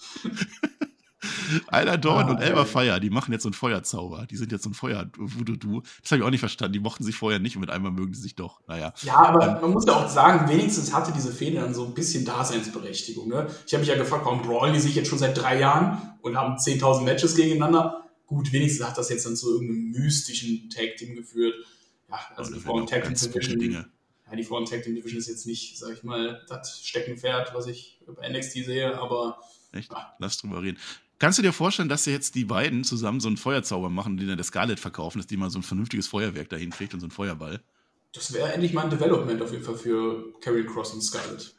[1.71, 2.65] Isla Dawn Ah, und.
[2.67, 4.25] Fire, die machen jetzt so einen Feuerzauber.
[4.25, 5.81] Die sind jetzt so ein Feuer-Voodoo.
[6.01, 6.73] Das habe ich auch nicht verstanden.
[6.73, 8.61] Die mochten sich vorher nicht und mit einmal mögen sie sich doch.
[8.67, 8.93] Naja.
[9.03, 12.25] Ja, aber man muss ja auch sagen, wenigstens hatte diese Fehde dann so ein bisschen
[12.25, 13.27] Daseinsberechtigung.
[13.29, 13.47] Ne?
[13.67, 16.35] Ich habe mich ja gefragt, warum brawlen die sich jetzt schon seit drei Jahren und
[16.35, 18.05] haben 10.000 Matches gegeneinander?
[18.25, 21.53] Gut, wenigstens hat das jetzt dann zu irgendeinem mystischen Tag-Team geführt.
[22.09, 23.83] Ja, also das die Frauen auch Tag Team ganz frische Division.
[23.83, 23.91] Dinge.
[24.29, 27.67] Ja, die Frauen Tag Team Division ist jetzt nicht, sag ich mal, das Steckenpferd, was
[27.67, 29.37] ich bei NXT sehe, aber
[29.73, 29.91] Echt?
[30.19, 30.77] Lass drüber reden.
[31.21, 34.37] Kannst du dir vorstellen, dass jetzt die beiden zusammen so einen Feuerzauber machen, den dann
[34.37, 37.11] der Scarlett verkaufen, dass die mal so ein vernünftiges Feuerwerk dahin kriegt und so einen
[37.11, 37.61] Feuerball?
[38.11, 41.55] das wäre endlich mal ein Development auf jeden Fall für Carrie Cross und Scarlett.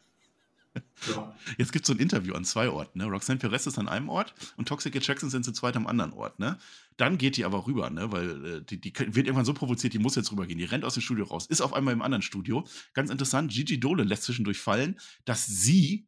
[1.07, 1.37] Ja.
[1.59, 2.99] Jetzt gibt es so ein Interview an zwei Orten.
[2.99, 3.05] Ne?
[3.05, 6.39] Roxanne Perez ist an einem Ort und Toxic Attraction sind zu zweit am anderen Ort.
[6.39, 6.59] Ne?
[6.97, 8.11] Dann geht die aber rüber, ne?
[8.11, 10.59] weil äh, die, die wird irgendwann so provoziert, die muss jetzt rübergehen.
[10.59, 12.65] Die rennt aus dem Studio raus, ist auf einmal im anderen Studio.
[12.95, 16.07] Ganz interessant, Gigi Dolan lässt zwischendurch fallen, dass sie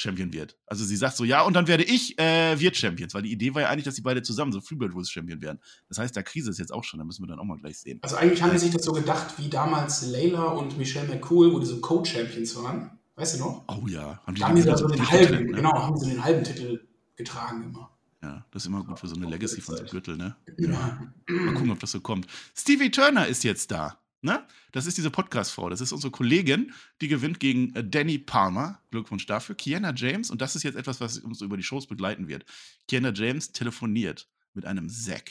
[0.00, 0.56] Champion wird.
[0.66, 3.54] Also sie sagt so, ja, und dann werde ich äh, wird Champions, weil die Idee
[3.54, 5.58] war ja eigentlich, dass die beide zusammen so Freebird Rules Champion werden.
[5.88, 7.78] Das heißt, da Krise ist jetzt auch schon, da müssen wir dann auch mal gleich
[7.78, 7.98] sehen.
[8.02, 11.58] Also eigentlich haben die sich das so gedacht, wie damals Layla und Michelle McCool, wo
[11.58, 12.98] die so Co-Champions waren.
[13.16, 13.64] Weißt du noch?
[13.66, 15.52] Oh ja, haben die Da haben wieder so den Titel halben, ne?
[15.52, 17.90] genau, haben sie den halben Titel getragen immer.
[18.22, 19.84] Ja, das ist immer gut für so eine Legacy von so.
[19.84, 20.36] Gürtel, ne?
[20.58, 21.08] Ja.
[21.28, 22.26] Mal gucken, ob das so kommt.
[22.54, 23.98] Stevie Turner ist jetzt da.
[24.20, 24.44] Ne?
[24.72, 25.68] Das ist diese Podcast-Frau.
[25.70, 28.82] Das ist unsere Kollegin, die gewinnt gegen äh, Danny Palmer.
[28.90, 29.54] Glückwunsch dafür.
[29.54, 32.44] Kiana James, und das ist jetzt etwas, was uns über die Shows begleiten wird.
[32.88, 35.30] Kiana James telefoniert mit einem Zack.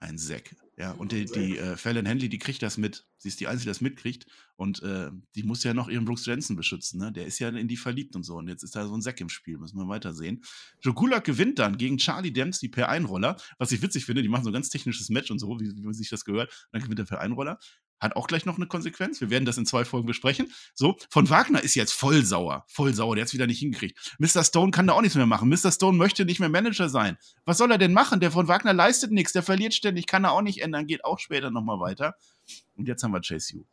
[0.00, 0.56] Ein Zack.
[0.78, 3.06] Ja, und die, die äh, Fallon Henley, die kriegt das mit.
[3.16, 4.26] Sie ist die Einzige, die das mitkriegt.
[4.56, 7.00] Und äh, die muss ja noch ihren Brooks Jensen beschützen.
[7.00, 7.12] Ne?
[7.12, 8.36] Der ist ja in die verliebt und so.
[8.36, 9.56] Und jetzt ist da so ein Zack im Spiel.
[9.56, 10.44] Müssen wir weitersehen.
[10.82, 13.36] Joe Gulak gewinnt dann gegen Charlie Dempsey per Einroller.
[13.56, 15.82] Was ich witzig finde, die machen so ein ganz technisches Match und so, wie, wie
[15.82, 16.68] man sich das gehört.
[16.72, 17.58] Dann gewinnt er per Einroller.
[18.00, 19.20] Hat auch gleich noch eine Konsequenz.
[19.20, 20.52] Wir werden das in zwei Folgen besprechen.
[20.74, 22.64] So, von Wagner ist jetzt voll sauer.
[22.68, 23.16] Voll sauer.
[23.16, 24.16] Der hat es wieder nicht hingekriegt.
[24.18, 24.44] Mr.
[24.44, 25.48] Stone kann da auch nichts mehr machen.
[25.48, 25.72] Mr.
[25.72, 27.16] Stone möchte nicht mehr Manager sein.
[27.44, 28.20] Was soll er denn machen?
[28.20, 29.32] Der von Wagner leistet nichts.
[29.32, 30.06] Der verliert ständig.
[30.06, 30.86] Kann er auch nicht ändern.
[30.86, 32.16] Geht auch später nochmal weiter.
[32.76, 33.64] Und jetzt haben wir Chase U.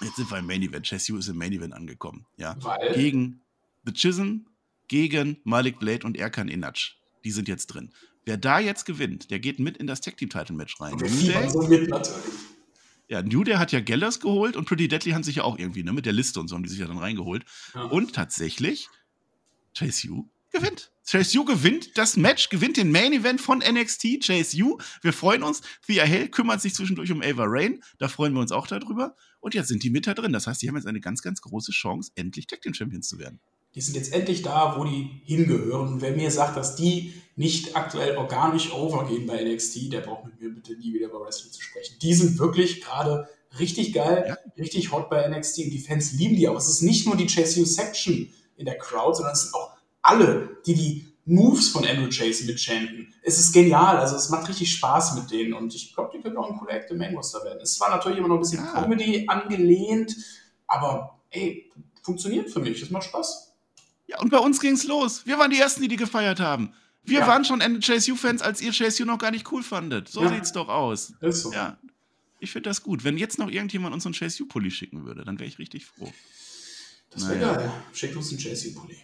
[0.00, 0.86] Jetzt sind wir im Main Event.
[0.86, 2.26] Chase U ist im Main Event angekommen.
[2.36, 2.56] Ja.
[2.60, 3.40] Weil, Gegen
[3.84, 4.46] The Chisholm,
[4.88, 6.94] gegen Malik Blade und Erkan Inatsch.
[7.24, 7.92] Die sind jetzt drin.
[8.24, 11.00] Wer da jetzt gewinnt, der geht mit in das Tag Team Title Match rein.
[11.00, 12.22] wir so mit natürlich.
[13.10, 15.82] Ja, New Day hat ja Gellers geholt und Pretty Deadly haben sich ja auch irgendwie,
[15.82, 17.44] ne, mit der Liste und so haben die sich ja dann reingeholt.
[17.74, 17.82] Ja.
[17.82, 18.88] Und tatsächlich,
[19.76, 20.92] Chase U gewinnt.
[21.08, 24.24] Chase U gewinnt das Match, gewinnt den Main Event von NXT.
[24.24, 25.60] Chase U, wir freuen uns.
[25.84, 27.82] Thea Hale kümmert sich zwischendurch um Ava Rain.
[27.98, 29.16] Da freuen wir uns auch darüber.
[29.40, 30.32] Und jetzt sind die mit da drin.
[30.32, 33.18] Das heißt, die haben jetzt eine ganz, ganz große Chance, endlich Tag Team Champions zu
[33.18, 33.40] werden.
[33.74, 35.88] Die sind jetzt endlich da, wo die hingehören.
[35.88, 40.40] Und wer mir sagt, dass die nicht aktuell organisch overgehen bei NXT, der braucht mit
[40.40, 41.96] mir bitte nie wieder über Wrestling zu sprechen.
[42.02, 43.28] Die sind wirklich gerade
[43.58, 44.36] richtig geil, Ja.
[44.62, 46.48] richtig hot bei NXT und die Fans lieben die.
[46.48, 49.70] Aber es ist nicht nur die Chase Section in der Crowd, sondern es sind auch
[50.02, 53.14] alle, die die Moves von Andrew Chase mitchanten.
[53.22, 56.36] Es ist genial, also es macht richtig Spaß mit denen und ich glaube, die können
[56.36, 57.60] auch ein cooler Active Main Roster werden.
[57.62, 58.82] Es war natürlich immer noch ein bisschen Ja.
[58.82, 60.16] Comedy angelehnt,
[60.66, 61.70] aber ey,
[62.02, 63.49] funktioniert für mich, es macht Spaß.
[64.10, 65.24] Ja, und bei uns ging's los.
[65.24, 66.72] Wir waren die Ersten, die die gefeiert haben.
[67.04, 67.26] Wir Ja.
[67.28, 70.08] waren schon Ende Chase U-Fans, als ihr Chase U noch gar nicht cool fandet.
[70.08, 70.34] So Ja.
[70.34, 71.12] sieht's doch aus.
[71.20, 71.52] Ist so.
[71.52, 71.78] Ja.
[72.40, 73.04] Ich finde das gut.
[73.04, 76.12] Wenn jetzt noch irgendjemand uns einen Chase U-Pulli schicken würde, dann wäre ich richtig froh.
[77.10, 77.54] Das wäre Naja.
[77.54, 77.72] geil.
[77.92, 78.96] Schickt uns einen JC-Pulli.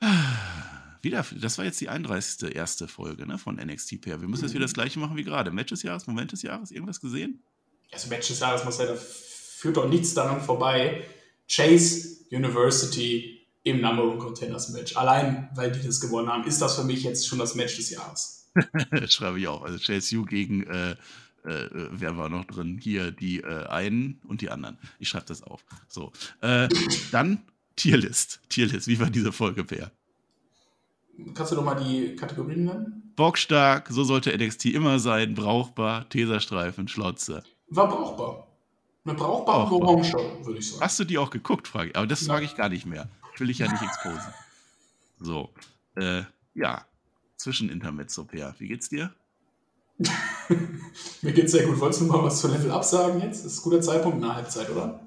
[1.02, 2.54] Wieder, das war jetzt die 31.
[2.54, 4.20] erste Folge ne, von NXT Pair.
[4.20, 5.50] Wir müssen jetzt wieder das gleiche machen wie gerade.
[5.50, 7.42] Match des Jahres, Moment des Jahres, irgendwas gesehen?
[7.90, 11.04] Also Match des Jahres, Marcel, da führt doch nichts daran vorbei.
[11.50, 14.96] Chase University im Number One Contenders Match.
[14.96, 17.90] Allein, weil die das gewonnen haben, ist das für mich jetzt schon das Match des
[17.90, 18.38] Jahres.
[18.90, 19.62] Das schreibe ich auch.
[19.62, 20.96] Also Chase U gegen, äh, äh,
[21.90, 22.78] wer war noch drin?
[22.82, 24.76] Hier die äh, einen und die anderen.
[24.98, 25.64] Ich schreibe das auf.
[25.88, 26.12] So.
[26.42, 26.68] Äh,
[27.12, 27.42] dann
[27.76, 28.40] Tierlist.
[28.50, 28.88] Tierlist.
[28.88, 29.90] Wie war diese Folge, Pair?
[31.34, 33.12] Kannst du doch mal die Kategorien nennen?
[33.16, 37.42] Bockstark, so sollte NXT immer sein, brauchbar, Teserstreifen, Schlotze.
[37.68, 38.46] War brauchbar.
[39.04, 39.80] Eine brauchbare Brauchbar.
[39.80, 40.82] Go-Home-Show, würde ich sagen.
[40.82, 41.96] Hast du die auch geguckt, frage ich.
[41.96, 42.34] Aber das Ja.
[42.34, 43.08] frage ich gar nicht mehr.
[43.34, 44.32] Ich will dich ja nicht exposen.
[45.20, 45.50] So,
[45.96, 46.22] äh,
[46.54, 46.84] ja,
[47.36, 48.54] Zwischenintermezzo, Peer.
[48.58, 49.12] Wie geht's dir?
[51.22, 51.78] Mir geht's sehr gut.
[51.80, 53.44] Wolltest du mal was zu Level Up sagen jetzt?
[53.44, 55.00] Das ist ein guter Zeitpunkt nach Halbzeit, oder?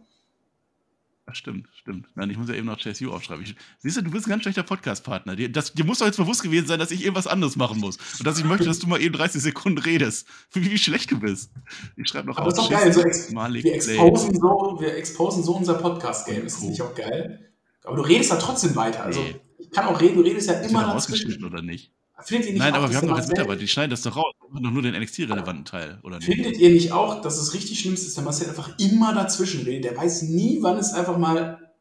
[1.28, 2.08] Ach, stimmt, stimmt.
[2.16, 3.44] Nein, ich muss ja eben noch Chase U aufschreiben.
[3.44, 5.36] Ich, siehst du, du bist ein ganz schlechter Podcast-Partner.
[5.36, 7.98] Dir, das- dir muss doch jetzt bewusst gewesen sein, dass ich irgendwas anderes machen muss.
[8.20, 10.28] Und dass ich möchte, dass du mal eben 30 Sekunden redest.
[10.54, 11.52] Wie, wie schlecht du bist.
[11.96, 12.70] Ich schreibe noch Aber das ist auf.
[12.70, 12.94] doch geil.
[12.94, 16.46] So ex Malik wir, exposen so, wir exposen so unser Podcast-Game.
[16.46, 17.52] Ist das nicht auch geil?
[17.86, 19.04] Aber du redest da trotzdem weiter.
[19.04, 19.36] Also, Nee.
[19.60, 21.92] ich kann auch reden, du redest ja immer rausgeschnitten oder nicht?
[22.24, 24.16] Findet ihr nicht Nein, auch, aber wir haben doch jetzt Mitarbeiter, die schneiden das doch
[24.16, 24.34] raus.
[24.50, 26.26] Wir haben doch nur den NXT-relevanten Teil, oder nicht?
[26.28, 29.64] Findet ihr nicht auch, dass es richtig schlimm ist, dass der Marcel einfach immer dazwischen
[29.64, 29.84] redet?
[29.84, 31.74] Der weiß nie, wann es einfach mal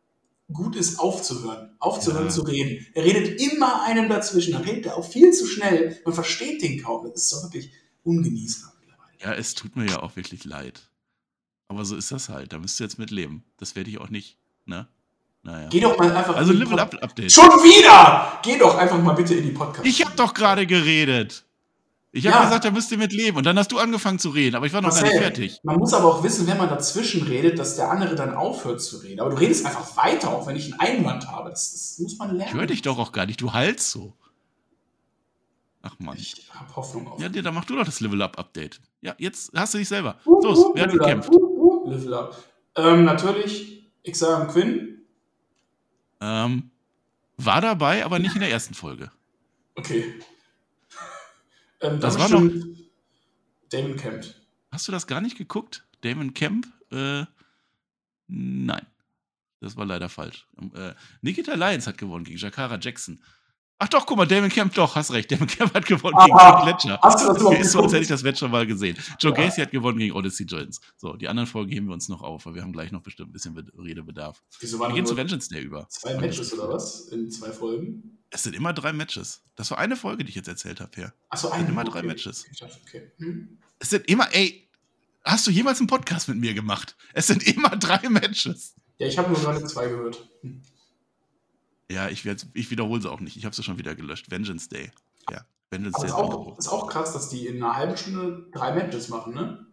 [0.52, 1.76] gut ist, aufzuhören.
[1.78, 2.30] Aufzuhören Ja.
[2.30, 2.84] zu reden.
[2.94, 4.52] Er redet immer einem dazwischen.
[4.54, 5.98] Dann redet er auch viel zu schnell.
[6.04, 7.04] Man versteht den kaum.
[7.10, 7.70] Das ist doch wirklich
[8.02, 9.12] ungenießbar mittlerweile.
[9.22, 10.90] Ja, es tut mir ja auch wirklich leid.
[11.68, 12.52] Aber so ist das halt.
[12.52, 13.44] Da müsst ihr jetzt mit leben.
[13.56, 14.36] Das werde ich auch nicht,
[14.66, 14.88] ne?
[15.44, 15.68] Naja.
[15.70, 16.36] Geh doch mal einfach.
[16.36, 17.30] Also Level Up Update.
[17.30, 18.38] Schon wieder!
[18.42, 19.86] Geh doch einfach mal bitte in die Podcast.
[19.86, 21.44] Ich habe doch gerade geredet.
[22.12, 22.44] Ich habe Ja.
[22.44, 23.36] gesagt, da müsst ihr mit leben.
[23.36, 25.60] Und dann hast du angefangen zu reden, aber ich war noch gar Marcel, nicht fertig.
[25.64, 28.98] Man muss aber auch wissen, wenn man dazwischen redet, dass der andere dann aufhört zu
[28.98, 29.20] reden.
[29.20, 31.50] Aber du redest einfach weiter, auch wenn ich einen Einwand habe.
[31.50, 32.48] Das, das muss man lernen.
[32.48, 33.40] Ich höre dich doch auch gar nicht.
[33.40, 34.14] Du haltst so.
[35.82, 36.16] Ach man.
[36.16, 37.20] Ich habe Hoffnung auf.
[37.20, 38.80] Ja, dir, dann mach du doch das Level Up Update.
[39.02, 40.16] Ja, jetzt hast du dich selber.
[40.24, 41.30] Uh, uh, wer hat gekämpft?
[41.34, 42.36] uh, uh, Level up.
[42.76, 44.93] Ähm, natürlich Xavier Quinn.
[46.26, 46.70] Ähm,
[47.36, 49.10] war dabei, aber nicht in der ersten Folge.
[49.74, 50.14] Okay.
[51.80, 52.50] Ähm, Das war noch-
[53.70, 54.24] Damon Kemp.
[54.70, 55.84] Hast du das gar nicht geguckt?
[56.02, 56.66] Damon Kemp?
[56.90, 57.24] Äh,
[58.28, 58.86] nein.
[59.60, 60.46] Das war leider falsch.
[60.74, 63.22] Äh, Nikita Lyons hat gewonnen gegen Jakara Jackson.
[63.78, 65.30] Ach doch, guck mal, Damon Kemp, doch, hast recht.
[65.32, 66.58] Damon Kemp hat gewonnen gegen Aha.
[66.58, 66.98] John Gletscher.
[67.02, 67.92] Hast du das überhaupt Ist so, als geguckt?
[67.94, 68.96] hätte ich das Match schon mal gesehen.
[69.18, 69.44] Joe Ja.
[69.44, 70.80] Gacy hat gewonnen gegen Odyssey Jones.
[70.96, 73.30] So, die anderen Folgen heben wir uns noch auf, weil wir haben gleich noch bestimmt
[73.30, 74.42] ein bisschen Be- Redebedarf.
[74.60, 75.86] Wieso Wir waren gehen zu Vengeance Day über.
[75.88, 77.08] zwei Matches oder was?
[77.08, 78.18] In zwei Folgen?
[78.30, 79.42] Es sind immer drei Matches.
[79.56, 81.12] Das war eine Folge, die ich jetzt erzählt habe, Per.
[81.28, 82.46] Achso, sind ein immer drei Matches.
[82.86, 83.10] Okay.
[83.18, 83.58] Hm.
[83.80, 84.68] Es sind immer, ey,
[85.24, 86.96] hast du jemals einen Podcast mit mir gemacht?
[87.12, 88.74] Es sind immer drei Matches.
[88.98, 90.28] Ja, ich habe nur gerade zwei gehört.
[90.42, 90.62] Hm.
[91.90, 93.36] Ja, ich, ich wiederhole sie auch nicht.
[93.36, 94.30] Ich habe sie schon wieder gelöscht.
[94.30, 94.90] Vengeance Day.
[95.30, 98.46] Ja, Vengeance Aber Day ist auch, ist auch krass, dass die in einer halben Stunde
[98.52, 99.66] drei Matches machen, ne?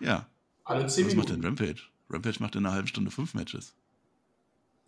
[0.00, 0.26] Ja,
[0.64, 1.62] Alle zehn was macht denn Minuten.
[1.62, 1.82] Rampage?
[2.08, 3.74] Rampage macht in einer halben Stunde fünf Matches.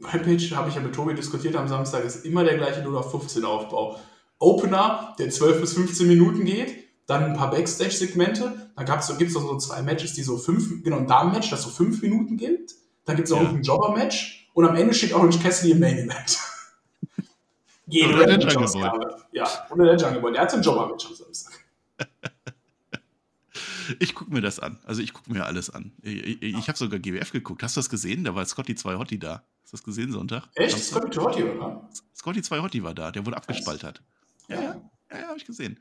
[0.00, 3.10] Rampage, habe ich ja mit Tobi diskutiert am Samstag, ist immer der gleiche 0 auf
[3.10, 4.00] 15 Aufbau.
[4.38, 6.74] Opener, der 12 bis 15 Minuten geht,
[7.06, 11.06] dann ein paar Backstage-Segmente, dann gibt es so zwei Matches, die so fünf, genau, ein
[11.06, 12.72] Damen-Match, das so fünf Minuten gibt,
[13.04, 13.50] dann gibt es auch Ja.
[13.50, 16.38] ein Jobber-Match und am Ende steht auch Orange Cassidy im Main-Event.
[17.88, 18.90] Geht Oder der Jungle Boy.
[19.32, 20.32] Ja, oder der Jungle Boy.
[20.32, 21.52] Der hat ein Jobber-Match am Samstag.
[23.98, 24.78] Ich gucke mir das an.
[24.84, 25.92] Also ich gucke mir alles an.
[26.02, 27.62] Ich, ich, ich habe sogar GWF geguckt.
[27.64, 28.22] Hast du das gesehen?
[28.22, 29.44] Da war Scotty 2 Hottie da.
[29.62, 30.48] Hast du das gesehen Sonntag?
[30.54, 30.78] Echt?
[30.78, 31.88] Scotty Totti, oder?
[32.14, 33.10] Scotty 2 Hottie war da.
[33.10, 33.48] Der wurde Was?
[33.48, 34.00] abgespaltet.
[34.48, 34.80] Ja, ja,
[35.10, 35.80] ja, ja habe ich gesehen.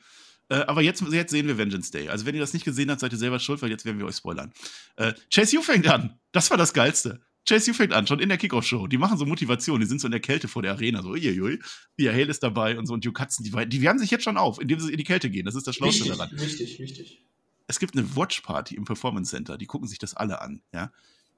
[0.50, 2.10] Äh, aber jetzt, jetzt sehen wir Vengeance Day.
[2.10, 4.06] Also wenn ihr das nicht gesehen habt, seid ihr selber schuld, weil jetzt werden wir
[4.06, 4.52] euch spoilern.
[4.98, 6.20] Äh, Chase U fängt an.
[6.32, 7.22] Das war das Geilste.
[7.48, 8.88] Chase U fängt an, schon in der Kickoff-Show.
[8.88, 11.60] Die machen so Motivation, die sind so in der Kälte vor der Arena, so uiuiui.
[11.98, 14.38] Via Hale ist dabei und so und Hugh Katzen, die, die wärmen sich jetzt schon
[14.38, 15.46] auf, indem sie in die Kälte gehen.
[15.46, 16.30] Das ist das Schlauste daran.
[16.34, 17.24] wichtig, wichtig.
[17.68, 20.92] Es gibt eine Watch-Party im Performance Center, die gucken sich das alle an, ja.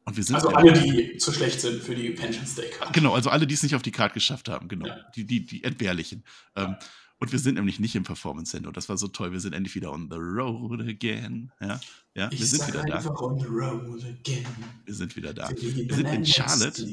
[0.06, 2.91] Und wir sind Also ja- alle, die zu schlecht sind für die Day Card.
[2.91, 4.88] Genau, also alle, die es nicht auf die Karte geschafft haben, genau.
[4.88, 4.97] Ja.
[5.16, 6.26] Die, die, die Entbehrlichen.
[6.58, 6.76] Ähm,
[7.24, 8.74] und wir sind nämlich nicht im Performance Center.
[8.74, 9.32] Das war so toll.
[9.32, 11.53] Wir sind endlich wieder on the road again.
[11.61, 11.80] Ja,
[12.15, 13.09] ja wir Ich sind sag wieder da.
[13.11, 14.45] on the road again.
[14.84, 15.49] Wir sind wieder da.
[15.49, 16.86] Wir Wir sind in Charlotte,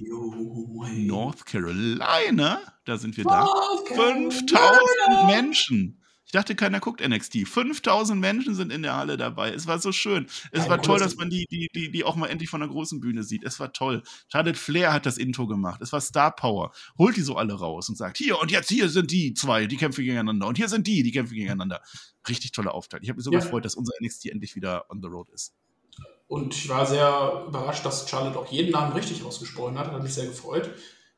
[0.99, 2.61] North Carolina.
[2.85, 3.45] Da sind wir da.
[3.89, 6.00] 5000 Menschen.
[6.31, 7.39] Ich dachte, keiner guckt NXT.
[7.49, 9.53] 5000 Menschen sind in der Halle dabei.
[9.53, 10.29] Es war so schön.
[10.53, 13.01] Es war toll, dass man die, die, die, die auch mal endlich von der großen
[13.01, 13.43] Bühne sieht.
[13.43, 14.05] Es war toll.
[14.29, 15.81] Charlotte Flair hat das Intro gemacht.
[15.83, 16.71] Es war Star Power.
[16.97, 19.77] Holt die so alle raus und sagt, hier und jetzt hier sind die zwei, die
[19.77, 20.47] kämpfen gegeneinander.
[20.47, 21.83] Und hier sind die, die kämpfen gegeneinander.
[22.29, 23.03] Richtig toller Auftakt.
[23.03, 23.41] Ich habe mich so Ja.
[23.41, 25.53] gefreut, dass unser NXT endlich wieder on the road ist.
[26.29, 29.91] Und ich war sehr überrascht, dass Charlotte auch jeden Namen richtig ausgesprochen hat.
[29.91, 30.71] Hat mich sehr gefreut.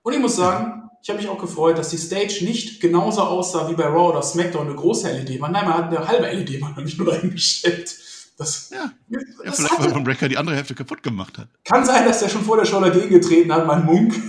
[0.02, 3.68] Und ich muss sagen, ich habe mich auch gefreut, dass die Stage nicht genauso aussah
[3.68, 5.52] wie bei Raw oder SmackDown eine große LED-Wand.
[5.52, 7.98] Nein, man hat eine halbe LED-Wand nämlich nur eingestellt.
[8.38, 8.92] Das, Ja.
[9.08, 11.48] Ja, das vielleicht, weil hatte, Von Breaker die andere Hälfte kaputt gemacht hat.
[11.64, 14.22] kann sein, dass der schon vor der Show dagegen getreten hat, man munkelt.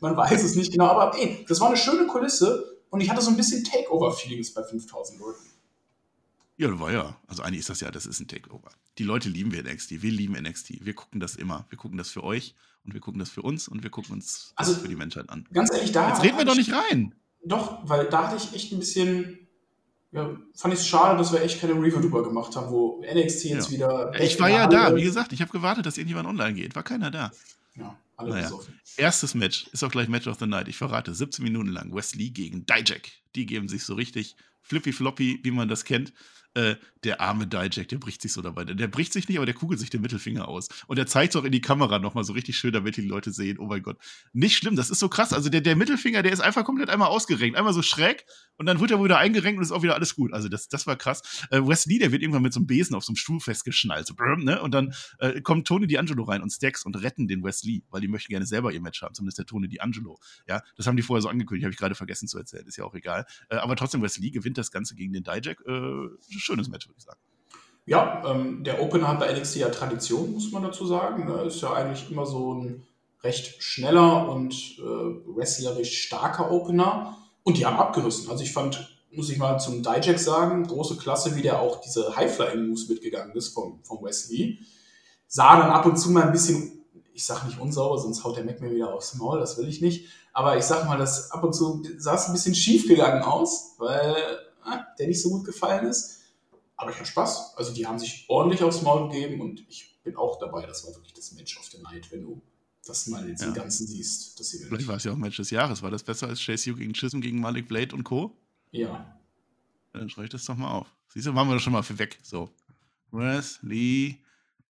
[0.00, 0.86] Man weiß es nicht genau.
[0.86, 4.62] Aber ey, das war eine schöne Kulisse und ich hatte so ein bisschen Takeover-Feelings bei
[4.62, 5.44] 5000 Leuten.
[6.56, 7.16] Ja, war ja.
[7.26, 8.70] Also eigentlich ist das ja, das ist ein Takeover.
[8.98, 10.02] Die Leute lieben wir NXT.
[10.02, 10.84] Wir lieben NXT.
[10.86, 11.66] Wir gucken das immer.
[11.68, 12.54] Wir gucken das für euch
[12.86, 15.28] und wir gucken das für uns und wir gucken uns das Also- für die Menschheit
[15.28, 15.46] an.
[15.52, 16.08] Ganz ehrlich, da.
[16.08, 17.14] Jetzt reden wir doch ich- nicht rein.
[17.44, 19.38] Doch, weil da hatte ich echt ein bisschen.
[20.12, 23.44] Ja, fand ich es schade, dass wir echt keine Review drüber gemacht haben, wo NXT
[23.50, 23.76] jetzt Ja.
[23.76, 24.12] wieder.
[24.14, 24.94] Ja, Ich war ja da.
[24.96, 26.74] Wie gesagt, ich habe gewartet, dass irgendjemand online geht.
[26.74, 27.32] War keiner da.
[27.74, 28.44] Ja, alle Naja.
[28.44, 28.80] besoffen.
[28.96, 30.68] Erstes Match ist auch gleich Match of the Night.
[30.68, 31.94] Ich verrate, 17 Minuten lang.
[31.94, 33.08] Wesley gegen Dijak.
[33.34, 36.12] Die geben sich so richtig flippy floppy, wie man das kennt.
[36.56, 38.64] Äh, der arme Dijak, der bricht sich so dabei.
[38.64, 40.68] Der bricht sich nicht, aber der kugelt sich den Mittelfinger aus.
[40.86, 43.30] Und der zeigt es auch in die Kamera nochmal so richtig schön, damit die Leute
[43.30, 43.98] sehen, oh mein Gott.
[44.32, 45.32] Nicht schlimm, das ist so krass.
[45.32, 48.24] Also der, der Mittelfinger, der ist einfach komplett einmal ausgerenkt, einmal so schräg
[48.56, 50.32] und dann wird er wieder eingerenkt und ist auch wieder alles gut.
[50.32, 51.46] Also das, das war krass.
[51.50, 54.06] Äh, Wesley, der wird irgendwann mit so einem Besen auf so einem Stuhl festgeschnallt.
[54.06, 54.60] So, ne?
[54.62, 58.08] Und dann äh, kommt Tony D'Angelo rein und Stacks und retten den Wesley, weil die
[58.08, 60.16] möchten gerne selber ihr Match haben, zumindest der Tony D'Angelo.
[60.48, 62.84] Ja, das haben die vorher so angekündigt, habe ich gerade vergessen zu erzählen, ist ja
[62.84, 63.26] auch egal.
[63.50, 65.60] Äh, aber trotzdem, Wesley gewinnt das Ganze gegen den Dijak.
[65.66, 66.08] Äh,
[66.46, 67.18] schönes Match, würde ich sagen.
[67.84, 71.26] Ja, ähm, der Opener hat bei NXT ja Tradition, muss man dazu sagen.
[71.26, 71.42] Ne?
[71.42, 72.86] Ist ja eigentlich immer so ein
[73.22, 77.16] recht schneller und äh, wrestlerisch starker Opener.
[77.44, 78.28] Und die haben abgerissen.
[78.28, 82.16] Also ich fand, muss ich mal zum Dijak sagen, große Klasse, wie der auch diese
[82.16, 84.58] High-Flying-Moves mitgegangen ist vom, vom Wesley.
[85.28, 88.44] Sah dann ab und zu mal ein bisschen, ich sag nicht unsauber, sonst haut der
[88.44, 90.08] Mac mir wieder aufs Maul, das will ich nicht.
[90.32, 93.74] Aber ich sag mal, das ab und zu sah es ein bisschen schief gegangen aus,
[93.78, 94.16] weil
[94.66, 96.15] äh, der nicht so gut gefallen ist.
[96.76, 97.56] Aber ich hatte Spaß.
[97.56, 100.66] Also die haben sich ordentlich aufs Maul gegeben und ich bin auch dabei.
[100.66, 102.42] Das war wirklich das Match of the Night, wenn du
[102.84, 103.48] das mal jetzt ja.
[103.48, 104.38] im Ganzen siehst.
[104.38, 105.82] Das Vielleicht war es ja auch Match des Jahres.
[105.82, 108.36] War das besser als Chase U gegen Chisholm gegen Malik Blade und Co.?
[108.72, 109.18] Ja.
[109.92, 110.86] dann schreibe ich das doch mal auf.
[111.08, 112.18] Siehst du, machen wir das schon mal für weg.
[112.22, 112.50] So.
[113.10, 114.18] Wesley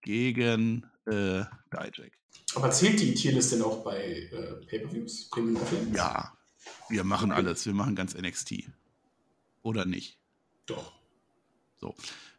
[0.03, 2.13] gegen äh, Dijak.
[2.55, 5.31] Aber zählt die Tierlist denn auch bei äh, Pay-Per-Views?
[5.95, 6.33] Ja.
[6.89, 7.67] Wir machen alles.
[7.67, 8.65] Wir machen ganz NXT.
[9.63, 10.19] Oder nicht?
[10.67, 10.93] Doch.
[11.79, 11.95] So.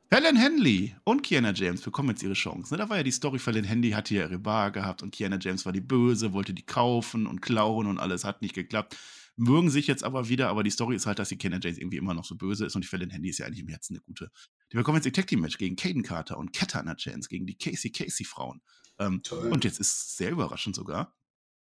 [0.10, 2.74] Fallon Henley und Kiana James bekommen jetzt ihre Chance.
[2.74, 2.78] Ne?
[2.78, 5.66] Da war ja die Story, Fallon Henley hatte ja ihre Bar gehabt und Kiana James
[5.66, 8.96] war die Böse, wollte die kaufen und klauen und alles hat nicht geklappt.
[9.36, 11.98] Mögen sich jetzt aber wieder, aber die Story ist halt, dass die Kiana James irgendwie
[11.98, 14.02] immer noch so böse ist und die Fallon Henley ist ja eigentlich im Herzen eine
[14.02, 14.32] gute.
[14.72, 17.58] Die bekommen jetzt ihr Tag Team Match gegen Caden Carter und Katana Chance gegen die
[17.58, 18.62] Casey Casey Frauen.
[19.00, 19.22] Ähm,
[19.52, 21.14] und jetzt ist sehr überraschend sogar,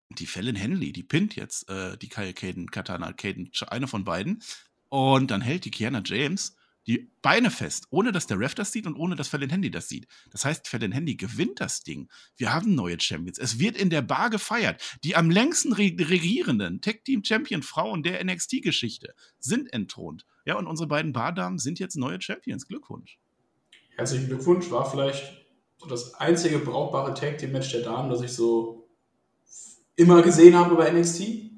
[0.10, 4.42] die Fallon Henley, die pinnt jetzt äh, die Kyle Caden, Katana Caden, eine von beiden.
[4.90, 6.56] Und dann hält die Kiana James
[6.88, 9.88] die Beine fest, ohne dass der Ref das sieht und ohne dass Fallon Handy das
[9.88, 10.08] sieht.
[10.32, 12.10] Das heißt, Fallon Handy gewinnt das Ding.
[12.36, 13.38] Wir haben neue Champions.
[13.38, 14.82] Es wird in der Bar gefeiert.
[15.04, 20.26] Die am längsten regierenden Tech Team Champion Frauen der NXT-Geschichte sind entthront.
[20.46, 22.68] Ja, und unsere beiden Bardamen sind jetzt neue Champions.
[22.68, 23.18] Glückwunsch.
[23.96, 24.70] Herzlichen Glückwunsch.
[24.72, 25.46] War vielleicht
[25.78, 28.90] so das einzige brauchbare Tag Team Match der Damen, das ich so
[29.96, 31.52] immer gesehen habe bei NXT.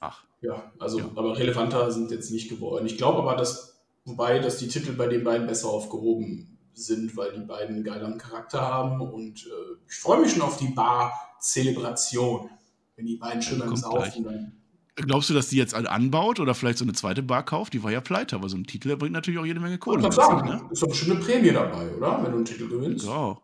[0.00, 0.24] Ach.
[0.40, 1.10] Ja, also, ja.
[1.14, 2.86] aber relevanter sind jetzt nicht geworden.
[2.86, 3.75] Ich glaube aber, dass
[4.06, 8.18] Wobei, dass die Titel bei den beiden besser aufgehoben sind, weil die beiden einen geileren
[8.18, 9.00] Charakter haben.
[9.00, 12.48] Und äh, ich freue mich schon auf die Bar-Zelebration.
[12.94, 14.52] Wenn die beiden schön beim Saufen dann.
[14.94, 17.74] Glaubst du, dass die jetzt alle anbaut oder vielleicht so eine zweite Bar kauft?
[17.74, 20.06] Die war ja pleite, aber so ein Titel bringt natürlich auch jede Menge Kohle.
[20.06, 20.68] Ich sagen, ne?
[20.70, 22.22] ist doch bestimmt eine Prämie dabei, oder?
[22.22, 23.04] Wenn du einen Titel gewinnst.
[23.04, 23.38] Ja.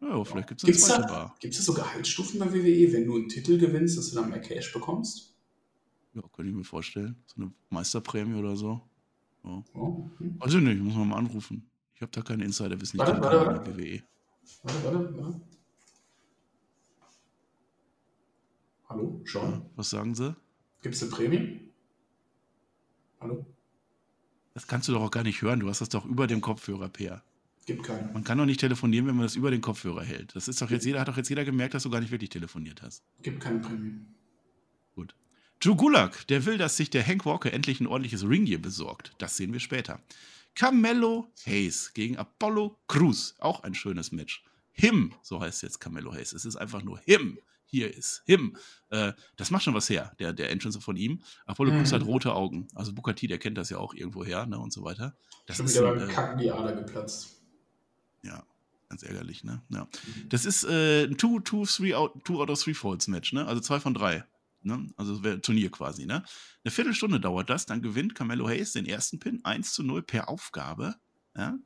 [0.00, 1.36] Ja, vielleicht gibt es eine zweite da, Bar.
[1.38, 4.40] Gibt es so Gehaltsstufen bei WWE, wenn du einen Titel gewinnst, dass du dann mehr
[4.40, 5.34] Cash bekommst?
[6.14, 7.22] Ja, könnte ich mir vorstellen.
[7.26, 8.80] So eine Meisterprämie oder so.
[9.44, 9.64] Ja.
[9.74, 10.32] Oh, okay.
[10.40, 11.68] Also nicht, muss man mal anrufen.
[11.94, 12.98] Ich habe da keine Insiderwissen.
[12.98, 13.76] Warte, warte, warte.
[13.76, 14.02] WWE.
[14.62, 15.40] Warte, warte, warte.
[18.88, 19.52] Hallo, Sean?
[19.52, 20.36] Ja, was sagen Sie?
[20.82, 21.72] Gibt es eine Prämie?
[23.20, 23.46] Hallo?
[24.54, 25.60] Das kannst du doch auch gar nicht hören.
[25.60, 27.22] Du hast das doch über dem Kopfhörer, Peer.
[27.64, 28.12] Gibt keinen.
[28.12, 30.34] Man kann doch nicht telefonieren, wenn man das über den Kopfhörer hält.
[30.34, 32.30] Das ist doch jetzt jeder, hat doch jetzt jeder gemerkt, dass du gar nicht wirklich
[32.30, 33.04] telefoniert hast.
[33.22, 34.00] Gibt keine Prämie.
[35.62, 39.12] Drew Gulak, der will, dass sich der Hank Walker endlich ein ordentliches Ringgear besorgt.
[39.18, 40.02] Das sehen wir später.
[40.56, 43.36] Carmelo Hayes gegen Apollo Cruz.
[43.38, 44.42] Auch ein schönes Match.
[44.72, 46.32] Him, so heißt jetzt Carmelo Hayes.
[46.32, 47.38] Es ist einfach nur Him.
[47.64, 48.56] Hier ist Him.
[48.90, 51.22] Äh, das macht schon was her, der, der Entrance von ihm.
[51.46, 51.78] Apollo mhm.
[51.78, 52.66] Cruz hat rote Augen.
[52.74, 55.16] Also Bukati, der kennt das ja auch irgendwo her ne, und so weiter.
[55.46, 57.40] Das schon ist wieder beim äh, Kacken die Ader geplatzt.
[58.24, 58.42] Ja,
[58.88, 59.62] ganz ärgerlich, ne?
[59.68, 59.86] Ja.
[60.28, 63.46] Das ist äh, ein two, two, three out, two out of three Folds Match, ne?
[63.46, 64.24] Also zwei von drei.
[64.64, 64.88] Ne?
[64.96, 66.06] Also Turnier quasi.
[66.06, 66.24] Ne?
[66.64, 70.28] Eine Viertelstunde dauert das, dann gewinnt Carmelo Hayes den ersten Pin 1 zu 0 per
[70.28, 70.96] Aufgabe.
[71.36, 71.58] Ja?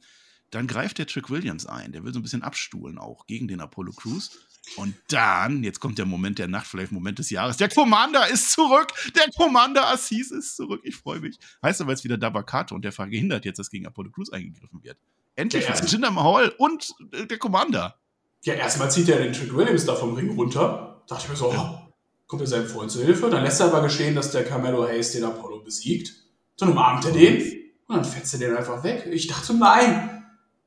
[0.51, 3.61] Dann greift der Trick Williams ein, der will so ein bisschen abstuhlen auch gegen den
[3.61, 4.31] Apollo Crews.
[4.77, 7.57] Und dann, jetzt kommt der Moment der Nacht, vielleicht Moment des Jahres.
[7.57, 8.93] Der Commander ist zurück!
[9.15, 10.81] Der Commander Assis ist zurück.
[10.83, 11.39] Ich freue mich.
[11.63, 14.99] Heißt aber jetzt wieder Dabakato und der verhindert jetzt, dass gegen Apollo Crews eingegriffen wird.
[15.37, 18.01] Endlich ist Jinder Mahal und äh, der Commander.
[18.43, 21.03] Ja, erstmal zieht er den Trick Williams da vom Ring runter.
[21.07, 21.86] Dachte ich mir so, oh,
[22.27, 23.31] kommt er seinem Freund zu Hilfe.
[23.31, 26.15] Dann lässt er aber geschehen, dass der Carmelo Hayes den Apollo besiegt.
[26.59, 27.43] Dann umarmt er den
[27.87, 29.09] und dann fetzt er den einfach weg.
[29.11, 30.25] Ich dachte, nein,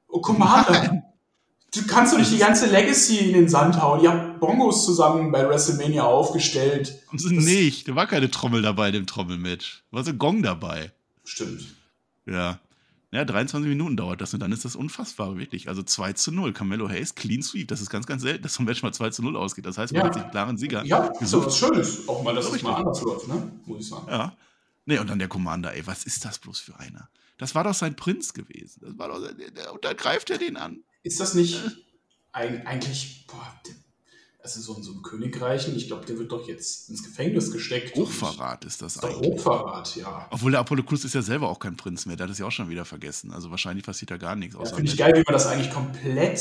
[0.07, 1.03] oh Commander,
[1.73, 4.01] du kannst doch nicht die ganze Legacy in den Sand hauen.
[4.01, 7.01] Ihr habt Bongos zusammen bei WrestleMania aufgestellt.
[7.07, 9.83] Haben sie nicht, da war keine Trommel dabei, dem Trommelmatch.
[9.91, 10.91] Da war so ein Gong dabei.
[11.23, 11.75] Stimmt.
[12.25, 12.59] Ja.
[13.11, 15.67] Ja, 23 Minuten dauert das und dann ist das unfassbar, wirklich.
[15.67, 16.53] Also 2 zu 0.
[16.53, 17.67] Carmelo Hayes, Clean Sweep.
[17.67, 19.65] Das ist ganz, ganz selten, dass so ein Match mal 2 zu 0 ausgeht.
[19.65, 20.07] Das heißt, man ja.
[20.07, 20.85] hat sich klaren Sieger.
[20.85, 22.07] Ja, so was Schönes.
[22.07, 23.51] Auch mal, dass es mal anders läuft, ne?
[23.65, 24.05] muss ich sagen.
[24.09, 24.37] Ja.
[24.85, 27.09] Nee, und dann der Commander, ey, was ist das bloß für einer?
[27.39, 28.81] Das war doch sein Prinz gewesen.
[28.83, 30.83] Das war doch, und dann greift er den an.
[31.01, 31.69] Ist das nicht äh.
[32.31, 33.59] eigentlich, boah,
[34.41, 37.95] also so in so einem Königreichen, ich glaube, der wird doch jetzt ins Gefängnis gesteckt.
[37.95, 39.33] Hochverrat ist das ist eigentlich.
[39.33, 40.27] Hochverrat, ja.
[40.31, 42.45] Obwohl der Apollo Crews ist ja selber auch kein Prinz mehr, der hat es ja
[42.45, 43.31] auch schon wieder vergessen.
[43.31, 44.55] Also wahrscheinlich passiert da gar nichts.
[44.55, 46.39] Ja, Finde ich geil, wie man das eigentlich komplett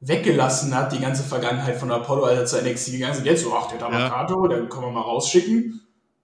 [0.00, 3.18] weggelassen hat, die ganze Vergangenheit von Apollo, als er zu NXT gegangen ist.
[3.20, 4.56] Und jetzt so, ach, der Damakato, ja.
[4.56, 5.80] den können wir mal rausschicken.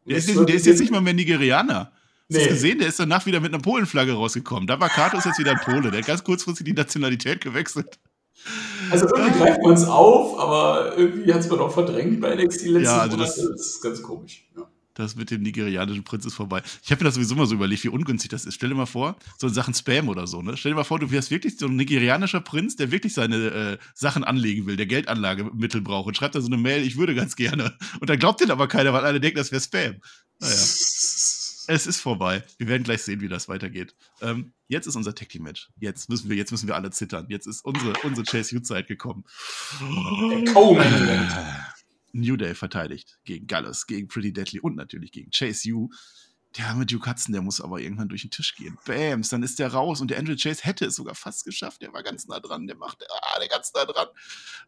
[0.06, 1.92] Der ist, der ist, jetzt nicht mal mehr Nigerianer.
[2.28, 2.44] Hast nee.
[2.44, 2.78] du gesehen?
[2.78, 4.66] Der ist danach wieder mit einer Polenflagge rausgekommen.
[4.66, 5.90] Damakato ist jetzt wieder ein Pole.
[5.90, 7.98] Der hat ganz kurzfristig die Nationalität gewechselt.
[8.90, 12.66] Also irgendwie greift man es auf, aber irgendwie hat es man auch verdrängt bei NXT
[12.66, 14.46] letzten ja, also das, das, ist ganz komisch.
[14.56, 14.66] Ja.
[14.94, 16.62] Das mit dem nigerianischen Prinz ist vorbei.
[16.82, 18.54] Ich habe mir das sowieso mal so überlegt, wie ungünstig das ist.
[18.54, 20.56] Stell dir mal vor, so in Sachen Spam oder so, ne?
[20.58, 23.78] Stell dir mal vor, du wärst wirklich so ein nigerianischer Prinz, der wirklich seine äh,
[23.94, 27.36] Sachen anlegen will, der Geldanlagemittel braucht und schreibt da so eine Mail, ich würde ganz
[27.36, 27.72] gerne.
[28.00, 29.96] Und dann glaubt den aber keiner, weil alle denken, das wäre Spam.
[30.40, 30.54] Naja.
[31.66, 32.44] Es ist vorbei.
[32.58, 33.94] Wir werden gleich sehen, wie das weitergeht.
[34.20, 35.70] Ähm, jetzt ist unser Tag Team Match.
[35.78, 37.26] Jetzt müssen wir, jetzt müssen wir alle zittern.
[37.28, 39.24] Jetzt ist unsere, unsere Chase U-Zeit gekommen.
[40.54, 40.78] Oh,
[42.12, 45.90] New Day verteidigt gegen Gallus, gegen Pretty Deadly und natürlich gegen Chase U.
[46.58, 48.76] Der arme Duke Hudson, der muss aber irgendwann durch den Tisch gehen.
[48.84, 51.80] Bams, dann ist der raus und der Andrew Chase hätte es sogar fast geschafft.
[51.80, 54.08] Der war ganz nah dran, der macht, ah, der ganz nah dran.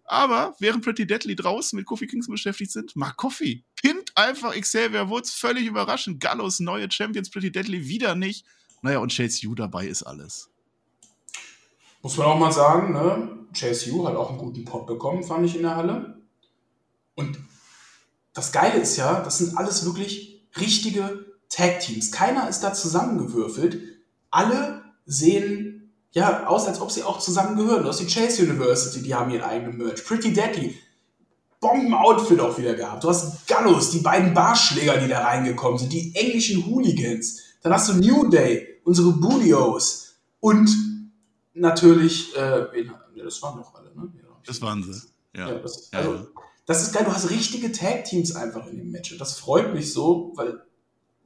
[0.04, 5.08] Aber während Pretty Deadly draußen mit Kofi Kingston beschäftigt sind, Mark Coffee pinnt einfach Xavier
[5.08, 6.20] Woods völlig überraschend.
[6.20, 8.44] Gallus, neue Champions, Pretty Deadly wieder nicht.
[8.82, 10.50] Naja, und Chase U dabei ist alles.
[12.02, 13.46] Muss man auch mal sagen, ne?
[13.58, 16.22] Chase U hat auch einen guten Pop bekommen, fand ich in der Halle.
[17.14, 17.38] Und
[18.34, 22.10] das Geile ist ja, das sind alles wirklich richtige Tag-Teams.
[22.12, 23.80] Keiner ist da zusammengewürfelt.
[24.30, 27.84] Alle sehen ja aus, als ob sie auch zusammengehören.
[27.84, 30.04] Du hast die Chase University, die haben ihren eigenen Merch.
[30.04, 30.78] Pretty Deadly,
[31.64, 33.02] Bomben-Outfit auch wieder gehabt.
[33.02, 37.40] Du hast Gallus, die beiden Barschläger, die da reingekommen sind, die englischen Hooligans.
[37.62, 40.68] Dann hast du New Day, unsere Budios und
[41.54, 42.66] natürlich, äh,
[43.16, 44.12] das waren doch alle, ne?
[44.22, 45.00] Ja, das waren sie.
[45.34, 45.48] Ja.
[45.48, 46.26] ja, das, also,
[46.66, 49.12] das ist geil, du hast richtige Tag-Teams einfach in dem Match.
[49.12, 50.60] Und das freut mich so, weil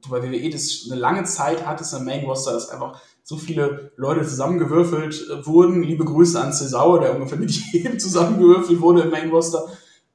[0.01, 3.91] du bei WWE das eine lange Zeit hattest im Main Roster, dass einfach so viele
[3.97, 5.83] Leute zusammengewürfelt äh, wurden.
[5.83, 9.67] Liebe Grüße an Cesaro, der ungefähr mit jedem zusammengewürfelt wurde im Main Roster.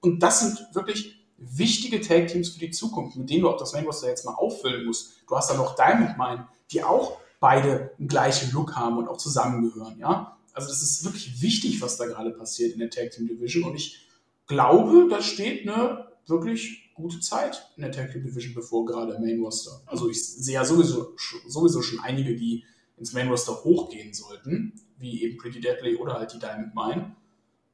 [0.05, 3.87] Und das sind wirklich wichtige Tag-Teams für die Zukunft, mit denen du auch das Main
[3.87, 5.15] Roster jetzt mal auffüllen musst.
[5.27, 9.17] Du hast dann noch Diamond Mine, die auch beide einen gleichen Look haben und auch
[9.17, 10.37] zusammengehören, ja.
[10.53, 13.75] Also das ist wirklich wichtig, was da gerade passiert in der Tag Team Division und
[13.75, 14.07] ich
[14.47, 19.23] glaube, da steht eine wirklich gute Zeit in der Tag Team Division bevor, gerade im
[19.23, 19.83] Main Roster.
[19.87, 21.17] Also ich sehe ja sowieso,
[21.49, 22.65] sowieso schon einige, die
[22.97, 27.17] ins Main Roster hochgehen sollten, wie eben Pretty Deadly oder halt die Diamond Mine.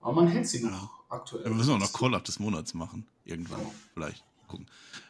[0.01, 0.91] Aber man hält sie noch ja.
[1.11, 1.45] Aktuell.
[1.45, 3.07] Ja, wir müssen auch noch Call-Up des Monats machen.
[3.25, 3.61] Irgendwann.
[3.61, 3.71] Ja.
[3.95, 4.25] Vielleicht.
[4.49, 4.67] Gucken.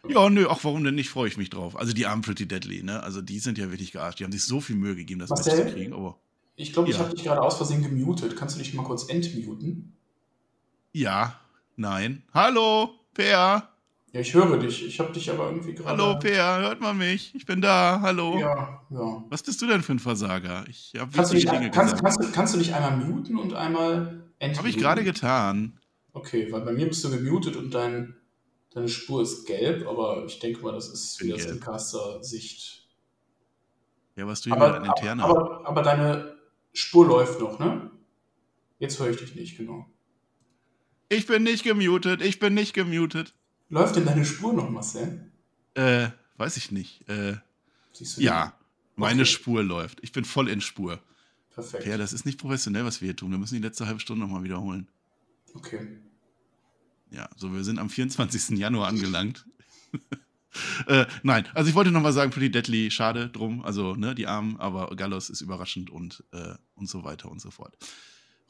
[0.06, 1.08] Ja, nö, ach, warum denn nicht?
[1.08, 1.76] Freue ich mich drauf.
[1.76, 3.02] Also die armen Pretty Deadly, ne?
[3.02, 4.20] Also die sind ja wirklich gearscht.
[4.20, 5.94] Die haben sich so viel Mühe gegeben, das Match zu kriegen.
[5.94, 6.18] Aber,
[6.56, 8.36] ich glaube, ich habe dich gerade aus Versehen gemutet.
[8.36, 9.96] Kannst du dich mal kurz entmuten?
[10.92, 11.40] Ja,
[11.80, 12.22] Nein.
[12.34, 13.70] Hallo, Per.
[14.12, 14.86] Ja, ich höre dich.
[14.86, 15.88] Ich habe dich aber irgendwie gerade.
[15.88, 17.34] Hallo, Per, hört man mich?
[17.34, 18.00] Ich bin da.
[18.02, 18.38] Hallo.
[18.38, 19.24] Ja, ja.
[19.30, 20.64] Was bist du denn für ein Versager?
[20.68, 22.02] Ich habe kannst, Dinge kannst, gesagt.
[22.02, 24.58] Kannst, du, kannst du dich einmal muten und einmal entmuten?
[24.58, 25.78] Habe ich gerade getan.
[26.12, 28.16] Okay, weil bei mir bist du gemutet und dein,
[28.72, 32.88] deine Spur ist gelb, aber ich denke mal, das ist wieder Caster-Sicht.
[34.16, 35.24] Ja, was du hier aber, mit interner.
[35.24, 36.36] Aber, aber deine
[36.72, 37.90] Spur läuft noch, ne?
[38.78, 39.86] Jetzt höre ich dich nicht, genau.
[41.08, 43.34] Ich bin nicht gemutet, ich bin nicht gemutet.
[43.68, 45.30] Läuft denn deine Spur noch, Marcel?
[45.74, 47.08] Äh, weiß ich nicht.
[47.08, 47.36] Äh,
[48.16, 48.54] ja,
[48.96, 49.30] meine okay.
[49.30, 49.98] Spur läuft.
[50.02, 51.00] Ich bin voll in Spur.
[51.50, 51.86] Perfekt.
[51.86, 53.30] Ja, das ist nicht professionell, was wir hier tun.
[53.30, 54.88] Wir müssen die letzte halbe Stunde nochmal wiederholen.
[55.54, 55.98] Okay.
[57.10, 58.56] Ja, so wir sind am 24.
[58.58, 59.46] Januar angelangt.
[60.86, 64.56] äh, nein, also ich wollte nochmal sagen, Pretty Deadly, schade drum, also ne, die Armen,
[64.58, 67.76] aber Gallos ist überraschend und, äh, und so weiter und so fort.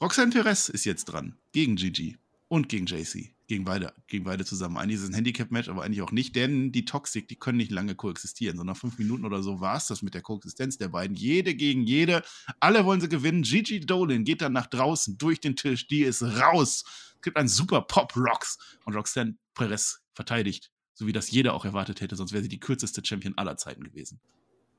[0.01, 2.19] Roxanne Perez ist jetzt dran, gegen Gigi
[2.51, 3.33] und gegen JC.
[3.47, 4.77] Gegen beide, gegen beide zusammen.
[4.77, 7.71] Eigentlich ist es ein Handicap-Match, aber eigentlich auch nicht, denn die Toxic, die können nicht
[7.71, 8.57] lange koexistieren.
[8.57, 11.17] So nach fünf Minuten oder so war es das mit der Koexistenz der beiden.
[11.17, 12.23] Jede gegen jede.
[12.59, 13.43] Alle wollen sie gewinnen.
[13.43, 15.87] Gigi Dolan geht dann nach draußen durch den Tisch.
[15.87, 16.85] Die ist raus.
[17.17, 18.59] Es gibt einen super Pop-Rocks.
[18.85, 20.71] Und Roxanne Perez verteidigt.
[20.95, 22.17] So wie das jeder auch erwartet hätte.
[22.17, 24.21] Sonst wäre sie die kürzeste Champion aller Zeiten gewesen.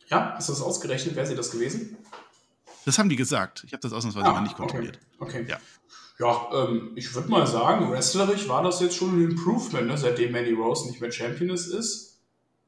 [0.07, 1.15] Ja, hast du das ausgerechnet?
[1.15, 1.97] Wäre sie das gewesen?
[2.86, 3.63] Das haben die gesagt.
[3.65, 4.99] Ich habe das ausnahmsweise ah, mal nicht kontrolliert.
[5.19, 5.41] Okay.
[5.41, 5.51] okay.
[5.51, 5.59] Ja.
[6.22, 10.32] Ja, ähm, ich würde mal sagen, wrestlerisch war das jetzt schon ein Improvement, ne, seitdem
[10.32, 12.22] Mandy Rose nicht mehr Championess ist.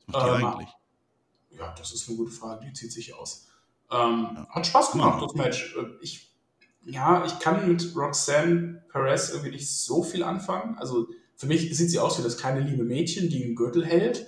[0.08, 0.70] Was macht ähm, eigentlich?
[1.52, 3.48] Ja, das ist eine gute Frage, die zieht sich aus.
[3.92, 4.48] Ähm, ja.
[4.50, 5.28] Hat Spaß gemacht, ja.
[5.28, 5.76] das Match.
[5.78, 6.32] Äh, ich,
[6.86, 10.76] ja, ich kann mit Roxanne Perez irgendwie nicht so viel anfangen.
[10.80, 14.26] Also für mich sieht sie aus wie das kleine liebe Mädchen, die einen Gürtel hält.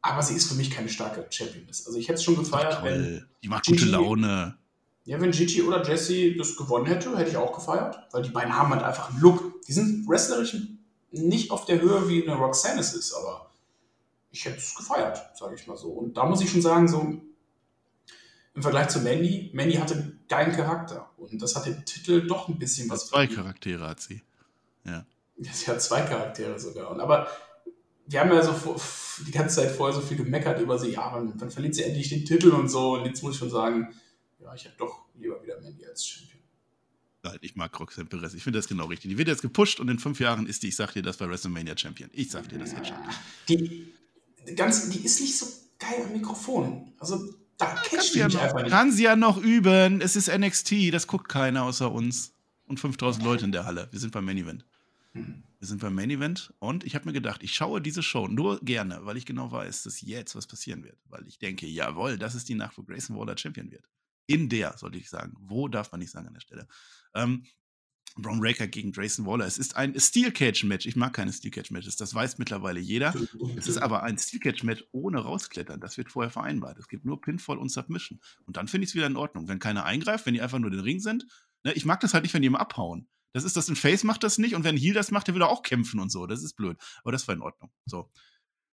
[0.00, 1.86] aber sie ist für mich keine starke Championess.
[1.86, 2.84] Also ich hätte es schon gefeiert, Toll.
[2.90, 4.56] wenn, Die macht gute Gigi- Laune.
[5.04, 8.56] Ja, wenn Gigi oder Jesse das gewonnen hätte, hätte ich auch gefeiert, weil die beiden
[8.56, 9.62] haben halt einfach einen Look.
[9.66, 10.56] Die sind wrestlerisch
[11.10, 13.50] nicht auf der Höhe, wie eine Roxanne es ist, aber
[14.30, 15.88] ich hätte es gefeiert, sage ich mal so.
[15.90, 17.00] Und da muss ich schon sagen, so
[18.54, 22.48] im Vergleich zu Mandy, Mandy hatte einen geilen Charakter und das hat dem Titel doch
[22.48, 23.26] ein bisschen was Zwei.
[23.26, 24.22] Charaktere hat sie.
[24.86, 25.06] Ja.
[25.38, 26.90] Sie hat zwei Charaktere sogar.
[26.90, 27.26] Und, aber
[28.06, 28.76] wir haben ja so vor-
[29.26, 30.90] die ganze Zeit vorher so viel gemeckert über sie.
[30.90, 32.92] Ja, wann, wann verliert sie endlich den Titel und so.
[32.92, 33.94] Und jetzt muss ich schon sagen,
[34.44, 36.40] ja, ich hätte doch lieber wieder Mandy als Champion.
[37.22, 38.34] Nein, ich mag Roxanne Perez.
[38.34, 39.10] Ich finde das genau richtig.
[39.10, 41.28] Die wird jetzt gepusht und in fünf Jahren ist die, ich sag dir das, bei
[41.28, 42.10] WrestleMania Champion.
[42.12, 42.96] Ich sag dir das jetzt schon.
[43.48, 43.94] Die,
[44.54, 45.46] ganz, die ist nicht so
[45.78, 46.92] geil am Mikrofon.
[46.98, 48.70] Also da Kann catcht sie, die ja mich noch, einfach nicht.
[48.70, 50.02] kann sie ja noch üben.
[50.02, 52.32] Es ist NXT, das guckt keiner außer uns.
[52.66, 53.88] Und 5000 Leute in der Halle.
[53.90, 54.64] Wir sind beim Main Event.
[55.12, 55.42] Hm.
[55.58, 58.60] Wir sind beim Main Event und ich habe mir gedacht, ich schaue diese Show nur
[58.60, 60.98] gerne, weil ich genau weiß, dass jetzt was passieren wird.
[61.08, 63.84] Weil ich denke, jawohl, das ist die Nacht, wo Grayson Waller Champion wird.
[64.26, 65.34] In der, sollte ich sagen.
[65.38, 66.66] Wo darf man nicht sagen an der Stelle.
[67.14, 67.44] Ähm,
[68.16, 69.44] Braun Breaker gegen Grayson Waller.
[69.44, 70.86] Es ist ein Steel Cage Match.
[70.86, 71.96] Ich mag keine Steel Cage Matches.
[71.96, 73.12] Das weiß mittlerweile jeder.
[73.56, 75.80] Es ist aber ein Steel Cage Match ohne rausklettern.
[75.80, 76.78] Das wird vorher vereinbart.
[76.78, 78.20] Es gibt nur Pinfall und Submission.
[78.46, 79.48] Und dann finde ich es wieder in Ordnung.
[79.48, 81.26] Wenn keiner eingreift, wenn die einfach nur den Ring sind.
[81.64, 83.08] Ne, ich mag das halt nicht, wenn die immer abhauen.
[83.32, 85.34] Das ist das, ein Face macht das nicht und wenn ein Heel das macht, der
[85.34, 86.26] will auch kämpfen und so.
[86.26, 86.78] Das ist blöd.
[87.02, 87.72] Aber das war in Ordnung.
[87.84, 88.12] So.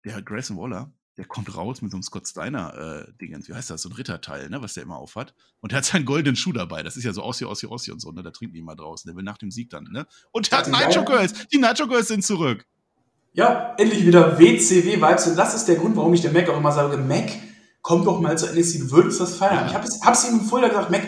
[0.05, 3.69] Der Grayson Waller, der kommt raus mit so einem Scott Steiner äh, Dingens, wie heißt
[3.69, 5.33] das, so ein Ritterteil, ne, was der immer aufhat.
[5.61, 6.83] Und der hat seinen goldenen Schuh dabei.
[6.83, 8.21] Das ist ja so Aussie, Aussie, Aussie und so, ne?
[8.21, 9.07] Da trinken die mal draußen.
[9.07, 10.05] Der will nach dem Sieg dann, ne?
[10.31, 11.47] Und der hat geilen- Girls.
[11.47, 12.65] Die Nitro Girls sind zurück.
[13.33, 15.27] Ja, endlich wieder WCW-Vibes.
[15.27, 17.29] Und das ist der Grund, warum ich dem Mac auch immer sage, Mac,
[17.81, 19.55] komm doch mal zu NXT, du würdest das feiern.
[19.55, 19.67] Ja.
[19.67, 21.03] Ich habe hab's ihm vorher gesagt, Mac,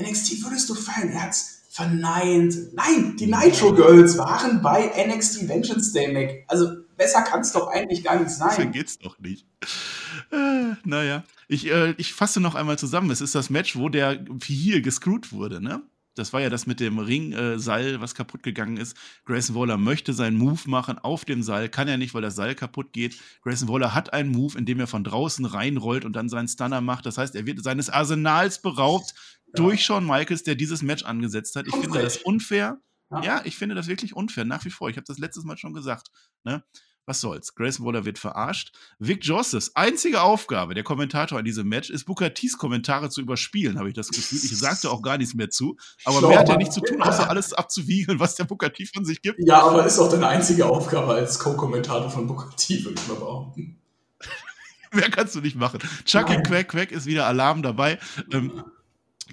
[0.00, 1.10] NXT würdest du feiern.
[1.10, 2.54] Er hat's verneint.
[2.74, 6.44] Nein, die Nitro Girls waren bei NXT Vengeance Day, Mac.
[6.48, 8.72] Also besser kann es doch eigentlich gar nicht sein.
[8.72, 9.46] geht's doch nicht.
[10.30, 13.10] Äh, naja, ich, äh, ich fasse noch einmal zusammen.
[13.10, 15.82] Es ist das Match, wo der hier gescrewt wurde, ne?
[16.14, 18.96] Das war ja das mit dem Ringseil, äh, was kaputt gegangen ist.
[19.24, 22.54] Grayson Waller möchte seinen Move machen auf dem Seil, kann er nicht, weil das Seil
[22.54, 23.18] kaputt geht.
[23.42, 26.82] Grayson Waller hat einen Move, in dem er von draußen reinrollt und dann seinen Stunner
[26.82, 27.06] macht.
[27.06, 29.14] Das heißt, er wird seines Arsenals beraubt
[29.54, 31.66] durch Shawn Michaels, der dieses Match angesetzt hat.
[31.66, 32.78] Ich Und finde das unfair.
[33.10, 33.22] Ja.
[33.22, 34.88] Ja, ich finde das wirklich unfair, nach wie vor.
[34.90, 36.08] Ich habe das letztes Mal schon gesagt.
[36.44, 36.62] Ne?
[37.04, 37.56] Was soll's?
[37.56, 38.72] Grayson Waller wird verarscht.
[39.00, 43.76] Vic Josephs einzige Aufgabe, der Kommentator an diesem Match, ist Booker T's Kommentare zu überspielen,
[43.78, 44.38] habe ich das Gefühl.
[44.38, 45.76] Ich sagte auch gar nichts mehr zu.
[46.04, 48.86] Aber Schlau, mehr hat er nicht zu tun, außer alles abzuwiegeln, was der Booker T
[48.86, 49.40] von sich gibt.
[49.44, 53.16] Ja, aber ist auch deine einzige Aufgabe als Co-Kommentator von Booker T, würde ich mal
[53.16, 53.80] behaupten.
[54.92, 55.80] Mehr kannst du nicht machen.
[56.04, 56.42] Chucky Nein.
[56.44, 57.98] Quack Quack ist wieder Alarm dabei.
[58.30, 58.62] Ähm,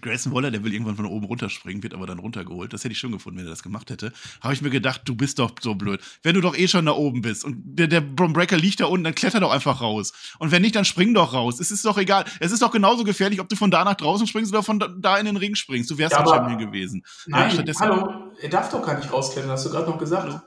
[0.01, 2.73] Grayson Waller, der will irgendwann von oben runterspringen, wird aber dann runtergeholt.
[2.73, 4.11] Das hätte ich schon gefunden, wenn er das gemacht hätte.
[4.41, 5.99] Habe ich mir gedacht, du bist doch so blöd.
[6.23, 9.03] Wenn du doch eh schon da oben bist und der, der Breaker liegt da unten,
[9.03, 10.13] dann kletter doch einfach raus.
[10.39, 11.59] Und wenn nicht, dann spring doch raus.
[11.59, 12.25] Es ist doch egal.
[12.39, 15.17] Es ist doch genauso gefährlich, ob du von da nach draußen springst oder von da-
[15.17, 15.89] in den Ring springst.
[15.89, 17.03] Du wärst Ja, ein aber- Champion gewesen.
[17.27, 20.23] Nein, stattdessen- hallo, er darf doch gar nicht rausklettern, hast du gerade noch gesagt.
[20.23, 20.39] Hallo?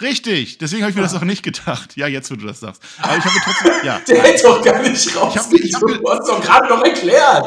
[0.00, 1.96] Richtig, deswegen habe ich mir das auch nicht gedacht.
[1.96, 2.80] Ja, jetzt, wo du das sagst.
[3.02, 4.00] Aber ich habe trotzdem, ja.
[4.06, 5.82] Der hätte doch gar nicht hab- ich hab- rausgeklettert.
[6.00, 7.46] Du hast doch gerade noch erklärt.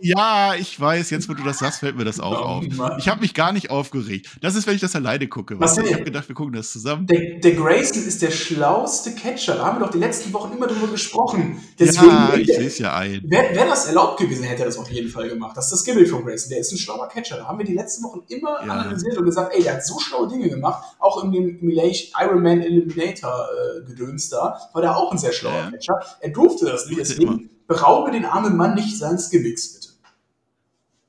[0.00, 2.64] Ja, ich weiß, jetzt wo du das sagst, fällt mir das auch Oh, auf.
[2.98, 4.28] Ich habe mich gar nicht aufgeregt.
[4.40, 5.58] Das ist, wenn ich das alleine gucke.
[5.58, 5.76] Was?
[5.78, 7.06] Ich habe gedacht, wir gucken das zusammen.
[7.06, 9.56] Der, der Grayson ist der schlauste Catcher.
[9.56, 11.60] Da haben wir doch die letzten Wochen immer drüber gesprochen.
[11.78, 13.22] Deswegen ja, ich wäre lese ja ein.
[13.24, 15.56] wär, wär das erlaubt gewesen, hätte er das auf jeden Fall gemacht.
[15.56, 16.50] Das ist das Gimmick von Grayson.
[16.50, 17.36] Der ist ein schlauer Catcher.
[17.38, 18.72] Da haben wir die letzten Wochen immer Ja.
[18.74, 20.84] analysiert und gesagt, ey, der hat so schlaue Dinge gemacht.
[21.00, 23.48] Auch in dem Iron Man Eliminator
[23.80, 25.70] äh, Gedöns da war der auch ein sehr schlauer Ja.
[25.70, 26.00] Catcher.
[26.20, 27.00] Er durfte das nicht.
[27.00, 29.87] Deswegen beraube den armen Mann nicht seines Gimmicks, bitte.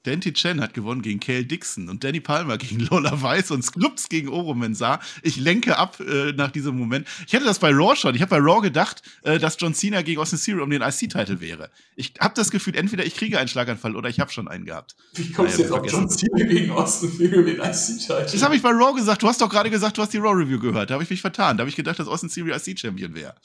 [0.04, 4.08] Dante Chen hat gewonnen gegen Cale Dixon und Danny Palmer gegen Lola Weiss und Skrups
[4.08, 5.00] gegen Oro Mensah.
[5.24, 7.08] Ich lenke ab äh, nach diesem Moment.
[7.28, 8.16] Ich hätte das bei Raw schon.
[8.16, 11.40] Ich habe bei Raw gedacht, äh, dass John Cena gegen Austin Theory um den IC-Titel
[11.40, 11.70] wäre.
[11.96, 14.96] Ich habe das Gefühl, entweder ich kriege einen Schlaganfall oder ich habe schon einen gehabt.
[15.14, 18.28] Wie kommst Naja, du jetzt auf John Cena gegen Austin Theory mit IC-Title?
[18.32, 19.22] Das habe ich bei Raw gesagt.
[19.22, 20.90] Du hast doch gerade gesagt, du hast die Raw-Review gehört.
[20.90, 21.58] Da habe ich mich vertan.
[21.58, 23.36] Da habe ich gedacht, dass Austin Theory IC-Champion wäre.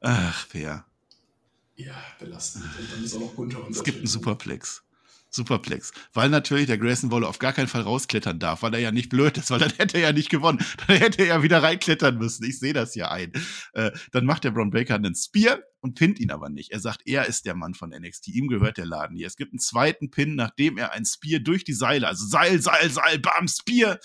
[0.00, 0.84] Ach, fair.
[1.76, 2.64] Ja, belastend.
[2.64, 4.83] Und dann ist auch noch Gunther Es gibt einen Superplex.
[5.34, 5.92] Superplex.
[6.12, 9.08] Weil natürlich der Grayson Waller auf gar keinen Fall rausklettern darf, weil er ja nicht
[9.08, 10.58] blöd ist, weil dann hätte er ja nicht gewonnen.
[10.86, 12.44] Dann hätte er ja wieder reinklettern müssen.
[12.44, 13.32] Ich sehe das ja ein.
[13.72, 16.72] Äh, dann macht der Braun Breaker einen Spear und pinnt ihn aber nicht.
[16.72, 18.28] Er sagt, er ist der Mann von NXT.
[18.28, 19.26] Ihm gehört der Laden hier.
[19.26, 22.90] Es gibt einen zweiten Pin, nachdem er ein Spear durch die Seile, also Seil, Seil,
[22.90, 23.98] Seil, bam, Spear.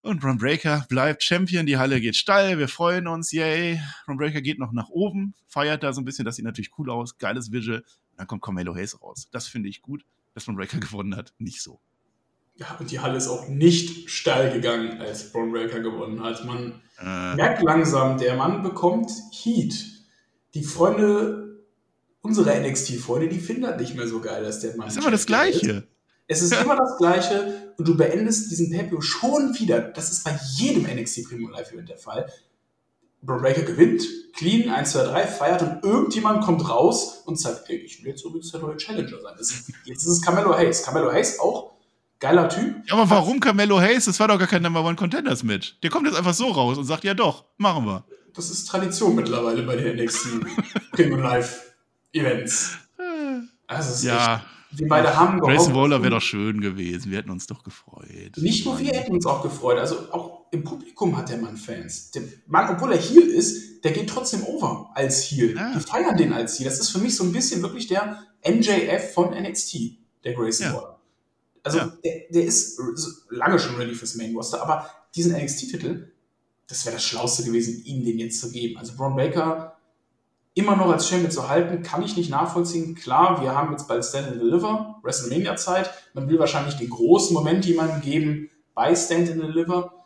[0.00, 3.80] Und Braun Breaker bleibt Champion, die Halle geht steil, wir freuen uns, yay.
[4.06, 6.88] Braun Breaker geht noch nach oben, feiert da so ein bisschen, das sieht natürlich cool
[6.90, 7.84] aus, geiles Visual.
[8.16, 9.28] Dann kommt Carmelo Hayes raus.
[9.32, 10.04] Das finde ich gut,
[10.38, 11.80] dass Braun Breaker gewonnen hat, nicht so.
[12.56, 16.44] Ja, und die Halle ist auch nicht steil gegangen, als Braun Breaker gewonnen hat.
[16.44, 17.36] Man äh.
[17.36, 19.74] merkt langsam, der Mann bekommt Heat.
[20.54, 21.62] Die Freunde,
[22.20, 24.86] unsere NXT-Freunde, die finden das nicht mehr so geil, dass der Mann.
[24.86, 25.70] Das ist immer das Gleiche.
[25.70, 25.88] Ist.
[26.26, 26.60] Es ist ja.
[26.60, 29.80] immer das Gleiche und du beendest diesen pay schon wieder.
[29.80, 32.30] Das ist bei jedem NXT Premium Live Event der Fall.
[33.22, 34.02] Breaker gewinnt,
[34.34, 38.24] clean, 1, 2, 3, feiert und irgendjemand kommt raus und sagt, ey, ich will jetzt
[38.24, 39.34] übrigens der neue Challenger sein.
[39.38, 40.82] Ist, jetzt ist es Carmelo Hayes.
[40.82, 41.72] Carmelo Hayes auch
[42.20, 42.76] geiler Typ.
[42.86, 44.04] Ja, aber warum Carmelo Hayes?
[44.04, 45.76] Das war doch gar kein Number One Contenders mit.
[45.82, 48.04] Der kommt jetzt einfach so raus und sagt, ja doch, machen wir.
[48.34, 50.28] Das ist Tradition mittlerweile bei den NXT
[50.92, 51.74] Premium Live
[52.12, 52.76] Events.
[53.66, 54.36] Also es ist ja.
[54.36, 54.44] Echt,
[54.80, 55.56] wir beide haben gehofft.
[55.56, 57.10] Grayson Waller wäre doch schön gewesen.
[57.10, 58.36] Wir hätten uns doch gefreut.
[58.36, 59.78] Nicht nur wir hätten uns auch gefreut.
[59.78, 62.10] Also auch im Publikum hat der Mann Fans.
[62.12, 65.56] Der Mann, obwohl er Heel ist, der geht trotzdem over als Heel.
[65.56, 65.72] Ja.
[65.74, 66.68] Die feiern den als Heel.
[66.68, 69.76] Das ist für mich so ein bisschen wirklich der NJF von NXT,
[70.24, 70.74] der Grayson ja.
[70.74, 71.00] Waller.
[71.62, 71.92] Also ja.
[72.04, 72.80] der, der, ist
[73.30, 76.12] lange schon ready fürs Main Roster, aber diesen NXT-Titel,
[76.66, 78.78] das wäre das Schlauste gewesen, ihm den jetzt zu geben.
[78.78, 79.78] Also Braun Baker
[80.54, 82.94] immer noch als Champion zu halten, kann ich nicht nachvollziehen.
[82.94, 85.90] Klar, wir haben jetzt bald Stand and Deliver, WrestleMania-Zeit.
[86.14, 89.97] Man will wahrscheinlich den großen Moment jemandem geben bei Stand and Deliver.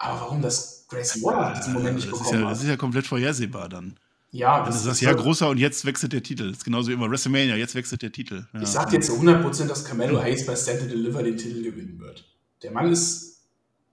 [0.00, 2.52] Aber warum das Grayson Waller diesen Moment nicht das bekommen ist ja, hat?
[2.52, 3.98] Das ist ja komplett vorhersehbar dann.
[4.32, 6.48] Ja, das, das ist das ja großer und jetzt wechselt der Titel.
[6.48, 8.46] Das ist genauso wie immer WrestleMania, jetzt wechselt der Titel.
[8.54, 8.62] Ja.
[8.62, 11.98] Ich sag jetzt zu 100%, dass Carmelo Hayes bei Stand and Deliver den Titel gewinnen
[12.00, 12.24] wird.
[12.62, 13.42] Der Mann ist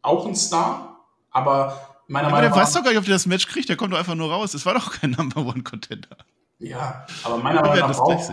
[0.02, 2.52] auch ein Star, aber meiner Meinung nach.
[2.52, 3.68] Aber der weiß doch gar nicht, ob der das Match kriegt.
[3.68, 4.54] Der kommt doch einfach nur raus.
[4.54, 6.18] Es war doch kein Number One Contender.
[6.60, 8.32] Ja, aber meiner Meinung nach braucht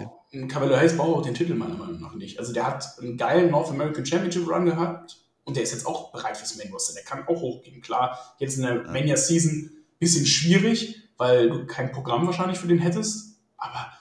[0.48, 2.38] Cabello Hayes braucht auch den Titel meiner Meinung nach nicht.
[2.38, 6.12] Also der hat einen geilen North American Championship Run gehabt und der ist jetzt auch
[6.12, 6.94] bereit fürs Main Roster.
[6.94, 7.80] Der kann auch hochgehen.
[7.80, 8.84] Klar, jetzt in der.
[8.84, 13.36] Mania Season bisschen schwierig, weil du kein Programm wahrscheinlich für den hättest.
[13.56, 13.92] Aber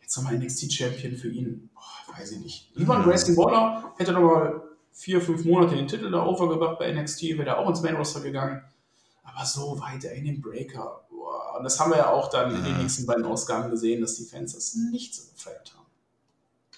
[0.00, 2.70] jetzt nochmal NXT Champion für ihn, boah, weiß ich nicht.
[2.74, 7.22] Lieber ein Grayson Waller hätte nochmal vier, fünf Monate den Titel da overgebracht bei NXT,
[7.38, 8.62] wäre er auch ins Main Roster gegangen
[9.24, 11.06] aber so weiter in den Breaker.
[11.10, 11.56] Boah.
[11.58, 14.24] Und das haben wir ja auch dann in den nächsten beiden Ausgaben gesehen, dass die
[14.24, 15.83] Fans das nicht so gefeiert haben.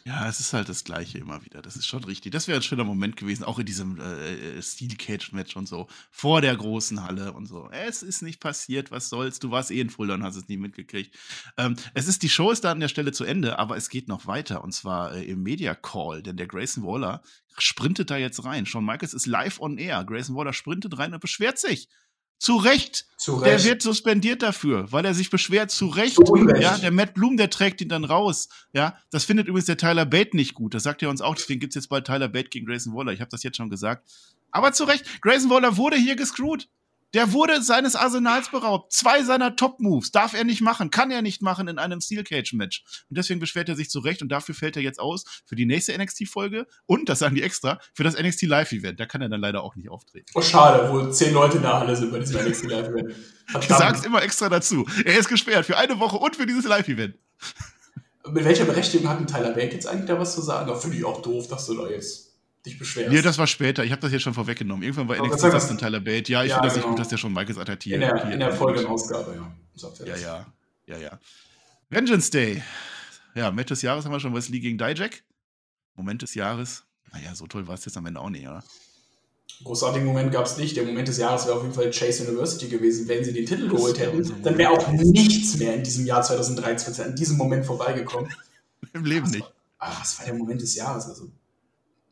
[0.06, 1.62] Ja, es ist halt das Gleiche immer wieder.
[1.62, 2.30] Das ist schon richtig.
[2.30, 5.88] Das wäre ein schöner Moment gewesen, auch in diesem äh, Steel Cage Match und so,
[6.12, 7.68] vor der großen Halle und so.
[7.72, 9.40] Es ist nicht passiert, was soll's?
[9.40, 11.12] Du warst eh in Fulda und hast es nie mitgekriegt.
[11.56, 14.06] Ähm, es ist, die Show ist da an der Stelle zu Ende, aber es geht
[14.06, 17.20] noch weiter und zwar äh, im Media Call, denn der Grayson Waller
[17.58, 18.64] sprintet da jetzt rein.
[18.64, 20.04] Shawn Michaels ist live on air.
[20.04, 21.88] Grayson Waller sprintet rein und beschwert sich
[22.38, 23.06] zu Recht.
[23.16, 23.46] Zu Recht.
[23.46, 25.70] Der wird suspendiert dafür, weil er sich beschwert.
[25.70, 26.16] Zu Recht.
[26.16, 28.48] Zu ja, der Matt Bloom, der trägt ihn dann raus.
[28.72, 30.74] Ja, das findet übrigens der Tyler Bate nicht gut.
[30.74, 31.34] Das sagt er uns auch.
[31.34, 33.12] Deswegen gibt es jetzt bald Tyler Bate gegen Grayson Waller.
[33.12, 34.06] Ich habe das jetzt schon gesagt.
[34.50, 35.22] Aber zu Recht.
[35.22, 36.68] Grayson Waller wurde hier gescrewt.
[37.14, 38.92] Der wurde seines Arsenals beraubt.
[38.92, 42.84] Zwei seiner Top-Moves darf er nicht machen, kann er nicht machen in einem Steel Cage-Match.
[43.08, 45.96] Und deswegen beschwert er sich zurecht und dafür fällt er jetzt aus für die nächste
[45.96, 48.98] NXT-Folge und, das sagen die extra, für das NXT Live-Event.
[48.98, 50.26] Da kann er dann leider auch nicht auftreten.
[50.34, 53.14] Oh, schade, wo zehn Leute in der Halle sind bei diesem NXT Live-Event.
[53.60, 54.86] Ich sag's immer extra dazu.
[55.04, 57.16] Er ist gesperrt für eine Woche und für dieses Live-Event.
[58.28, 60.66] Mit welcher Berechtigung hat ein Tyler Bate jetzt eigentlich da was zu sagen?
[60.66, 62.25] Da finde ich auch doof, dass du da jetzt
[62.66, 63.12] dich beschwerst.
[63.12, 63.84] Nee, das war später.
[63.84, 64.82] Ich habe das jetzt schon vorweggenommen.
[64.82, 66.30] Irgendwann war NXT das dann Tyler Bate.
[66.30, 66.86] Ja, ich ja, finde das genau.
[66.86, 67.94] nicht gut, dass der schon Michaels attackiert.
[67.94, 70.06] In der, in der Folgenausgabe, ja.
[70.06, 70.46] Ja, ja.
[70.86, 71.18] Ja, ja.
[71.90, 72.62] Vengeance Day.
[73.34, 75.22] Ja, Match des Jahres haben wir schon Wesley gegen Dijak.
[75.94, 76.84] Moment des Jahres.
[77.12, 78.62] Naja, so toll war es jetzt am Ende auch nicht, oder?
[79.64, 80.76] Großartigen Moment gab es nicht.
[80.76, 83.08] Der Moment des Jahres wäre auf jeden Fall Chase University gewesen.
[83.08, 87.04] Wenn sie den Titel geholt hätten, dann wäre auch nichts mehr in diesem Jahr 2023
[87.04, 88.30] an diesem Moment vorbeigekommen.
[88.92, 89.50] Im Leben nicht.
[89.78, 91.06] Ach, was war der Moment des Jahres?
[91.06, 91.30] Also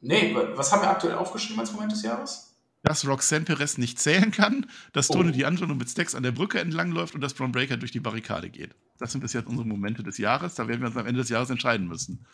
[0.05, 2.55] Nee, was haben wir aktuell aufgeschrieben als Moment des Jahres?
[2.83, 5.15] Dass Roxanne Perez nicht zählen kann, dass oh.
[5.15, 8.51] Tony D'Angelo mit Stacks an der Brücke entlangläuft und dass Braun Breaker durch die Barrikade
[8.51, 8.75] geht.
[8.99, 10.57] Das sind bis jetzt unsere Momente des Jahres.
[10.57, 12.27] Da werden wir uns am Ende des Jahres entscheiden müssen.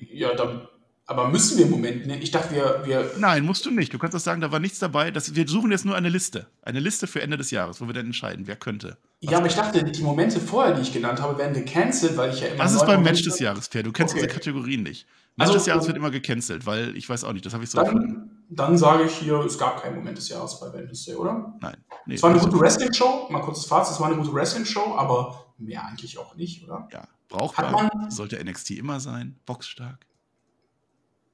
[0.00, 0.66] Ja, dann,
[1.08, 2.22] aber müssen wir im Moment nicht?
[2.22, 3.12] Ich dachte, wir, wir.
[3.16, 3.94] Nein, musst du nicht.
[3.94, 5.10] Du kannst doch sagen, da war nichts dabei.
[5.10, 6.48] Das, wir suchen jetzt nur eine Liste.
[6.60, 8.98] Eine Liste für Ende des Jahres, wo wir dann entscheiden, wer könnte.
[9.20, 12.42] Ja, aber ich dachte, die Momente vorher, die ich genannt habe, werden gecancelt, weil ich
[12.42, 12.62] ja immer.
[12.62, 13.82] Das ist beim Match des Jahres, Per.
[13.82, 14.22] Du kennst okay.
[14.22, 15.06] diese Kategorien nicht.
[15.36, 17.70] Match also, des Jahres wird immer gecancelt, weil ich weiß auch nicht, das habe ich
[17.70, 21.54] so dann, dann sage ich hier, es gab keinen Moment des Jahres bei Wednesday, oder?
[21.62, 21.76] Nein.
[22.04, 25.46] Nee, es war eine gute Wrestling-Show, mal kurzes Fazit, es war eine gute Wrestling-Show, aber
[25.56, 26.88] mehr eigentlich auch nicht, oder?
[26.92, 30.07] Ja, brauchbar man, sollte NXT immer sein, boxstark.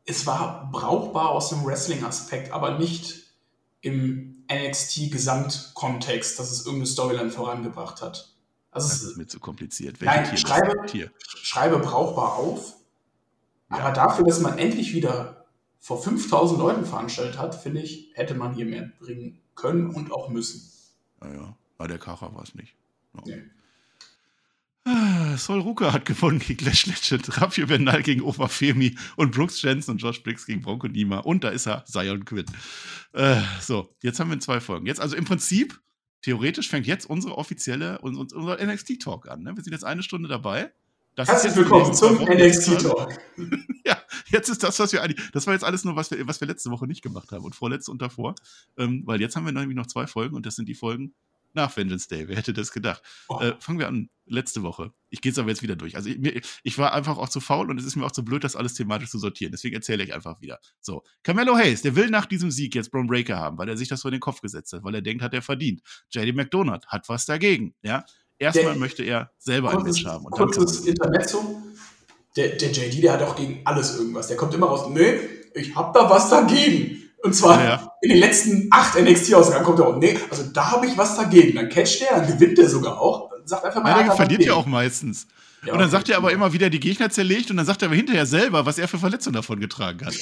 [0.05, 3.24] Es war brauchbar aus dem Wrestling-Aspekt, aber nicht
[3.80, 8.34] im NXT-Gesamtkontext, dass es irgendeine Storyline vorangebracht hat.
[8.70, 10.00] Also das ist mir zu kompliziert.
[10.00, 11.11] Welche nein, Tier schreibe, Tier?
[11.18, 12.74] schreibe brauchbar auf,
[13.68, 15.46] aber dafür, dass man endlich wieder
[15.78, 20.28] vor 5000 Leuten veranstaltet hat, finde ich, hätte man hier mehr bringen können und auch
[20.28, 20.70] müssen.
[21.20, 22.74] Naja, bei der Kacher war es nicht.
[23.12, 23.22] No.
[23.26, 23.42] Nee.
[24.87, 29.62] Ah, Sol Ruka hat gewonnen gegen Lash Legend, Rafael Bernal gegen Opa Femi und Brooks
[29.62, 31.20] Jensen und Josh Briggs gegen Bronco Nima.
[31.20, 32.45] Und da ist er, Zion Quinn.
[33.14, 34.85] Äh, so, jetzt haben wir zwei Folgen.
[34.85, 35.80] Jetzt also im Prinzip,
[36.20, 39.43] theoretisch fängt jetzt unsere offizielle, unser, unser NXT-Talk an.
[39.43, 39.57] Ne?
[39.57, 40.70] Wir sind jetzt eine Stunde dabei.
[41.16, 43.18] Das Herzlich willkommen zum NXT-Talk.
[43.87, 45.30] ja, jetzt ist das, was wir eigentlich.
[45.30, 47.55] Das war jetzt alles nur, was wir, was wir letzte Woche nicht gemacht haben und
[47.55, 48.35] vorletzte und davor.
[48.76, 51.14] Ähm, weil jetzt haben wir nämlich noch zwei Folgen und das sind die Folgen
[51.55, 52.28] nach Vengeance Day.
[52.28, 53.02] Wer hätte das gedacht?
[53.28, 53.40] Oh.
[53.40, 54.11] Äh, fangen wir an.
[54.26, 54.92] Letzte Woche.
[55.11, 55.96] Ich gehe es aber jetzt wieder durch.
[55.96, 58.24] Also ich, mir, ich, war einfach auch zu faul und es ist mir auch zu
[58.24, 59.52] blöd, das alles thematisch zu sortieren.
[59.52, 60.61] Deswegen erzähle ich einfach wieder.
[60.80, 63.88] So, Carmelo Hayes, der will nach diesem Sieg jetzt Braun Breaker haben, weil er sich
[63.88, 65.82] das vor den Kopf gesetzt hat, weil er denkt, hat er verdient.
[66.11, 67.74] JD McDonald hat was dagegen.
[67.82, 68.05] Ja,
[68.38, 70.24] erstmal der, möchte er selber ein Match haben.
[70.24, 71.62] Und kurzes Intermezzo.
[72.36, 74.28] Der, der JD, der hat auch gegen alles irgendwas.
[74.28, 74.88] Der kommt immer raus.
[74.90, 75.20] Nee,
[75.55, 77.03] ich hab da was dagegen.
[77.25, 77.93] Und zwar ja, ja.
[78.03, 81.57] in den letzten acht NXT-Ausgaben kommt er auch, nee, also da habe ich was dagegen.
[81.57, 83.31] Dann catcht er, dann gewinnt er sogar auch.
[83.47, 83.97] Sagt einfach mal.
[83.99, 85.27] Ja, der verliert ja auch meistens.
[85.64, 87.87] Ja, und dann sagt er aber immer wieder die Gegner zerlegt und dann sagt er
[87.87, 90.14] aber hinterher selber, was er für Verletzungen davon getragen hat.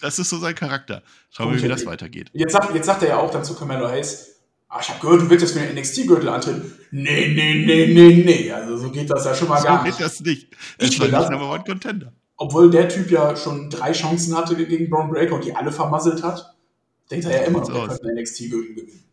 [0.00, 1.04] Das ist so sein Charakter.
[1.30, 2.28] Schauen wir, wie das weitergeht.
[2.32, 5.20] Jetzt sagt, jetzt sagt er ja auch dann zu Carmelo Hayes, ah, ich habe gehört,
[5.20, 6.72] du willst jetzt für den NXT-Gürtel antreten.
[6.90, 8.50] Nee, nee, nee, nee, nee.
[8.50, 9.92] Also so geht das ja schon mal so gar nicht.
[9.92, 10.48] So geht das nicht.
[10.78, 11.30] Ich will das.
[11.30, 12.12] Number One Contender
[12.42, 16.24] obwohl der Typ ja schon drei Chancen hatte gegen Braun Breaker und die alle vermasselt
[16.24, 16.56] hat,
[17.08, 19.04] denkt er ja immer noch, er könnte NXT-Gürtel gewinnen.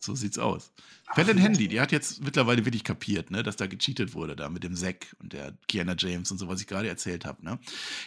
[0.00, 0.72] So sieht's aus.
[1.14, 4.64] Fallon Handy, die hat jetzt mittlerweile wirklich kapiert, ne, dass da gecheatet wurde, da mit
[4.64, 7.44] dem Zack und der Kiana James und so, was ich gerade erzählt habe.
[7.44, 7.60] Ne.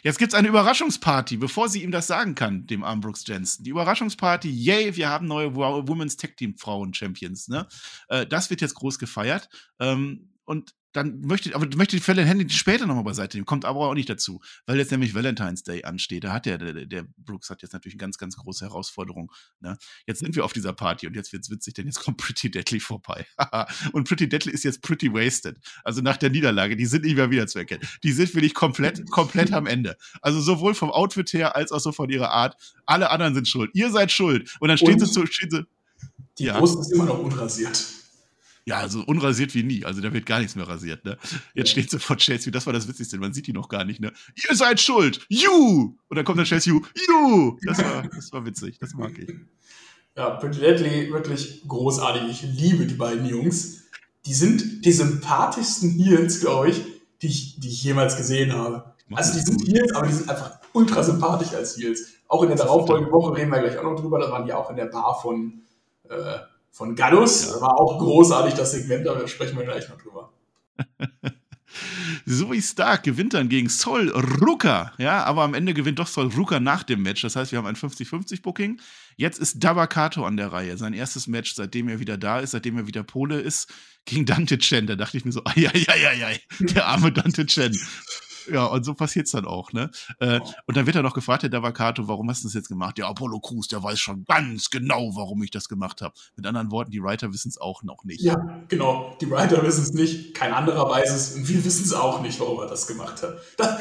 [0.03, 3.63] Jetzt gibt's eine Überraschungsparty, bevor sie ihm das sagen kann, dem armen Brooks Jensen.
[3.63, 7.47] Die Überraschungsparty, yay, wir haben neue Women's Tag Team Frauen Champions.
[7.47, 7.65] Ne.
[8.09, 9.47] Äh, das wird jetzt groß gefeiert.
[9.79, 13.87] Ähm, und dann möchte, aber möchte die Fälle Handy später nochmal beiseite nehmen, kommt aber
[13.87, 16.23] auch nicht dazu, weil jetzt nämlich Valentine's Day ansteht.
[16.23, 19.31] Da hat der, der, der Brooks hat jetzt natürlich eine ganz, ganz große Herausforderung.
[19.59, 19.77] Ne?
[20.07, 22.79] Jetzt sind wir auf dieser Party und jetzt wird's witzig, denn jetzt kommt Pretty Deadly
[22.79, 23.25] vorbei.
[23.93, 25.57] und Pretty Deadly ist jetzt pretty wasted.
[25.83, 27.87] Also nach der Niederlage, die sind nicht mehr wiederzuerkennen.
[28.03, 29.95] Die sind wirklich komplett, komplett am Ende.
[30.21, 32.55] Also sowohl vom Outfit her als auch so von ihrer Art.
[32.85, 33.71] Alle anderen sind schuld.
[33.73, 34.55] Ihr seid schuld.
[34.59, 35.65] Und dann stehen und sie zu, stehen sie.
[36.39, 36.57] Die ja.
[36.57, 37.98] Brust ist immer noch unrasiert.
[38.65, 39.85] Ja, also unrasiert wie nie.
[39.85, 41.05] Also da wird gar nichts mehr rasiert.
[41.05, 41.17] Ne?
[41.53, 43.99] Jetzt steht sie vor Chelsea, das war das Witzigste, man sieht die noch gar nicht.
[43.99, 44.11] Ne?
[44.49, 45.25] Ihr seid schuld!
[45.29, 45.95] You!
[46.07, 47.57] Und dann kommt dann Chelsea, you!
[47.65, 49.29] Das war, das war witzig, das mag ich.
[50.15, 52.23] Ja, Pretty Deadly, wirklich großartig.
[52.29, 53.83] Ich liebe die beiden Jungs.
[54.25, 56.81] Die sind die sympathischsten Heels, glaube ich,
[57.21, 58.93] die ich, die ich jemals gesehen habe.
[59.11, 62.13] Also die sind Heels, aber die sind einfach ultra sympathisch als Heels.
[62.27, 64.69] Auch in der darauffolgenden Woche reden wir gleich auch noch drüber, da waren die auch
[64.69, 65.61] in der Bar von
[66.09, 66.39] äh,
[66.71, 67.47] von Gallus.
[67.47, 67.61] Ja.
[67.61, 70.31] War auch großartig, das Segment, aber da sprechen wir gleich noch drüber.
[72.27, 76.59] Zoe Stark gewinnt dann gegen Sol Ruka, ja, aber am Ende gewinnt doch Sol Ruka
[76.59, 77.21] nach dem Match.
[77.21, 78.81] Das heißt, wir haben ein 50-50-Booking.
[79.17, 80.77] Jetzt ist Dabakato an der Reihe.
[80.77, 83.71] Sein erstes Match, seitdem er wieder da ist, seitdem er wieder Pole ist,
[84.05, 84.87] gegen Dante Chen.
[84.87, 87.77] Da dachte ich mir so, ai, ai, ai, ai, der arme Dante Chen.
[88.51, 89.89] Ja, und so passiert es dann auch, ne?
[90.19, 92.97] Äh, und dann wird er noch gefragt, der Davakato, warum hast du das jetzt gemacht?
[92.97, 96.13] Ja, Apollo Crews, der weiß schon ganz genau, warum ich das gemacht habe.
[96.35, 98.21] Mit anderen Worten, die Writer wissen es auch noch nicht.
[98.21, 99.15] Ja, genau.
[99.21, 102.39] Die Writer wissen es nicht, kein anderer weiß es und wir wissen es auch nicht,
[102.39, 103.39] warum er das gemacht hat.
[103.59, 103.77] Das,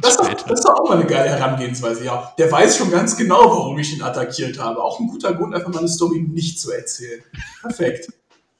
[0.00, 2.04] das, das, das ist doch auch mal eine geile Herangehensweise.
[2.04, 4.82] Ja, der weiß schon ganz genau, warum ich ihn attackiert habe.
[4.82, 7.22] Auch ein guter Grund, einfach mal eine Story nicht zu erzählen.
[7.60, 8.08] Perfekt.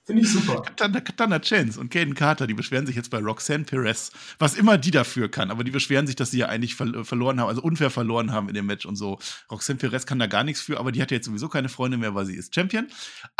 [0.05, 0.63] Finde ich super.
[0.63, 4.77] Katana, Katana Chance und Caden Carter, die beschweren sich jetzt bei Roxanne Perez, was immer
[4.77, 7.63] die dafür kann, aber die beschweren sich, dass sie ja eigentlich ver verloren haben, also
[7.63, 9.19] unfair verloren haben in dem Match und so.
[9.51, 11.99] Roxanne Perez kann da gar nichts für, aber die hat ja jetzt sowieso keine Freunde
[11.99, 12.89] mehr, weil sie ist Champion.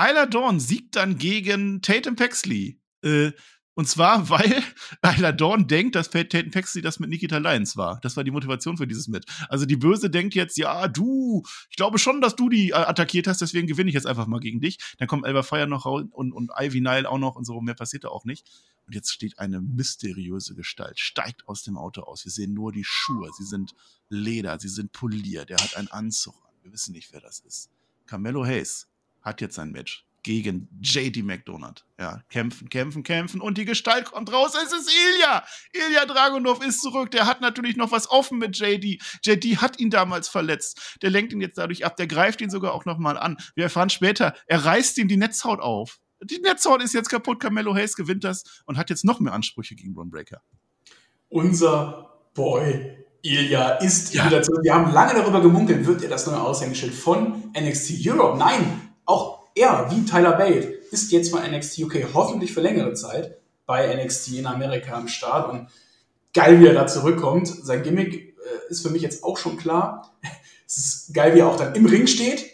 [0.01, 2.79] Isla Dawn siegt dann gegen Tatum Paxley.
[3.03, 3.33] Äh,
[3.75, 4.63] und zwar, weil
[5.01, 7.99] Ayla Dawn denkt, dass Tatum Paxley das mit Nikita Lyons war.
[8.03, 9.27] Das war die Motivation für dieses Match.
[9.49, 13.27] Also die Böse denkt jetzt, ja, du, ich glaube schon, dass du die äh, attackiert
[13.27, 14.79] hast, deswegen gewinne ich jetzt einfach mal gegen dich.
[14.99, 17.61] Dann kommt Elba Fire noch raus und, und Ivy Nile auch noch und so.
[17.61, 18.51] Mehr passiert da auch nicht.
[18.87, 22.25] Und jetzt steht eine mysteriöse Gestalt, steigt aus dem Auto aus.
[22.25, 23.31] Wir sehen nur die Schuhe.
[23.39, 23.75] Sie sind
[24.09, 25.51] Leder, sie sind poliert.
[25.51, 26.53] Er hat einen Anzug an.
[26.63, 27.71] Wir wissen nicht, wer das ist.
[28.07, 28.89] Carmelo Hayes
[29.23, 31.85] hat jetzt sein Match gegen JD McDonald.
[31.99, 34.53] Ja, kämpfen, kämpfen, kämpfen und die Gestalt kommt raus.
[34.55, 35.45] Es ist Ilya.
[35.73, 37.11] Ilya Dragunov ist zurück.
[37.11, 39.01] Der hat natürlich noch was offen mit JD.
[39.25, 40.99] JD hat ihn damals verletzt.
[41.03, 41.97] Der lenkt ihn jetzt dadurch ab.
[41.97, 43.37] Der greift ihn sogar auch nochmal an.
[43.55, 45.99] Wir erfahren später, er reißt ihm die Netzhaut auf.
[46.23, 47.41] Die Netzhaut ist jetzt kaputt.
[47.41, 50.41] Carmelo Hayes gewinnt das und hat jetzt noch mehr Ansprüche gegen Ron Breaker.
[51.29, 54.27] Unser Boy Ilya ist ja.
[54.27, 54.61] wieder zurück.
[54.63, 58.39] Wir haben lange darüber gemunkelt, wird er das neue Aushängeschild von NXT Europe?
[58.39, 58.92] Nein,
[59.55, 64.39] er, wie Tyler Bate, ist jetzt von NXT UK hoffentlich für längere Zeit bei NXT
[64.39, 65.69] in Amerika am Start und
[66.35, 67.49] geil, wie er da zurückkommt.
[67.49, 70.13] Sein Gimmick äh, ist für mich jetzt auch schon klar.
[70.65, 72.47] Es ist geil, wie er auch dann im Ring steht,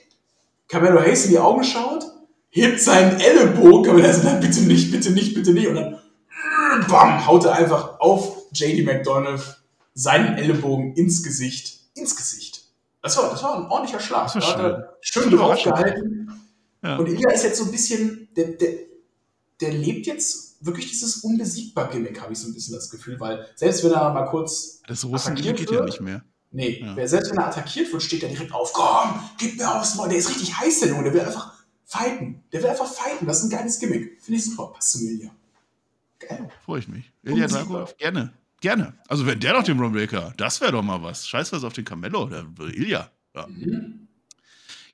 [0.67, 2.05] Carmelo Hayes in die Augen schaut,
[2.51, 6.01] hebt seinen Ellenbogen, aber er sagt, bitte nicht, bitte nicht, bitte nicht und dann
[6.89, 9.41] bam, haut er einfach auf JD McDonald
[9.95, 11.81] seinen Ellenbogen ins Gesicht.
[11.95, 12.65] Ins Gesicht.
[13.03, 14.31] Das war, das war ein ordentlicher Schlag.
[14.31, 14.85] Schön.
[15.01, 16.18] schön draufgehalten.
[16.83, 16.97] Ja.
[16.97, 18.75] Und Ilya ist jetzt so ein bisschen, der, der,
[19.61, 23.83] der lebt jetzt wirklich dieses Unbesiegbar-Gimmick, habe ich so ein bisschen das Gefühl, weil selbst
[23.85, 26.23] wenn er mal kurz Das Russen attackiert geht ja wird, nicht mehr.
[26.51, 26.97] Nee, Ja.
[26.97, 28.73] wer selbst wenn er attackiert wird, steht er direkt auf.
[28.73, 30.09] Komm, gib mir aufs Maul.
[30.09, 31.05] Der ist richtig heiß, der Junge.
[31.05, 31.53] Der will einfach
[31.85, 32.43] fighten.
[32.53, 33.27] Der will einfach fighten.
[33.27, 34.21] Das ist ein geiles Gimmick.
[34.23, 34.73] Finde ich super.
[34.73, 35.31] Passt zu mir hier.
[36.21, 36.49] Geil.
[36.65, 37.13] Freue ich mich.
[37.23, 37.65] Ilya Unbesiegbar.
[37.65, 38.33] Dragunov, gerne.
[38.61, 38.95] Gerne.
[39.09, 41.29] Also wenn der noch den Rummaker, das wäre doch mal was.
[41.29, 43.11] Scheiß was auf den Camello, der Ilya.
[43.37, 43.47] Ja.
[43.47, 44.09] Mhm.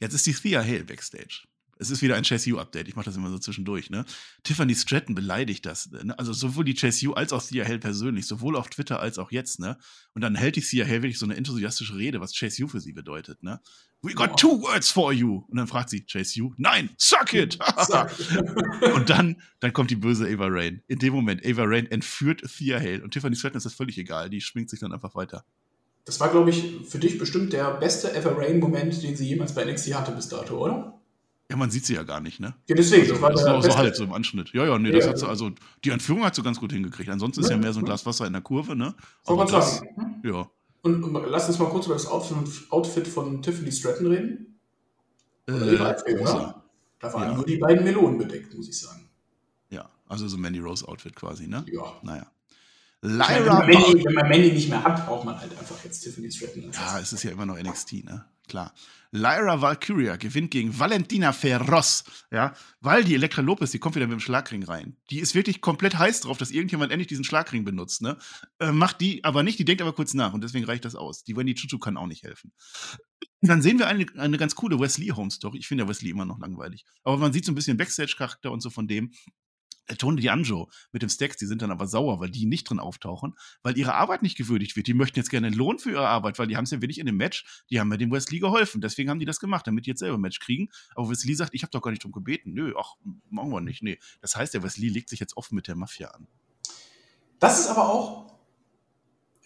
[0.00, 1.44] Jetzt ist die Thea Hale backstage.
[1.78, 2.88] Es ist wieder ein Chase U-Update.
[2.88, 3.90] Ich mache das immer so zwischendurch.
[3.90, 4.04] Ne?
[4.42, 5.90] Tiffany Stratton beleidigt das.
[5.90, 6.18] Ne?
[6.18, 9.30] Also sowohl die Chase U als auch Thea Hale persönlich, sowohl auf Twitter als auch
[9.30, 9.60] jetzt.
[9.60, 9.76] Ne?
[10.14, 12.80] Und dann hält die Thea Hale wirklich so eine enthusiastische Rede, was Chase U für
[12.80, 13.42] sie bedeutet.
[13.42, 13.60] Ne?
[14.02, 15.44] We got two words for you.
[15.48, 17.58] Und dann fragt sie Chase U, nein, suck it.
[18.94, 20.82] Und dann, dann kommt die böse Ava Rain.
[20.88, 24.28] In dem Moment, Ava Rain entführt Thea Hale und Tiffany Stratton ist das völlig egal.
[24.28, 25.44] Die schminkt sich dann einfach weiter.
[26.04, 29.64] Das war, glaube ich, für dich bestimmt der beste Ever Rain-Moment, den sie jemals bei
[29.64, 30.93] NXT hatte bis dato, oder?
[31.50, 32.54] Ja, man sieht sie ja gar nicht, ne?
[32.68, 33.02] Ja, deswegen.
[33.02, 34.52] Also, Das war war so halt so im Anschnitt.
[34.54, 35.10] Ja, ja, nee, das Ja.
[35.10, 35.50] hat sie, also
[35.84, 37.10] die Entführung hat sie ganz gut hingekriegt.
[37.10, 37.84] Ansonsten ist Ja, ja mehr so ein.
[37.84, 38.94] Glas Wasser in der Kurve, ne?
[39.26, 40.20] Aber das- sagen.
[40.24, 40.48] Ja.
[40.82, 42.36] Und, und lass uns mal kurz über das Outfit,
[42.70, 44.58] Outfit von Tiffany Stratton reden.
[45.48, 46.34] Oder Äh, großer.
[46.34, 46.64] oder?
[46.98, 49.08] Da waren nur die beiden Melonen bedeckt, muss ich sagen.
[49.68, 51.64] Ja, also so Mandy Rose Outfit quasi, ne?
[51.70, 51.82] Ja.
[52.02, 52.26] Naja.
[53.02, 55.58] Ich meine, Wenn Lyra man, Mandy, wenn man Mandy nicht mehr hat, braucht man halt
[55.58, 56.70] einfach jetzt Tiffany Stratton.
[56.72, 58.24] Ja, es ist ja immer noch NXT, ne?
[58.48, 58.74] Klar.
[59.10, 64.14] Lyra Valkyria gewinnt gegen Valentina Ferros, ja, weil die Elektra Lopez, die kommt wieder mit
[64.14, 64.96] dem Schlagring rein.
[65.08, 68.18] Die ist wirklich komplett heiß drauf, dass irgendjemand endlich diesen Schlagring benutzt, ne?
[68.58, 71.22] Äh, macht die aber nicht, die denkt aber kurz nach und deswegen reicht das aus.
[71.22, 72.52] Die Wendy Chuchu kann auch nicht helfen.
[73.40, 75.58] Dann sehen wir eine, eine ganz coole Wesley Home Story.
[75.58, 76.84] Ich finde ja Wesley immer noch langweilig.
[77.04, 79.12] Aber man sieht so ein bisschen Backstage-Charakter und so von dem.
[79.86, 82.78] Äh, Tony D'Angelo mit dem Stacks, die sind dann aber sauer, weil die nicht drin
[82.78, 84.86] auftauchen, weil ihre Arbeit nicht gewürdigt wird.
[84.86, 86.98] Die möchten jetzt gerne einen Lohn für ihre Arbeit, weil die haben es ja wirklich
[86.98, 88.80] in dem Match, die haben ja dem Wesley geholfen.
[88.80, 90.70] Deswegen haben die das gemacht, damit die jetzt selber ein Match kriegen.
[90.94, 92.52] Aber Wesley sagt, ich habe doch gar nicht drum gebeten.
[92.52, 92.94] Nö, ach,
[93.30, 93.82] machen wir nicht.
[93.82, 93.98] Nee.
[94.20, 96.26] Das heißt, der Wesley legt sich jetzt offen mit der Mafia an.
[97.38, 98.34] Das ist aber auch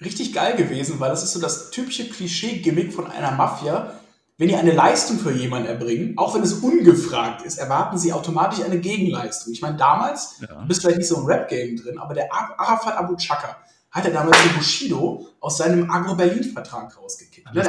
[0.00, 3.97] richtig geil gewesen, weil das ist so das typische Klischee-Gimmick von einer Mafia.
[4.40, 8.64] Wenn die eine Leistung für jemanden erbringen, auch wenn es ungefragt ist, erwarten sie automatisch
[8.64, 9.52] eine Gegenleistung.
[9.52, 10.60] Ich meine, damals, Ja.
[10.62, 13.56] du bist vielleicht nicht so im Rap-Game drin, aber der Ar- Arafat Abu Chaka
[13.90, 17.52] hat er damals den Bushido aus seinem Agro-Berlin-Vertrag rausgekickt.
[17.52, 17.62] Ne?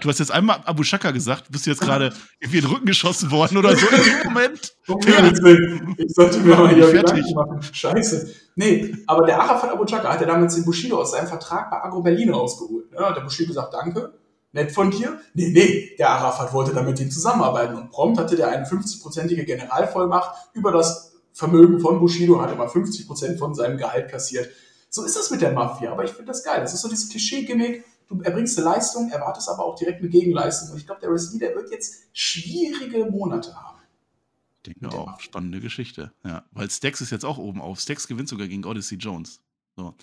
[0.00, 2.86] Du hast jetzt einmal Abu Shaka gesagt, bist du jetzt gerade irgendwie in den Rücken
[2.86, 4.76] geschossen worden oder so in dem Moment?
[5.96, 7.24] Ich sollte mir mal hier Fertig.
[7.24, 7.60] Gedanken machen.
[7.72, 8.34] Scheiße.
[8.56, 11.82] Nee, aber der Arafat Abu Chaka hat ja damals den Bushido aus seinem Vertrag bei
[11.82, 12.86] Agro Berlin rausgeholt.
[12.92, 14.12] Ja, hat der Bushido gesagt, danke,
[14.52, 15.20] nett von dir.
[15.34, 19.44] Nee, nee, der Arafat wollte dann mit ihm zusammenarbeiten und prompt hatte der eine 50-prozentige
[19.44, 24.50] Generalvollmacht über das Vermögen von Bushido, hat immer 50% von seinem Gehalt kassiert.
[24.90, 26.60] So ist das mit der Mafia, aber ich finde das geil.
[26.60, 27.84] Das ist so dieses Klischee-Gimmick.
[28.08, 30.70] Du erbringst eine Leistung, erwartest aber auch direkt eine Gegenleistung.
[30.70, 33.78] Und ich glaube, der Wrestler, der wird jetzt schwierige Monate haben.
[34.56, 35.06] Ich denke auch.
[35.06, 35.22] Mafia.
[35.22, 36.12] Spannende Geschichte.
[36.24, 37.80] Ja, weil Stax ist jetzt auch oben auf.
[37.80, 39.40] Stax gewinnt sogar gegen Odyssey Jones.
[39.76, 39.94] So.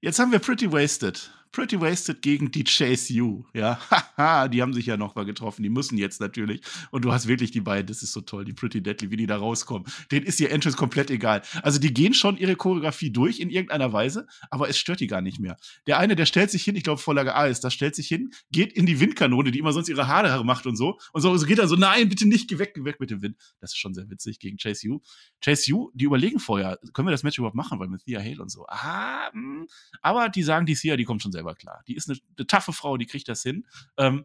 [0.00, 1.30] Jetzt haben wir Pretty Wasted.
[1.56, 3.46] Pretty Wasted gegen die Chase U.
[3.54, 5.62] Ja, haha, die haben sich ja noch mal getroffen.
[5.62, 6.60] Die müssen jetzt natürlich.
[6.90, 9.26] Und du hast wirklich die beiden, das ist so toll, die Pretty Deadly, wie die
[9.26, 9.88] da rauskommen.
[10.12, 11.40] Denen ist ihr Entrance komplett egal.
[11.62, 15.22] Also die gehen schon ihre Choreografie durch in irgendeiner Weise, aber es stört die gar
[15.22, 15.56] nicht mehr.
[15.86, 18.32] Der eine, der stellt sich hin, ich glaube Vorlage A ist, das stellt sich hin,
[18.52, 20.98] geht in die Windkanone, die immer sonst ihre Haare macht und so.
[21.14, 23.22] Und so, so geht er so, nein, bitte nicht, geh weg, geh weg mit dem
[23.22, 23.38] Wind.
[23.60, 25.00] Das ist schon sehr witzig gegen Chase U.
[25.42, 28.42] Chase U, die überlegen vorher, können wir das Match überhaupt machen, weil mit Thea Hale
[28.42, 28.66] und so.
[28.68, 29.64] Ah, mh.
[30.02, 31.82] aber die sagen, die Thea, die kommt schon selber klar.
[31.86, 33.66] Die ist eine, eine taffe Frau, die kriegt das hin.
[33.96, 34.24] Ähm,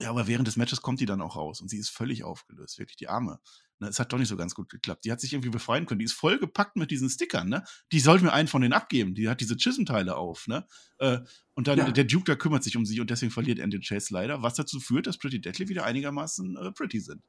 [0.00, 2.78] ja, aber während des Matches kommt die dann auch raus und sie ist völlig aufgelöst,
[2.78, 3.40] wirklich die Arme.
[3.80, 5.04] Ne, es hat doch nicht so ganz gut geklappt.
[5.04, 5.98] Die hat sich irgendwie befreien können.
[6.00, 7.64] Die ist voll gepackt mit diesen Stickern, ne?
[7.92, 9.14] Die sollte mir einen von denen abgeben.
[9.14, 10.66] Die hat diese Chisholm-Teile auf, ne?
[10.98, 11.18] Äh,
[11.54, 11.90] und dann Ja.
[11.90, 14.80] der Duke, der kümmert sich um sie und deswegen verliert Andrew Chase leider, was dazu
[14.80, 17.22] führt, dass Pretty Deadly wieder einigermaßen äh, pretty sind.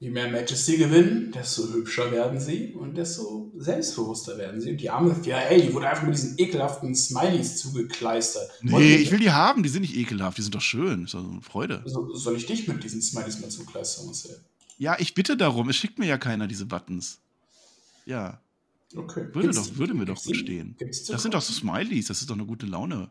[0.00, 4.72] Je mehr Matches sie gewinnen, desto hübscher werden sie und desto selbstbewusster werden sie.
[4.72, 8.50] Und die arme Thea, ey, die wurde einfach mit diesen ekelhaften Smileys zugekleistert.
[8.64, 11.04] Wollt Nee, ich will die haben, die sind nicht ekelhaft, die sind doch schön.
[11.04, 11.82] Ist doch so eine Freude.
[11.86, 14.38] so, soll ich dich mit diesen Smileys mal zugekleistern, Marcel?
[14.76, 17.20] Ja, ich bitte darum, es schickt mir ja keiner diese Buttons.
[18.04, 18.40] Ja,
[18.96, 19.26] Okay.
[19.32, 20.76] würde, Gibt's- doch, würde mir doch gut stehen.
[21.08, 23.10] Das sind doch so Smileys, das ist doch eine gute Laune.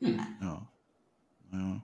[0.00, 0.18] Hm.
[0.40, 0.68] Ja.
[1.52, 1.82] Ja.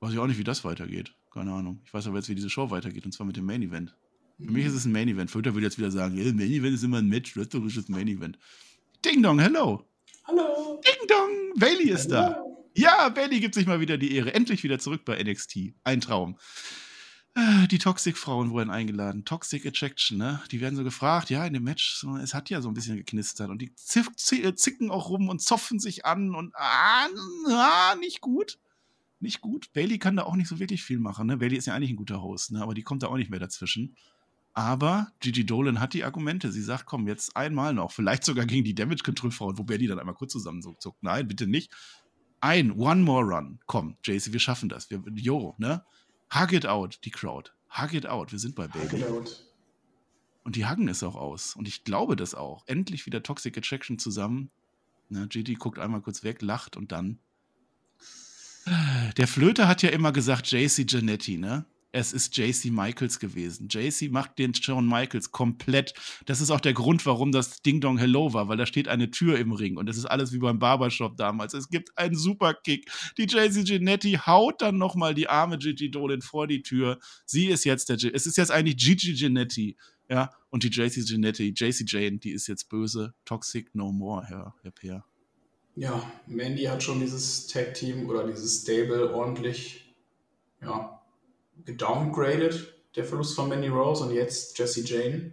[0.00, 1.12] Weiß ich auch nicht, wie das weitergeht.
[1.34, 1.80] Keine Ahnung.
[1.84, 3.94] Ich weiß aber jetzt, wie diese Show weitergeht, und zwar mit dem Main Event.
[4.38, 5.30] Für mich ist es ein Main Event.
[5.30, 8.38] Filter würde jetzt wieder sagen, ja, Main Event ist immer ein Match, wrestlerisches Main Event.
[9.04, 9.84] Ding Dong, hello.
[10.24, 10.80] Hallo.
[10.84, 12.34] Ding Dong, Bailey ist da.
[12.34, 12.68] Hallo.
[12.76, 14.32] Ja, Bailey gibt sich mal wieder die Ehre.
[14.34, 15.74] Endlich wieder zurück bei NXT.
[15.84, 16.38] Ein Traum.
[17.36, 19.24] Äh, Die Toxic-Frauen wurden eingeladen.
[19.24, 20.40] Toxic Attraction, ne?
[20.52, 23.50] Die werden so gefragt, ja, in dem Match, es hat ja so ein bisschen geknistert.
[23.50, 27.06] Und die zi- zicken auch rum und zoffen sich an und ah,
[27.48, 28.58] ah, nicht gut.
[29.20, 29.72] Nicht gut.
[29.72, 31.36] Bailey kann da auch nicht so wirklich viel machen, ne?
[31.36, 32.62] Bailey ist ja eigentlich ein guter Host, ne?
[32.62, 33.96] Aber die kommt da auch nicht mehr dazwischen.
[34.52, 36.52] Aber Gigi Dolan hat die Argumente.
[36.52, 37.90] Sie sagt, komm, jetzt einmal noch.
[37.90, 41.02] Vielleicht sogar gegen die Damage Control Frauen, wo Bailey dann einmal kurz zusammenzuckt.
[41.02, 41.72] Nein, bitte nicht.
[42.40, 43.58] Ein, one more run.
[43.66, 44.90] Komm, JC, wir schaffen das.
[44.90, 45.84] Wir, jo, ne?
[46.32, 47.50] Hug it out, die Crowd.
[47.70, 48.30] Hug it out.
[48.30, 49.04] Wir sind bei Bailey.
[50.44, 51.56] Und die hacken es auch aus.
[51.56, 52.62] Und ich glaube das auch.
[52.66, 54.50] Endlich wieder Toxic Attraction zusammen.
[55.08, 57.18] Ne, Gigi guckt einmal kurz weg, lacht und dann.
[59.16, 61.66] Der Flöter hat ja immer gesagt, JC Janetti, ne?
[61.96, 63.68] Es ist JC Michaels gewesen.
[63.70, 65.94] JC macht den Shawn Michaels komplett.
[66.26, 69.12] Das ist auch der Grund, warum das Ding Dong Hello war, weil da steht eine
[69.12, 71.54] Tür im Ring und das ist alles wie beim Barbershop damals.
[71.54, 72.90] Es gibt einen Superkick.
[73.16, 76.98] Die JC Janetti haut dann nochmal die arme Gigi Dolan vor die Tür.
[77.26, 79.76] Sie ist jetzt der, G es ist jetzt eigentlich Gigi Janetti,
[80.08, 83.14] ja, und die JC Janetti, JC Jane, die ist jetzt böse.
[83.24, 85.04] Toxic no more, Herr, Herr Peer.
[85.76, 89.92] Ja, Mandy hat schon dieses Tag-Team oder dieses Stable ordentlich
[90.62, 91.00] ja,
[91.64, 95.32] gedowngradet, der Verlust von Mandy Rose und jetzt Jesse Jane.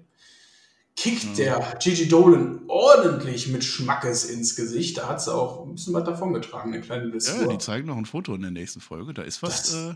[0.96, 1.36] Kickt Mhm.
[1.36, 4.98] der Gigi Dolan ordentlich mit Schmackes ins Gesicht.
[4.98, 7.48] Da hat sie auch ein bisschen was davongetragen, eine kleine Ja, Blessur.
[7.48, 9.14] die zeigen noch ein Foto in der nächsten Folge.
[9.14, 9.64] Da ist was.
[9.64, 9.96] Das- Äh,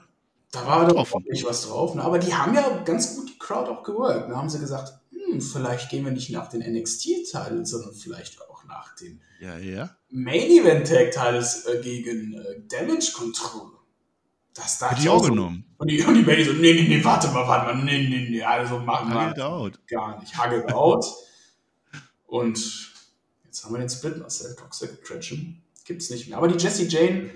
[0.51, 1.95] Da war doch ordentlich was drauf.
[1.95, 2.01] Ne?
[2.03, 4.29] Aber die haben ja ganz gut die Crowd auch geworkt.
[4.31, 4.93] Da haben sie gesagt,
[5.35, 9.95] hm, vielleicht gehen wir nicht nach den NXT-Teilen, sondern vielleicht auch nach den ja, ja.
[10.09, 13.71] Main Event Tag Titles äh, gegen äh, Damage Control.
[14.53, 15.65] Das da Hätte ich auch genommen.
[15.77, 18.27] Und die, und die Bailey so, nee, nee, nee, warte mal, warte mal, nee, nee,
[18.29, 19.85] nee, also machen wir out.
[19.87, 20.37] gar nicht.
[20.37, 21.05] Hugget out.
[22.25, 22.93] Und
[23.43, 25.61] jetzt haben wir den Split Marcel Toxic Attraction.
[25.83, 26.37] Gibt's nicht mehr.
[26.37, 27.31] Aber die Jessie Jane,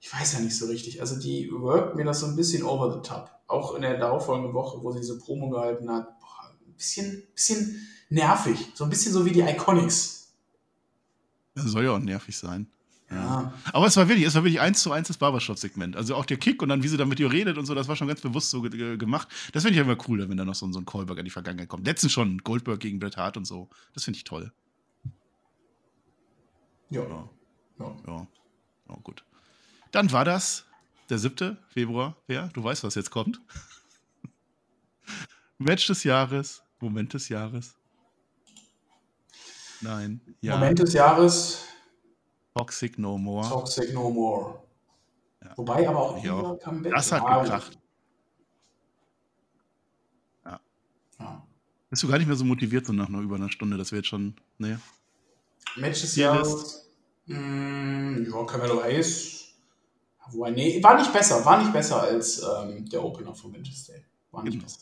[0.00, 1.00] ich weiß ja nicht so richtig.
[1.02, 3.30] Also die workt mir das so ein bisschen over the top.
[3.46, 6.08] Auch in der darauffolgenden Woche, wo sie diese Promo gehalten hat.
[6.82, 8.58] Bisschen, bisschen nervig.
[8.74, 10.32] So ein bisschen so wie die Iconics.
[11.54, 12.66] Das soll ja auch nervig sein.
[13.08, 13.54] Ja.
[13.72, 15.94] Aber es war wirklich, es war wirklich eins zu eins das Barbershop-Segment.
[15.96, 17.86] Also auch der Kick und dann, wie sie da mit ihr redet und so, das
[17.86, 19.28] war schon ganz bewusst so ge ge gemacht.
[19.52, 21.30] Das finde ich immer cooler, wenn da noch so, ein- so ein Callback an die
[21.30, 21.86] Vergangenheit kommt.
[21.86, 23.68] Letztens schon Goldberg gegen Bret Hart und so.
[23.94, 24.50] Das finde ich toll.
[26.90, 27.02] Ja.
[27.02, 27.28] Ja,
[27.78, 27.96] ja.
[28.08, 28.26] ja.
[28.88, 29.24] ja, gut.
[29.92, 30.64] Dann war das
[31.10, 31.58] der 7.
[31.68, 32.16] Februar.
[32.26, 33.40] Ja, du weißt, was jetzt kommt.
[35.58, 37.74] Match des Jahres, Moment des Jahres.
[39.80, 40.56] Nein, ja.
[40.56, 41.64] Moment des Jahres,
[42.54, 43.48] Toxic No More.
[43.48, 44.62] Toxic No More.
[45.42, 45.52] Ja.
[45.56, 46.54] Wobei aber auch Ja.
[46.62, 46.92] Comeback.
[46.94, 47.78] Das hat Ja, gekracht.
[50.44, 50.60] Ja.
[51.90, 53.98] Bist du gar nicht mehr so motiviert, so nach einer über einer Stunde, dass wir
[53.98, 54.34] jetzt schon.
[54.58, 54.76] Nee.
[55.76, 56.16] Match des.
[56.16, 56.90] Jahres.
[57.26, 59.38] Mm, ja, Camelo Hayes.
[60.30, 61.44] Wobei, nee, war nicht besser.
[61.44, 64.04] War nicht besser als ähm, der Opener von Vintage Day.
[64.30, 64.64] War nicht Genau.
[64.64, 64.80] besser.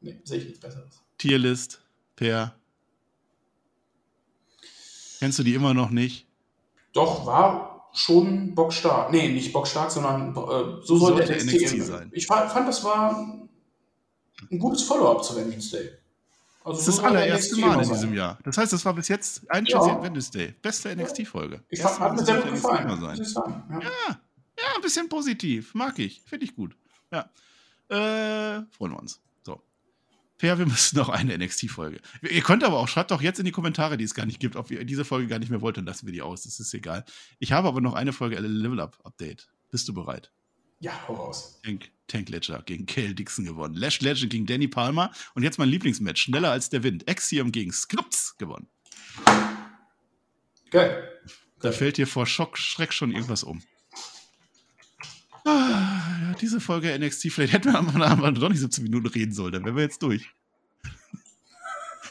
[0.00, 1.02] Nee, sehe ich nichts Besseres.
[1.18, 1.80] Tierlist,
[2.16, 2.54] Per.
[5.18, 6.26] Kennst du die immer noch nicht?
[6.92, 9.10] Doch, war schon bockstark.
[9.10, 10.34] Nee, nicht bockstark, sondern äh,
[10.84, 11.82] so sollte, Sollte NXT, NXT sein.
[11.86, 12.10] sein.
[12.12, 13.16] Ich fand, das war
[14.50, 15.90] ein gutes Follow-up zu Vengeance Day.
[16.64, 17.94] Also Das ist das allererste Mal in sein.
[17.94, 18.38] diesem Jahr.
[18.44, 19.86] Das heißt, das war bis jetzt ein Ja.
[19.86, 20.02] ja.
[20.02, 20.54] Wednesday.
[20.60, 21.62] Beste NXT-Folge.
[21.70, 23.00] Ich fand, hat mir sehr gut gefallen.
[23.00, 23.20] Sein.
[23.22, 23.64] ich sagen.
[23.82, 23.88] Ja.
[24.58, 25.74] Ja, ein bisschen positiv.
[25.74, 26.22] Mag ich.
[26.26, 26.76] Finde ich gut.
[27.12, 27.30] Ja.
[27.88, 29.20] Äh, freuen wir uns.
[30.38, 32.00] Per, wir müssen noch eine NXT-Folge.
[32.22, 34.56] Ihr könnt aber auch, schreibt doch jetzt in die Kommentare, die es gar nicht gibt,
[34.56, 36.42] ob ihr diese Folge gar nicht mehr wollt, dann lassen wir die aus.
[36.42, 37.04] Das ist egal.
[37.38, 39.48] Ich habe aber noch eine Folge Level Up Update.
[39.70, 40.30] Bist du bereit?
[40.80, 41.60] ja, hau raus.
[41.64, 43.74] Tank, Tank Ledger gegen Kale Dixon gewonnen.
[43.74, 45.10] Lash Legend gegen Danny Palmer.
[45.34, 46.22] Und jetzt mein Lieblingsmatch.
[46.22, 47.08] Schneller als der Wind.
[47.08, 48.68] Axiom gegen Skrups gewonnen.
[50.70, 51.10] Geil.
[51.60, 53.62] Da fällt dir vor Schock, Schreck schon irgendwas um.
[55.44, 55.95] Ah, ja,
[56.38, 59.64] diese Folge NXT, vielleicht hätten wir am Abend doch nicht 17 Minuten reden sollen, dann
[59.64, 60.30] wären wir jetzt durch.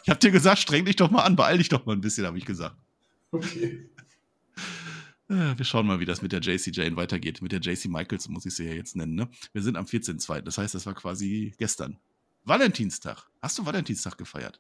[0.04, 2.26] Ich hab dir gesagt, streng dich doch mal an, beeil dich doch mal ein bisschen,
[2.26, 2.76] habe ich gesagt.
[3.32, 3.90] Okay.
[5.30, 7.42] Äh, Wir schauen mal, wie das mit der JC Jane weitergeht.
[7.42, 9.16] Mit der JC Michaels muss ich sie ja jetzt nennen.
[9.16, 9.28] Ne?
[9.54, 10.42] Wir sind am 14.02.
[10.42, 11.98] Das heißt, das war quasi gestern.
[12.44, 13.26] Valentinstag.
[13.42, 14.60] Hast du Valentinstag gefeiert?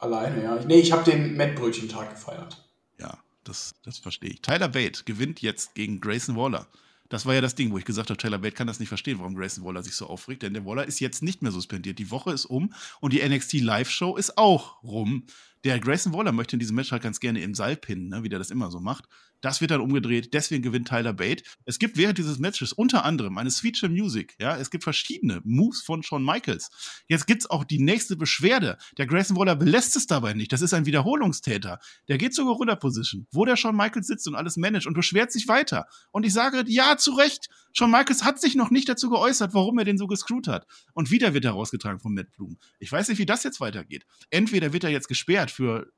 [0.00, 0.64] Alleine, ja.
[0.64, 2.68] Nee, ich habe den Mettbrötchentag gefeiert.
[2.98, 4.42] Ja, das, das verstehe ich.
[4.42, 6.66] Tyler Bate gewinnt jetzt gegen Grayson Waller.
[7.12, 9.18] Das war ja das Ding, wo ich gesagt habe, Tyler Bate kann das nicht verstehen,
[9.18, 11.98] warum Grayson Waller sich so aufregt, denn der Waller ist jetzt nicht mehr suspendiert.
[11.98, 15.26] Die Woche ist um und die NXT Live-Show ist auch rum.
[15.62, 18.30] Der Grayson Waller möchte in diesem Match halt ganz gerne im Seil pinnen, ne, wie
[18.30, 19.10] der das immer so macht.
[19.42, 21.42] Das wird dann umgedreht, deswegen gewinnt Tyler Bate.
[21.66, 25.82] Es gibt während dieses Matches unter anderem eine Chin Music, ja, es gibt verschiedene Moves
[25.82, 26.70] von Shawn Michaels.
[27.08, 28.78] Jetzt gibt's auch die nächste Beschwerde.
[28.96, 30.52] Der Grayson Waller belässt es dabei nicht.
[30.52, 31.80] Das ist ein Wiederholungstäter.
[32.08, 35.32] Der geht sogar runter Position, wo der Shawn Michaels sitzt und alles managt und beschwert
[35.32, 35.86] sich weiter.
[36.12, 37.48] Und ich sage ja zu Recht.
[37.72, 40.66] Shawn Michaels hat sich noch nicht dazu geäußert, warum er den so gescrewt hat.
[40.94, 42.58] Und wieder wird er rausgetragen von Matt Bloom.
[42.78, 44.06] Ich weiß nicht, wie das jetzt weitergeht.
[44.30, 45.92] Entweder wird er jetzt gesperrt für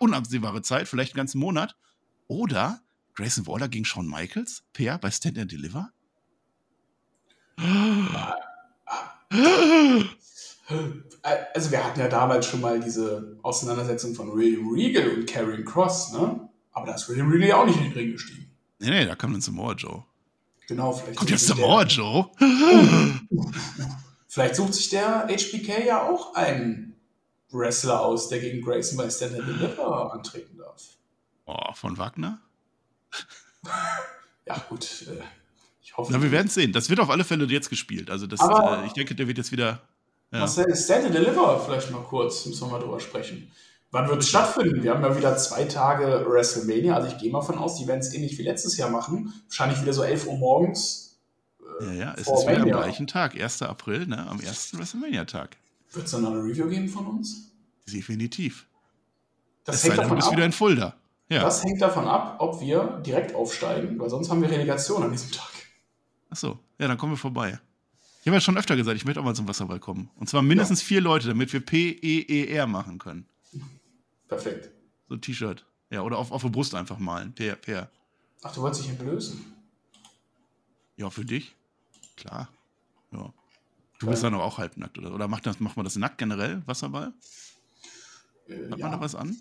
[0.00, 1.76] unabsehbare Zeit, vielleicht einen ganzen Monat,
[2.28, 2.80] oder
[3.14, 5.90] Grayson Waller gegen Shawn Michaels, Per bei Stand and Deliver?
[11.52, 16.12] Also wir hatten ja damals schon mal diese Auseinandersetzung von William Regal und Karrion Cross,
[16.12, 16.48] ne?
[16.72, 18.50] Aber da ist William Regal ja auch nicht in den Ring gestiegen.
[18.78, 20.04] Nee, nee, da kam dann Samoa Joe.
[20.68, 21.16] Genau, vielleicht.
[21.16, 22.30] Kommt jetzt Samoa Joe?
[24.28, 26.96] vielleicht sucht sich der HBK ja auch einen
[27.50, 30.82] Wrestler aus, der gegen Grayson bei Stand and Deliver antreten darf.
[31.46, 32.40] Oh, von Wagner?
[34.46, 35.06] ja, gut.
[35.08, 35.22] Äh,
[35.80, 36.12] ich hoffe.
[36.12, 36.72] Na, wir werden es sehen.
[36.72, 38.10] Das wird auf alle Fälle jetzt gespielt.
[38.10, 39.80] Also, das, Aber äh, ich denke, der wird jetzt wieder.
[40.32, 40.40] Ja.
[40.40, 43.50] Marcel, Stand and Deliver vielleicht mal kurz, müssen wir mal drüber sprechen.
[43.92, 44.82] Wann wird es stattfinden?
[44.82, 46.96] Wir haben ja wieder zwei Tage WrestleMania.
[46.96, 49.32] Also ich gehe mal von aus, die werden es ähnlich wie letztes Jahr machen.
[49.48, 51.18] Wahrscheinlich wieder so 11 Uhr morgens.
[51.80, 53.62] Äh, ja, ja, es ist wieder am gleichen Tag, 1.
[53.62, 55.56] April, ne, am ersten WrestleMania-Tag.
[55.92, 57.52] Wird es dann eine Review geben von uns?
[57.90, 58.66] Definitiv.
[59.64, 60.34] Das es hängt sei denn, du bist ab.
[60.34, 60.94] wieder in Fulda.
[61.28, 61.42] Ja.
[61.42, 65.32] Das hängt davon ab, ob wir direkt aufsteigen, weil sonst haben wir Relegation an diesem
[65.32, 65.50] Tag.
[66.30, 67.58] Achso, ja, dann kommen wir vorbei.
[68.20, 70.10] Ich habe ja schon öfter gesagt, ich möchte auch mal zum Wasserball kommen.
[70.16, 73.26] Und zwar mindestens vier Leute, damit wir P-E-E-R machen können.
[74.28, 74.70] Perfekt.
[75.08, 75.64] So ein T-Shirt.
[75.90, 77.32] Ja, oder auf, auf der Brust einfach malen.
[77.32, 77.88] Per, per.
[78.42, 79.44] Ach, du wolltest dich entblößen.
[80.96, 81.54] Ja, für dich?
[82.16, 82.48] Klar.
[83.12, 83.32] Ja.
[83.98, 85.14] Du bist dann aber auch halbnackt, oder?
[85.14, 87.12] Oder macht, das, macht man das nackt generell, Wasserball?
[88.48, 88.88] Äh, Hat ja.
[88.88, 89.40] man da was an?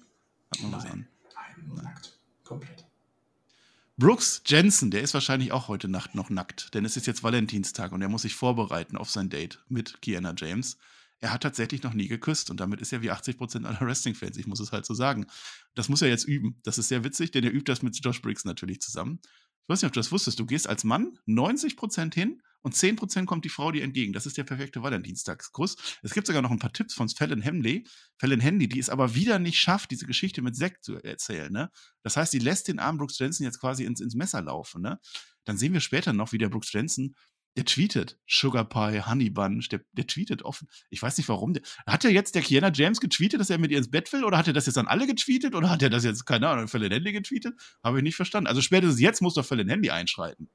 [0.52, 0.94] Hat man was Nein.
[0.94, 1.08] an?
[1.34, 2.20] Nein, nur nackt.
[2.44, 2.86] Komplett.
[3.98, 7.94] Brooks Jensen, der ist wahrscheinlich auch heute Nacht noch nackt, denn es ist jetzt Valentinstag
[7.94, 10.78] und er muss sich vorbereiten auf sein Date mit Kiana James.
[11.22, 14.48] Er hat tatsächlich noch nie geküsst und damit ist er wie 80% aller Wrestling-Fans, ich
[14.48, 15.28] muss es halt so sagen.
[15.76, 16.60] Das muss er jetzt üben.
[16.64, 19.22] Das ist sehr witzig, denn er übt das mit Josh Briggs natürlich zusammen.
[19.24, 20.42] Ich weiß nicht, ob du das wusstest.
[20.42, 24.12] Du gehst als Mann 90% hin und 10% kommt die Frau dir entgegen.
[24.12, 25.76] Das ist der perfekte Valentinstagskuss.
[26.02, 27.86] Es gibt sogar noch ein paar Tipps von Fallon Henley.
[28.18, 31.54] Fallon Henley, die es aber wieder nicht schafft, diese Geschichte mit Zack zu erzählen.
[31.54, 31.70] Ne?
[32.02, 34.82] Das heißt, sie lässt den armen Brooks Jensen jetzt quasi ins, ins Messer laufen.
[34.82, 35.00] Ne?
[35.44, 37.16] Dann sehen wir später noch, wie der Brooks Jensen,
[37.56, 40.68] der tweetet Sugar Pie, Honey Bunch, der, der tweetet offen.
[40.90, 41.54] Ich weiß nicht warum.
[41.86, 44.24] Hat er jetzt der Kiana James getweetet, dass er mit ihr ins Bett will?
[44.24, 45.54] Oder hat er das jetzt an alle getweetet?
[45.54, 47.54] Oder hat er das jetzt, keine Ahnung, Fallon Henley getweetet?
[47.84, 48.48] Habe ich nicht verstanden.
[48.48, 50.50] Also spätestens jetzt muss doch Fallon Henley einschreiten.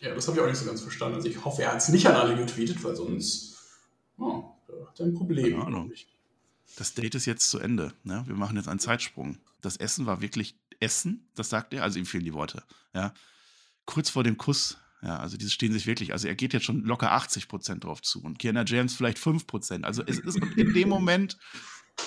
[0.00, 1.16] Ja, das habe ich auch nicht so ganz verstanden.
[1.16, 3.56] Also ich hoffe, er hat es nicht an alle getweetet, weil sonst
[4.18, 4.44] oh,
[4.86, 5.52] hat er ein Problem.
[5.52, 5.92] Keine Ahnung.
[6.76, 7.92] Das Date ist jetzt zu Ende.
[8.04, 8.22] Ne?
[8.26, 9.38] Wir machen jetzt einen Zeitsprung.
[9.62, 12.62] Das Essen war wirklich Essen, das sagt er, also ihm fehlen die Worte.
[12.94, 13.14] Ja?
[13.86, 16.84] Kurz vor dem Kuss, ja, also diese stehen sich wirklich, also er geht jetzt schon
[16.84, 19.84] locker 80 Prozent drauf zu und Kiana James vielleicht 5 Prozent.
[19.84, 21.38] Also es ist in dem Moment,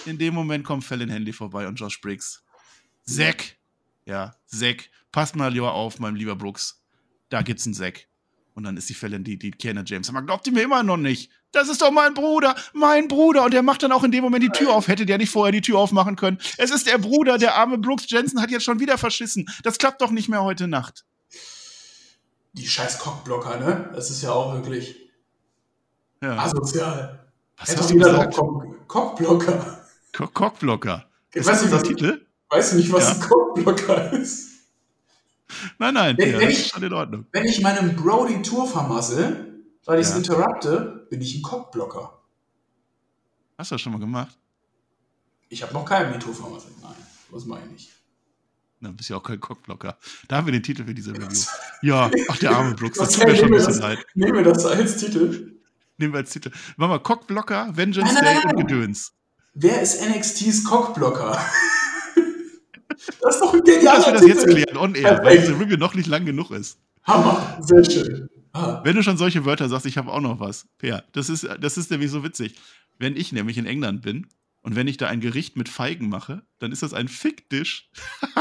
[0.05, 2.43] in dem Moment kommt Fallon Henley vorbei und Josh Briggs.
[3.03, 3.57] Zack,
[4.05, 6.78] ja, Zack, passt mal lieber auf, mein lieber Brooks.
[7.29, 8.07] Da gibt's einen Zack.
[8.55, 10.09] Und dann ist die Fallon, die, die Kiana James.
[10.09, 11.31] Aber glaubt ihr mir immer noch nicht?
[11.51, 13.45] Das ist doch mein Bruder, mein Bruder.
[13.45, 14.87] Und der macht dann auch in dem Moment die Tür auf.
[14.87, 16.39] Hätte der nicht vorher die Tür aufmachen können.
[16.57, 19.49] Es ist der Bruder, der arme Brooks Jensen hat jetzt schon wieder verschissen.
[19.63, 21.05] Das klappt doch nicht mehr heute Nacht.
[22.53, 23.89] Die scheiß Cockblocker, ne?
[23.93, 24.95] Das ist ja auch wirklich
[26.21, 26.37] Ja.
[26.39, 27.27] asozial.
[27.57, 28.35] Was Hätte hast du gesagt?
[28.35, 29.85] Cock- Cockblocker.
[30.15, 31.05] Co Cockblocker.
[31.33, 32.25] Ist weiß das nicht, unser was- Titel?
[32.49, 33.13] Weißt du nicht, was Ja.
[33.15, 34.48] ein Cockblocker ist?
[35.77, 37.25] Nein, nein, Wenn- ja, wenn ich- in Ordnung.
[37.31, 40.17] Wenn ich meinem Bro die Tour vermassel, weil ich es Ja.
[40.17, 42.19] interrupte, bin ich ein Cockblocker.
[43.57, 44.37] Hast du das schon mal gemacht?
[45.49, 46.73] Ich habe noch keinem die Tour vermasselt.
[46.81, 46.93] Nein,
[47.31, 47.89] das meine ich nicht.
[48.81, 49.97] Dann bist du ja auch kein Cockblocker.
[50.29, 51.27] Da haben wir den Titel für diese Review.
[51.81, 54.05] Ja, ach, der arme Brooks, das tut mir schon ein bisschen das- leid.
[54.13, 55.57] Nehmen wir das als Titel.
[55.97, 56.51] Nehmen wir als Titel.
[56.77, 58.67] Machen wir Cockblocker, Vengeance Nein, nein, Day nein, und nein.
[58.67, 59.13] Gedöns.
[59.53, 61.37] Wer ist NXTs Cockblocker?
[63.21, 65.59] das ist doch ein Gut, dass genialer wir das jetzt klären, on air, weil diese
[65.59, 66.77] Review noch nicht lang genug ist.
[67.03, 68.29] Hammer, sehr schön.
[68.51, 70.65] Ah, Wenn du schon solche Wörter sagst, ich habe auch noch was.
[70.79, 72.55] Per, das ist, das ist nämlich so witzig.
[72.97, 74.27] Wenn ich nämlich in England bin
[74.61, 77.89] und wenn ich da ein Gericht mit Feigen mache, dann ist das ein Fickdish.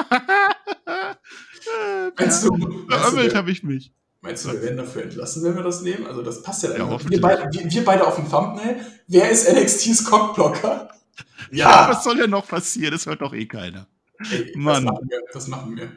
[2.19, 3.93] meinst du, Verömmelt habe ich mich.
[4.21, 6.07] meinst du, wir werden dafür entlassen, wenn wir das nehmen?
[6.07, 6.77] Also das passt ja.
[6.77, 8.81] Ja, wir, beide, wir, wir beide auf dem Thumbnail.
[9.07, 10.89] Wer ist NXTs Cockblocker?
[11.51, 12.93] Ja, was soll denn noch passieren?
[12.93, 13.87] Das hört doch eh keiner.
[14.31, 14.85] Ey, Mann.
[14.85, 15.23] Das machen wir.
[15.33, 15.93] Das machen wir.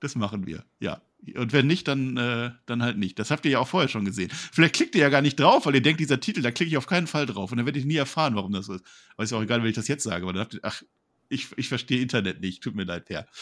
[0.00, 1.00] Das machen wir, ja.
[1.36, 3.16] Und wenn nicht, dann, äh, dann halt nicht.
[3.20, 4.30] Das habt ihr ja auch vorher schon gesehen.
[4.52, 6.76] Vielleicht klickt ihr ja gar nicht drauf, weil ihr denkt, dieser Titel, da klicke ich
[6.76, 7.52] auf keinen Fall drauf.
[7.52, 8.84] Und dann werde ich nie erfahren, warum das so ist.
[9.14, 10.24] Aber ist ja auch egal, wenn ich das jetzt sage.
[10.24, 10.82] Aber dann habt ihr, ach,
[11.28, 12.64] ich, ich verstehe Internet nicht.
[12.64, 13.26] Tut mir leid, Per.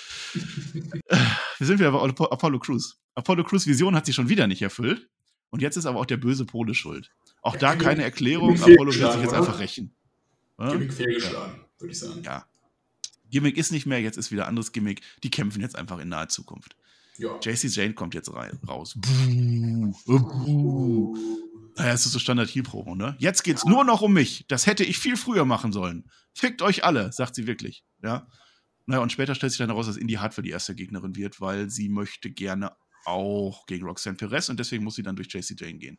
[1.06, 1.16] Äh,
[1.58, 3.00] wir sind wieder bei Apollo Crews.
[3.14, 5.08] Apollo Crews Vision hat sich schon wieder nicht erfüllt.
[5.48, 7.10] Und jetzt ist aber auch der böse Pole schuld.
[7.42, 8.54] Auch da keine Erklärung.
[8.60, 9.94] Apollo wird sich jetzt einfach rächen.
[10.58, 10.70] Ja?
[10.70, 12.22] Fehlgeschlagen, würde ich sagen.
[12.22, 12.46] Ja.
[13.30, 15.02] Gimmick ist nicht mehr, jetzt ist wieder anderes Gimmick.
[15.22, 16.76] Die kämpfen jetzt einfach in naher Zukunft.
[17.18, 17.38] Ja.
[17.40, 18.94] JC Jane kommt jetzt rein, raus.
[18.96, 21.16] Buh, buh.
[21.76, 23.16] Naja, es ist so Standard-Heal-Promo, ne?
[23.18, 24.44] Jetzt geht's nur noch um mich.
[24.48, 26.10] Das hätte ich viel früher machen sollen.
[26.32, 27.84] Fickt euch alle, sagt sie wirklich.
[28.02, 28.26] Ja.
[28.86, 31.70] Naja, und später stellt sich dann heraus, dass Indy Hartwell die erste Gegnerin wird, weil
[31.70, 32.72] sie möchte gerne
[33.04, 35.98] auch gegen Roxanne Perez und deswegen muss sie dann durch JC Jane gehen.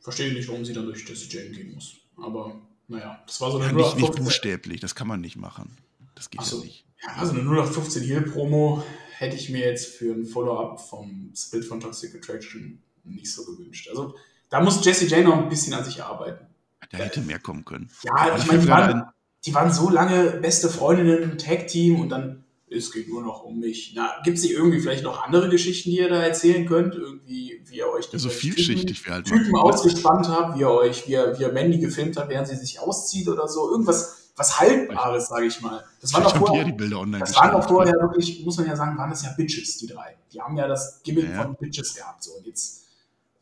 [0.00, 1.96] Verstehe nicht, warum sie dann durch JC Jane gehen muss.
[2.16, 5.76] Aber naja, das war so eine ja, nicht, nicht buchstäblich, das kann man nicht machen.
[6.20, 6.58] Das geht so.
[6.58, 6.84] ja nicht.
[7.02, 8.82] Ja, also eine 0815 Heal Promo
[9.16, 13.88] hätte ich mir jetzt für ein Follow-up vom Split von Toxic Attraction nicht so gewünscht.
[13.88, 14.14] Also
[14.50, 16.44] da muss Jesse Jane noch ein bisschen an sich arbeiten.
[16.90, 17.88] Da hätte mehr kommen können.
[18.02, 19.04] Ja, ich meine, die, waren,
[19.46, 23.96] die waren so lange beste Freundinnen, Tag-Team und dann, es geht nur noch um mich.
[24.22, 26.96] Gibt es nicht irgendwie vielleicht noch andere Geschichten, die ihr da erzählen könnt?
[26.96, 31.08] Irgendwie, wie ihr euch ja, so vielschichtig Typen, halt Typen ausgespannt habt, wie ihr euch,
[31.08, 33.70] wie ihr, wie ihr Mandy gefilmt habt, während sie sich auszieht oder so.
[33.70, 35.84] Irgendwas, was Haltbares, sage ich mal.
[36.00, 38.74] Das waren doch vorher, die Bilder online das waren doch vorher wirklich, muss man ja
[38.74, 40.16] sagen, waren das ja Bitches, die drei.
[40.32, 42.22] Die haben ja das Gimmick ja, von Bitches gehabt.
[42.22, 42.32] So.
[42.32, 42.86] Und jetzt,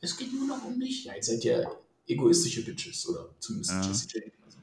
[0.01, 1.05] es geht nur noch um mich.
[1.05, 1.71] Ja, jetzt seid ihr
[2.09, 3.83] egoistische Bitches oder zumindest ja.
[3.83, 4.33] Jesse Jane.
[4.45, 4.59] Also,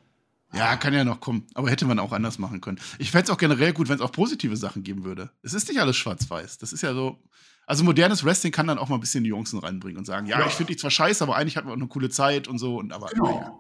[0.54, 1.48] ja, kann ja noch kommen.
[1.54, 2.82] Aber hätte man auch anders machen können.
[3.00, 5.30] Ich fände es auch generell gut, wenn es auch positive Sachen geben würde.
[5.42, 6.58] Es ist nicht alles schwarz-weiß.
[6.58, 7.18] Das ist ja so.
[7.66, 10.48] Also modernes Wrestling kann dann auch mal ein bisschen Nuancen reinbringen und sagen, ja, ja.
[10.48, 12.76] ich finde dich zwar scheiße, aber eigentlich hatten wir auch eine coole Zeit und so.
[12.78, 13.40] Und aber genau.
[13.40, 13.58] Ja.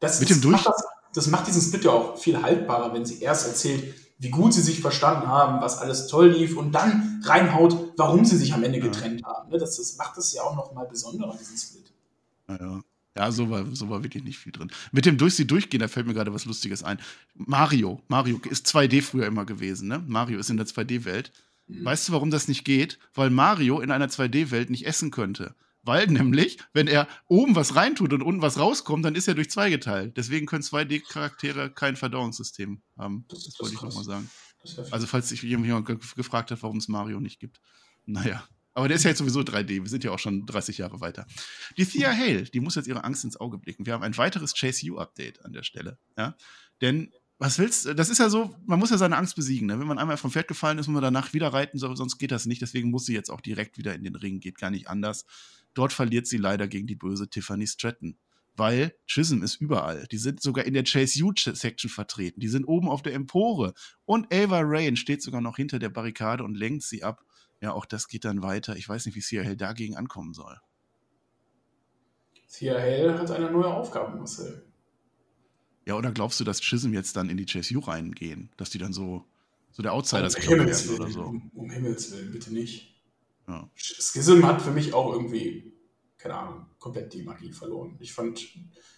[0.00, 0.84] Das, Mit dem Durch das,
[1.14, 4.60] das macht diesen Split ja auch viel haltbarer, wenn sie erst erzählt, wie gut sie
[4.60, 8.78] sich verstanden haben, was alles toll lief und dann reinhaut, warum sie sich am Ende
[8.78, 9.28] getrennt ja.
[9.28, 9.50] haben.
[9.50, 11.90] Ne, das, das macht es ja auch noch mal besonderer, diesen Split.
[12.48, 12.82] Ja,
[13.16, 13.32] ja.
[13.32, 14.70] so war, so war wirklich nicht viel drin.
[14.92, 17.00] Mit dem Durch sie durchgehen, da fällt mir gerade was Lustiges ein.
[17.34, 20.04] Mario, Mario ist 2D früher immer gewesen, ne?
[20.06, 21.32] Mario ist in der 2D-Welt.
[21.66, 21.84] Mhm.
[21.86, 22.98] Weißt du, warum das nicht geht?
[23.14, 25.54] Weil Mario in einer 2D-Welt nicht essen könnte.
[25.82, 29.50] Weil nämlich, wenn er oben was reintut und unten was rauskommt, dann ist er durch
[29.50, 30.16] zwei geteilt.
[30.16, 33.24] Deswegen können 2D-Charaktere kein Verdauungssystem haben.
[33.28, 34.30] Das, das wollte ich nochmal sagen.
[34.90, 35.86] Also, falls sich jemand
[36.16, 37.60] gefragt hat, warum es Mario nicht gibt.
[38.04, 38.46] Naja.
[38.72, 39.82] Aber der ist ja jetzt sowieso 3D.
[39.82, 41.26] Wir sind ja auch schon 30 Jahre weiter.
[41.76, 43.84] Die Thea Hale, die muss jetzt ihre Angst ins Auge blicken.
[43.84, 45.98] Wir haben ein weiteres Chase U-Update an der Stelle.
[46.16, 46.36] Ja?
[46.80, 47.94] Denn was willst du?
[47.94, 49.66] Das ist ja so, man muss ja seine Angst besiegen.
[49.66, 49.80] Ne?
[49.80, 52.44] Wenn man einmal vom Pferd gefallen ist, muss man danach wieder reiten, sonst geht das
[52.44, 52.60] nicht.
[52.60, 54.40] Deswegen muss sie jetzt auch direkt wieder in den Ring.
[54.40, 55.24] Geht gar nicht anders.
[55.72, 58.18] Dort verliert sie leider gegen die böse Tiffany Stratton.
[58.56, 60.06] Weil Chisholm ist überall.
[60.12, 62.40] Die sind sogar in der Chase U-Section vertreten.
[62.40, 63.72] Die sind oben auf der Empore.
[64.04, 67.24] Und Ava Rain steht sogar noch hinter der Barrikade und lenkt sie ab.
[67.62, 68.76] Ja, auch das geht dann weiter.
[68.76, 70.58] Ich weiß nicht, wie Hell dagegen ankommen soll.
[72.50, 74.69] Hell hat eine neue Aufgabe, Marcel.
[75.90, 78.48] Ja, oder glaubst du, dass Chisholm jetzt dann in die Chase U reingehen?
[78.56, 79.24] Dass die dann so,
[79.72, 81.22] so der Outsider um werden oder so?
[81.22, 82.94] Um, um Himmels Willen, bitte nicht.
[83.48, 83.68] Ja.
[83.74, 85.72] Schism hat für mich auch irgendwie,
[86.16, 87.96] keine Ahnung, komplett die Magie verloren.
[87.98, 88.40] Ich fand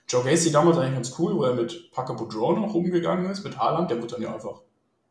[0.06, 3.56] Joe Gacy damals eigentlich ganz cool, wo er mit Paco Boudreau noch rumgegangen ist, mit
[3.56, 3.90] Haaland.
[3.90, 4.60] Der wurde dann ja einfach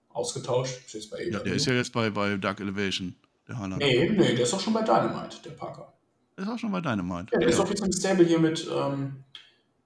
[0.09, 0.93] ausgetauscht.
[0.93, 3.15] Ist bei ja, der ist ja jetzt bei, bei Dark Elevation,
[3.47, 3.81] der Haaland.
[3.81, 5.91] Nee, nee, der ist auch schon bei Dynamite, der Parker.
[6.37, 7.29] Der ist auch schon bei Dynamite.
[7.31, 7.55] Ja, der ja.
[7.55, 9.23] ist auch jetzt im Stable hier mit ähm,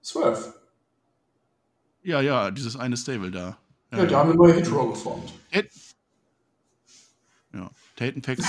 [0.04, 0.55] Swerve.
[2.06, 3.58] Ja, ja, dieses eine Stable da.
[3.90, 5.32] Ja, ja die haben eine neue Hit-Row geformt.
[7.52, 8.46] Ja, Tatum Paxley.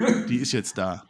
[0.28, 1.04] Die ist jetzt da.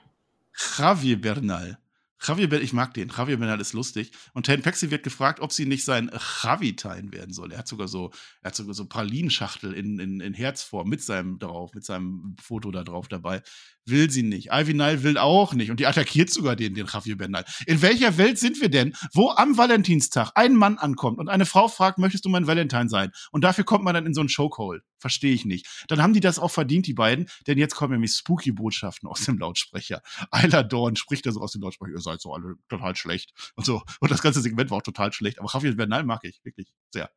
[0.76, 1.78] Javier Bernal.
[2.20, 3.08] Javier Bernal, ich mag den.
[3.08, 4.10] Javier Bernal ist lustig.
[4.34, 6.10] Und Tate Paxi wird gefragt, ob sie nicht sein
[6.42, 7.52] Javitein werden soll.
[7.52, 8.10] Er hat sogar so,
[8.42, 12.70] er hat sogar so Pralinschachtel in, in, in Herzform mit seinem drauf, mit seinem Foto
[12.72, 13.42] da drauf dabei
[13.90, 14.48] will sie nicht.
[14.52, 15.70] Ivy Nile will auch nicht.
[15.70, 17.44] Und die attackiert sogar den, den Javier Bernal.
[17.66, 21.68] In welcher Welt sind wir denn, wo am Valentinstag ein Mann ankommt und eine Frau
[21.68, 23.12] fragt, möchtest du mein Valentine sein?
[23.32, 24.82] Und dafür kommt man dann in so einen Chokehold.
[24.98, 25.66] Verstehe ich nicht.
[25.88, 29.24] Dann haben die das auch verdient, die beiden, denn jetzt kommen nämlich spooky Botschaften aus
[29.24, 30.02] dem Lautsprecher.
[30.30, 33.64] Ayla Dorn spricht da so aus dem Lautsprecher, ihr seid so alle total schlecht und
[33.64, 33.82] so.
[34.00, 35.38] Und das ganze Segment war auch total schlecht.
[35.38, 37.10] Aber Javier Bernal mag ich wirklich sehr.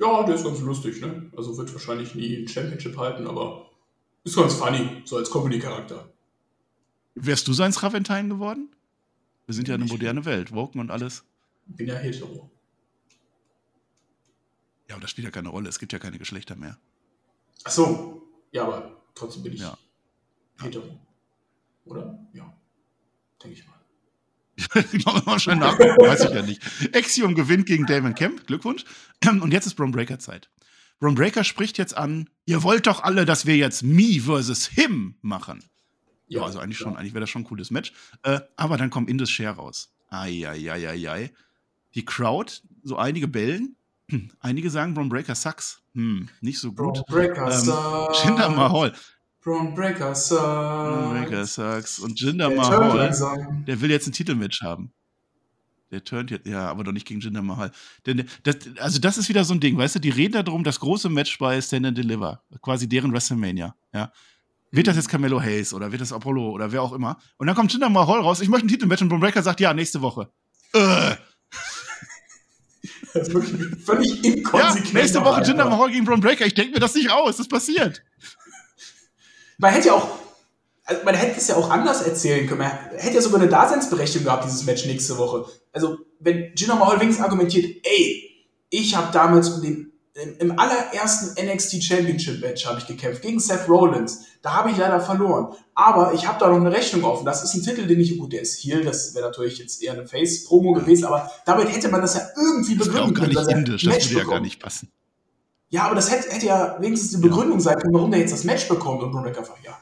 [0.00, 1.30] Ja, der ist ganz lustig, ne?
[1.36, 3.67] Also wird wahrscheinlich nie ein Championship halten, aber
[4.24, 6.12] ist ganz funny, so als Comedy-Charakter.
[7.14, 8.74] Wärst du sein Raventine geworden?
[9.46, 11.24] Wir sind ja eine moderne Welt, Woken und alles.
[11.66, 12.50] Bin ja hetero.
[14.88, 15.68] Ja, aber das spielt ja keine Rolle.
[15.68, 16.78] Es gibt ja keine Geschlechter mehr.
[17.64, 18.22] Ach so.
[18.52, 19.76] Ja, aber trotzdem bin ich ja.
[20.60, 20.98] hetero.
[21.84, 22.18] Oder?
[22.32, 22.54] Ja.
[23.42, 23.78] Denke ich mal.
[24.92, 26.62] genau, mal schnell nachgucken, weiß ich ja nicht.
[26.94, 28.46] Exium gewinnt gegen Damon Kemp.
[28.46, 28.84] Glückwunsch.
[29.26, 30.50] Und jetzt ist Brom Breaker Zeit.
[31.00, 35.14] Ron Breaker spricht jetzt an, ihr wollt doch alle, dass wir jetzt Me versus Him
[35.22, 35.62] machen.
[36.26, 37.92] Ja, also eigentlich schon, eigentlich wäre das schon ein cooles Match.
[38.22, 39.90] Äh, aber dann kommt Indus Share raus.
[40.10, 41.32] Eieieiei.
[41.94, 42.52] Die Crowd,
[42.82, 43.76] so einige bellen.
[44.40, 45.82] Einige sagen, Bron Breaker sucks.
[45.94, 46.94] Hm, nicht so gut.
[46.94, 48.24] Bron Breaker ähm, sucks.
[48.24, 48.94] Jinder Mahal.
[49.42, 50.40] Bron Breaker sucks.
[50.40, 51.98] Bron Breaker sucks.
[51.98, 53.10] Und Jinder Mahal,
[53.66, 54.92] der will jetzt ein Titelmatch haben.
[55.90, 57.72] Der turnt jetzt, ja, aber doch nicht gegen Jinder Mahal.
[58.06, 60.80] Denn das, also das ist wieder so ein Ding, weißt du, die reden darum, das
[60.80, 64.12] große Match bei Stand and Deliver, quasi deren WrestleMania, ja.
[64.70, 67.18] wird das jetzt Carmelo Hayes oder wird das Apollo oder wer auch immer?
[67.38, 69.72] Und dann kommt Jinder Mahal raus, ich möchte ein Titelmatch und Braun Breaker sagt, ja,
[69.72, 70.30] nächste Woche.
[70.74, 71.16] Äh.
[73.14, 74.92] Das ist wirklich völlig inkonsequent.
[74.92, 75.64] Ja, nächste Woche Jinder.
[75.68, 76.46] Mahal gegen Braun Breaker.
[76.46, 77.38] Ich denke mir das nicht aus.
[77.38, 78.02] Das passiert.
[79.56, 80.18] Man hätte ja auch,
[80.88, 82.60] also man hätte es ja auch anders erzählen können.
[82.60, 85.44] Man hätte ja sogar eine Daseinsberechtigung gehabt, dieses Match nächste Woche.
[85.70, 91.34] Also, wenn Jinder Mahal wenigstens argumentiert, ey, ich habe damals um den, im, im allerersten
[91.40, 94.24] NXT Championship Match habe ich gekämpft gegen Seth Rollins.
[94.40, 95.54] Da habe ich leider verloren.
[95.74, 97.26] Aber ich habe da noch eine Rechnung offen.
[97.26, 99.92] Das ist ein Titel, den ich, gut, der ist hier, das wäre natürlich jetzt eher
[99.92, 103.44] eine Face-Promo gewesen, aber damit hätte man das ja irgendwie Das wäre auch begründen gar
[103.44, 103.46] können.
[103.46, 103.84] nicht er indisch.
[103.84, 104.90] Das würde ja gar nicht passen.
[105.68, 108.44] Ja, aber das hätte, hätte ja wenigstens die Begründung sein können, warum der jetzt das
[108.44, 109.78] Match bekommt und Breaker einfach, ja.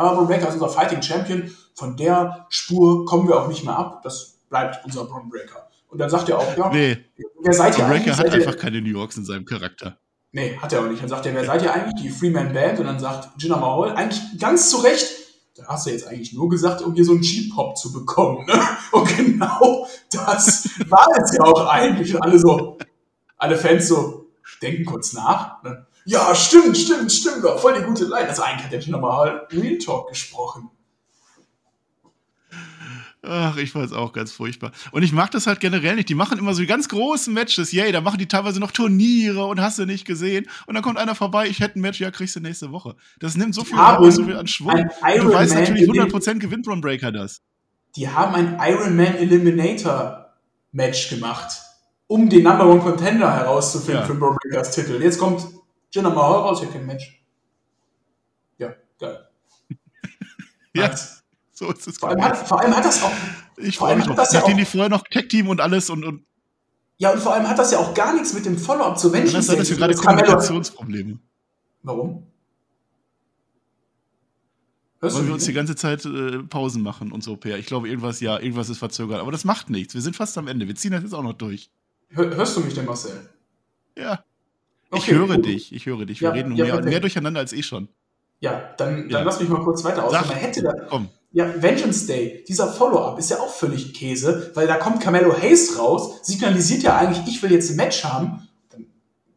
[0.00, 3.76] Aber Braun Breaker ist unser Fighting Champion, von der Spur kommen wir auch nicht mehr
[3.76, 5.68] ab, das bleibt unser Braun Breaker.
[5.88, 6.98] Und dann sagt er auch, ja, Nee,
[7.42, 7.84] wer seid ihr?
[7.84, 9.98] Breaker hat einfach keine New Yorks in seinem Charakter.
[10.32, 11.02] Nee, hat er auch nicht.
[11.02, 12.00] Dann sagt er, wer seid ihr eigentlich?
[12.00, 12.78] Die Freeman Band.
[12.78, 15.06] Und dann sagt Jinder Mahal, eigentlich ganz zu Recht,
[15.56, 18.46] da hast du jetzt eigentlich nur gesagt, um hier so einen G-Pop zu bekommen.
[18.46, 18.54] Ne?
[18.92, 22.14] Und genau das war es ja auch eigentlich.
[22.14, 22.78] Und alle so,
[23.36, 24.30] alle Fans so,
[24.62, 25.62] denken kurz nach.
[25.62, 25.86] Ne?
[26.04, 27.42] Ja, stimmt, stimmt, stimmt.
[27.42, 28.28] War voll die gute Line.
[28.28, 30.70] Also eigentlich hat der Jinder Mahal Real Talk gesprochen.
[33.22, 34.72] Ach, ich fand's auch ganz furchtbar.
[34.92, 36.08] Und ich mag das halt generell nicht.
[36.08, 37.70] Die machen immer so die ganz großen Matches.
[37.70, 40.46] Yay, da machen die teilweise noch Turniere und hast du nicht gesehen.
[40.66, 42.96] Und dann kommt einer vorbei, ich hätte ein Match, ja, kriegst du nächste Woche.
[43.18, 44.72] Das nimmt so viel, raus, so viel an Schwung.
[44.74, 47.42] du weißt Man natürlich, in dem- 100% gewinnt Braun Breaker das.
[47.94, 50.32] Die haben ein Iron Man Eliminator
[50.72, 51.60] Match gemacht,
[52.06, 54.06] um den Number One Contender herauszufinden Ja.
[54.06, 54.98] für Braun Breakers Titel.
[55.02, 55.46] Jetzt kommt
[55.92, 57.22] Jinder Mahal raus, hier kein Match.
[58.58, 59.28] Ja, geil.
[60.72, 60.94] Ja,
[61.52, 61.98] so ist es.
[61.98, 63.10] Vor allem, hat, vor allem hat das auch,
[63.56, 66.24] Ich freue mich hat ja Nachdem auch- die vorher noch Tech-Team und alles und, und
[66.98, 69.46] ja, und vor allem hat das ja auch gar nichts mit dem Follow-up zu das
[69.46, 69.80] gerade zu tun.
[69.88, 71.18] Das Carmelo- Kommunikationsprobleme.
[71.82, 72.26] Warum?
[75.00, 77.58] Hörst Weil du wir uns die ganze Zeit äh, Pausen machen und so, Per.
[77.58, 79.20] Ich glaube, irgendwas, ja, irgendwas ist verzögert.
[79.20, 79.94] Aber das macht nichts.
[79.94, 80.68] Wir sind fast am Ende.
[80.68, 81.70] Wir ziehen das jetzt auch noch durch.
[82.10, 83.28] Hör, hörst du mich denn, Marcel?
[83.96, 84.22] Ja.
[84.92, 85.46] Ich Okay, höre gut.
[85.46, 85.72] dich.
[85.72, 86.20] Ich höre dich.
[86.20, 87.88] Wir Ja, reden ja, mehr, mehr durcheinander als eh schon.
[88.40, 89.22] Ja, dann, dann Ja.
[89.22, 90.12] lass mich mal kurz weiter aus.
[90.12, 91.08] Man hätte da, komm.
[91.32, 95.78] Ja, Vengeance Day, dieser Follow-up ist ja auch völlig Käse, weil da kommt Carmelo Hayes
[95.78, 98.48] raus, signalisiert ja eigentlich, ich will jetzt ein Match haben.
[98.70, 98.86] Dann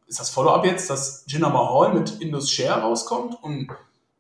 [0.07, 3.67] ist das Follow-up jetzt, dass Jinder Mahal mit Indus Share rauskommt und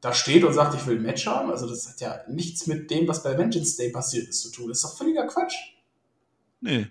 [0.01, 1.49] da steht und sagt, ich will ein Match haben.
[1.49, 4.67] Also das hat ja nichts mit dem, was bei Vengeance Day passiert ist, zu tun.
[4.67, 5.55] Das ist doch völliger Quatsch.
[6.61, 6.87] Nee.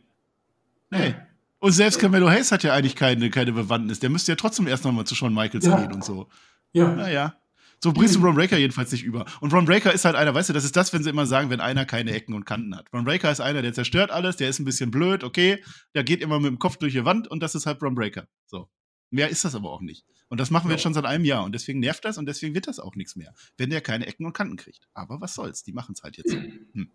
[0.91, 1.15] Nee.
[1.63, 4.01] Und selbst Carmelo Hayes hat ja eigentlich keine, keine Bewandtnis.
[4.01, 5.79] Der müsste ja trotzdem erst nochmal zu Shawn Michaels Ja.
[5.81, 6.29] gehen und so.
[6.73, 6.93] Ja.
[6.93, 7.37] Naja.
[7.79, 9.27] So bringst du Braun Breaker jedenfalls nicht über.
[9.41, 11.51] Und Braun Breaker ist halt einer, weißt du, das ist das, wenn sie immer sagen,
[11.51, 12.91] wenn einer keine Ecken und Kanten hat.
[12.91, 15.63] Braun Breaker ist einer, der zerstört alles, der ist ein bisschen blöd, okay,
[15.95, 18.27] der geht immer mit dem Kopf durch die Wand und das ist halt Braun Breaker.
[18.47, 18.69] So.
[19.11, 20.05] Mehr ist das aber auch nicht.
[20.29, 22.57] Und das machen wir jetzt schon seit einem Jahr und deswegen nervt das und deswegen
[22.57, 24.89] wird das auch nichts mehr, wenn der keine Ecken und Kanten kriegt.
[24.95, 26.37] Aber was soll's, die machen es halt jetzt so.
[26.75, 26.91] Hm.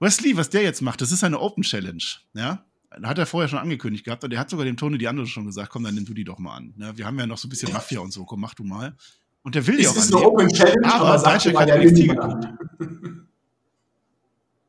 [0.00, 2.02] Wesley, was der jetzt macht, das ist eine Open Challenge,
[2.34, 2.64] ja.
[3.02, 5.44] Hat er vorher schon angekündigt gehabt und der hat sogar dem Tony die andere schon
[5.44, 6.72] gesagt, komm, dann nimm du die doch mal an.
[6.76, 6.96] Ne?
[6.96, 8.96] Wir haben ja noch so ein bisschen Mafia und so, komm, mach du mal.
[9.42, 10.32] Und der will die auch ist eine annehmen.
[10.32, 12.46] Open Challenge, Aber aber Dijak mal, hat ja, NXT geguckt.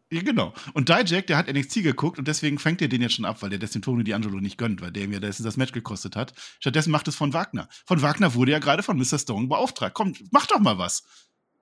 [0.10, 0.54] Ja, genau.
[0.74, 3.50] Und Dijak, der hat NXT geguckt und deswegen fängt er den jetzt schon ab, weil
[3.50, 6.16] der das dem Tony D'Angelo nicht gönnt, weil der ihm ja das, das Match gekostet
[6.16, 6.34] hat.
[6.60, 7.68] Stattdessen macht es von Wagner.
[7.86, 9.20] Von Wagner wurde ja gerade von Mr.
[9.20, 9.96] Stone beauftragt.
[9.96, 11.04] Komm, mach doch mal was.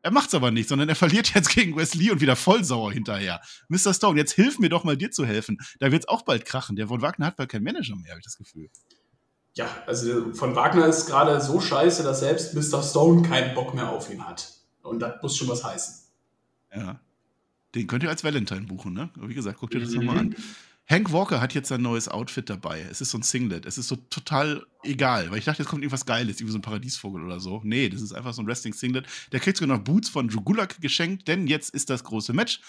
[0.06, 3.42] Er macht's aber nicht, sondern er verliert jetzt gegen Wesley und wieder voll sauer hinterher.
[3.70, 3.92] Mr.
[3.92, 5.58] Stone, jetzt hilf mir doch mal dir zu helfen.
[5.80, 6.76] Da wird's auch bald krachen.
[6.76, 8.70] Der von Wagner hat bald keinen Manager mehr, habe ich das Gefühl.
[9.56, 12.84] Ja, also von Wagner ist gerade so scheiße, dass selbst Mr.
[12.84, 14.54] Stone keinen Bock mehr auf ihn hat.
[14.84, 15.96] Und das muss schon was heißen.
[16.76, 17.00] Ja.
[17.74, 19.10] Den könnt ihr als Valentine buchen, ne?
[19.16, 19.96] Wie gesagt, guckt ihr das Mhm.
[20.06, 20.36] nochmal an.
[20.88, 22.82] Hank Walker hat jetzt sein neues Outfit dabei.
[22.82, 23.66] Es ist so ein Singlet.
[23.66, 26.62] Es ist so total egal, weil ich dachte, jetzt kommt irgendwas Geiles, irgendwie so ein
[26.62, 27.62] Paradiesvogel oder so.
[27.64, 29.08] Nee, das ist einfach so ein Wrestling-Singlet.
[29.32, 32.62] Der kriegt sogar noch Boots von Drew Gulak geschenkt, denn jetzt ist das große Match,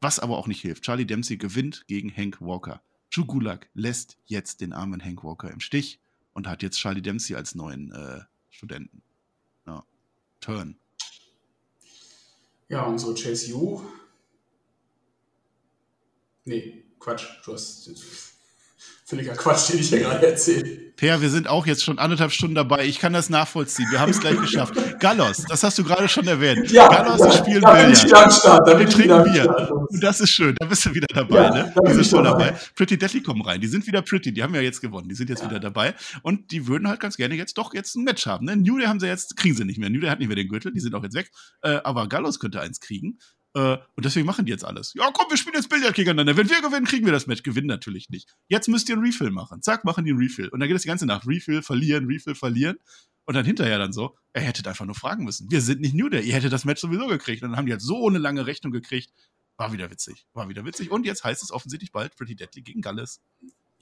[0.00, 0.82] was aber auch nicht hilft.
[0.82, 2.82] Charlie Dempsey gewinnt gegen Hank Walker.
[3.14, 6.00] Drew Gulak lässt jetzt den armen Hank Walker im Stich
[6.32, 9.02] und hat jetzt Charlie Dempsey als neuen äh, Studenten.
[9.66, 9.84] Ja.
[10.40, 10.76] Turn.
[12.68, 13.82] Ja, unsere Chase U.
[16.44, 17.24] Nee, Quatsch.
[17.44, 17.90] Du hast
[19.06, 20.64] völliger Quatsch, den ich hier gerade erzähle.
[20.96, 22.86] Per, wir sind auch jetzt schon anderthalb Stunden dabei.
[22.86, 23.88] Ich kann das nachvollziehen.
[23.90, 24.74] Wir haben es gleich geschafft.
[25.00, 26.72] Gallos, das hast du gerade schon erwähnt.
[26.72, 28.04] Gallos, ja, spielen da bin Billard.
[28.04, 28.60] wieder am Start.
[28.68, 29.54] Da Wir bin ich trinken wieder am.
[29.56, 29.70] Start.
[29.72, 30.54] Und das ist schön.
[30.58, 31.72] Da bist du wieder dabei, Ja, ne?
[31.74, 32.44] da bin Die sind voll dabei.
[32.46, 32.60] dabei.
[32.76, 33.60] Pretty Deadly kommen rein.
[33.60, 34.32] Die sind wieder pretty.
[34.32, 35.08] Die haben ja jetzt gewonnen.
[35.08, 35.50] Die sind jetzt Ja.
[35.50, 35.94] wieder dabei.
[36.22, 38.46] Und die würden halt ganz gerne jetzt doch jetzt ein Match haben.
[38.46, 38.56] Ne?
[38.56, 39.90] New Day haben sie jetzt, kriegen sie nicht mehr.
[39.90, 40.72] New Day hat nicht mehr den Gürtel.
[40.72, 41.30] Die sind auch jetzt weg.
[41.62, 43.18] Äh, aber Gallos könnte eins kriegen.
[43.54, 44.94] Äh, und deswegen machen die jetzt alles.
[44.94, 46.36] Ja, komm, wir spielen jetzt Billard gegeneinander.
[46.36, 47.42] Wenn wir gewinnen, kriegen wir das Match.
[47.42, 48.34] Gewinnen natürlich nicht.
[48.48, 49.62] Jetzt müsst ihr einen Refill machen.
[49.62, 50.48] Zack, machen die einen Refill.
[50.48, 51.26] Und dann geht es die ganze Nacht.
[51.26, 52.78] Refill, verlieren, Refill, verlieren.
[53.24, 55.50] Und dann hinterher dann so, er hätte einfach nur fragen müssen.
[55.50, 57.42] Wir sind nicht New Day, ihr hättet das Match sowieso gekriegt.
[57.42, 59.12] Und dann haben die halt so eine lange Rechnung gekriegt.
[59.58, 60.26] War wieder witzig.
[60.32, 60.90] War wieder witzig.
[60.90, 63.20] Und jetzt heißt es offensichtlich bald Pretty Deadly gegen Gallus.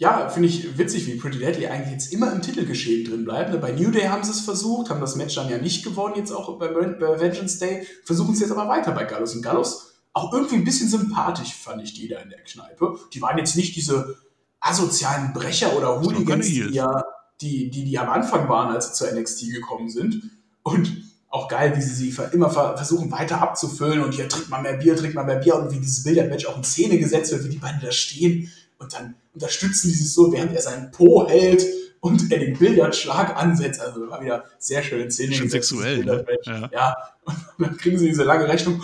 [0.00, 3.52] Ja, finde ich witzig, wie Pretty Deadly eigentlich jetzt immer im Titelgeschehen drin bleibt.
[3.52, 3.58] Ne?
[3.58, 6.32] Bei New Day haben sie es versucht, haben das Match dann ja nicht gewonnen, jetzt
[6.32, 7.86] auch bei, bei Vengeance Day.
[8.06, 9.34] Versuchen es jetzt aber weiter bei Gallus.
[9.34, 12.98] Und Gallus auch irgendwie ein bisschen sympathisch, fand ich die da in der Kneipe.
[13.12, 14.16] Die waren jetzt nicht diese
[14.60, 17.04] asozialen Brecher oder Hooligans, die ja,
[17.42, 20.30] die, die, die am Anfang waren, als sie zur NXT gekommen sind.
[20.62, 24.78] Und auch geil, wie sie sie immer versuchen weiter abzufüllen und hier trinkt man mehr
[24.78, 27.50] Bier, trinkt man mehr Bier und wie dieses Billardmatch auch in Szene gesetzt wird, wie
[27.50, 28.50] die beiden da stehen
[28.80, 31.64] und dann unterstützen die sich so, während er seinen Po hält
[32.00, 33.80] und er den Billardschlag ansetzt.
[33.80, 36.26] Also war wieder sehr schön in Szene Schon sexuell, ne?
[36.44, 36.70] Ja.
[36.72, 36.96] ja.
[37.24, 38.82] Und dann kriegen sie diese lange Rechnung.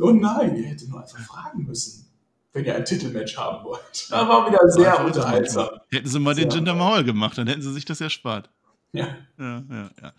[0.00, 2.06] Oh nein, ihr hättet nur einfach fragen müssen,
[2.52, 3.80] wenn ihr ein Titelmatch haben wollt.
[3.92, 5.68] Das war wieder sehr unterhaltsam.
[5.90, 8.50] Hätten sie mal den Jinder Mahal gemacht, dann hätten sie sich das erspart.
[8.92, 9.16] Ja.
[9.38, 10.12] Ja, ja, ja.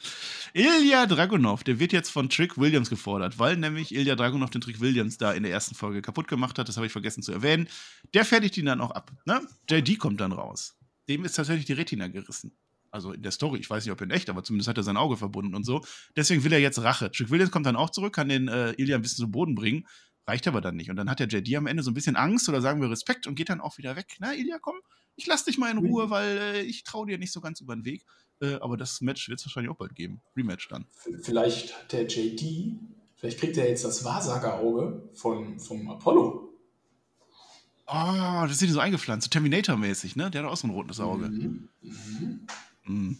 [0.53, 4.81] Ilya Dragunov, der wird jetzt von Trick Williams gefordert, weil nämlich Ilya Dragunov den Trick
[4.81, 6.67] Williams da in der ersten Folge kaputt gemacht hat.
[6.67, 7.67] Das habe ich vergessen zu erwähnen.
[8.15, 9.11] Der fertigt ihn dann auch ab.
[9.25, 9.41] Ne?
[9.69, 10.75] JD kommt dann raus.
[11.07, 12.57] Dem ist tatsächlich die Retina gerissen.
[12.89, 14.97] Also in der Story, ich weiß nicht, ob in echt, aber zumindest hat er sein
[14.97, 15.83] Auge verbunden und so.
[16.15, 17.11] Deswegen will er jetzt Rache.
[17.11, 19.87] Trick Williams kommt dann auch zurück, kann den äh, Ilya ein bisschen zu Boden bringen.
[20.25, 20.89] Reicht aber dann nicht.
[20.89, 23.27] Und dann hat der JD am Ende so ein bisschen Angst oder sagen wir Respekt
[23.27, 24.15] und geht dann auch wieder weg.
[24.19, 24.75] Na, Ilya, komm,
[25.15, 27.75] ich lass dich mal in Ruhe, weil äh, ich traue dir nicht so ganz über
[27.75, 28.05] den Weg.
[28.41, 30.21] Äh, aber das Match wird es wahrscheinlich auch bald geben.
[30.35, 30.85] Rematch dann.
[31.21, 32.79] Vielleicht hat der JD,
[33.15, 36.49] vielleicht kriegt er jetzt das Wahrsagerauge von, vom Apollo.
[37.85, 40.31] Oh, das ist so eingepflanzt, so Terminator-mäßig, ne?
[40.31, 41.27] Der hat auch so ein rotes Auge.
[41.27, 41.69] Mhm.
[41.81, 42.47] Mhm.
[42.85, 43.17] Mhm.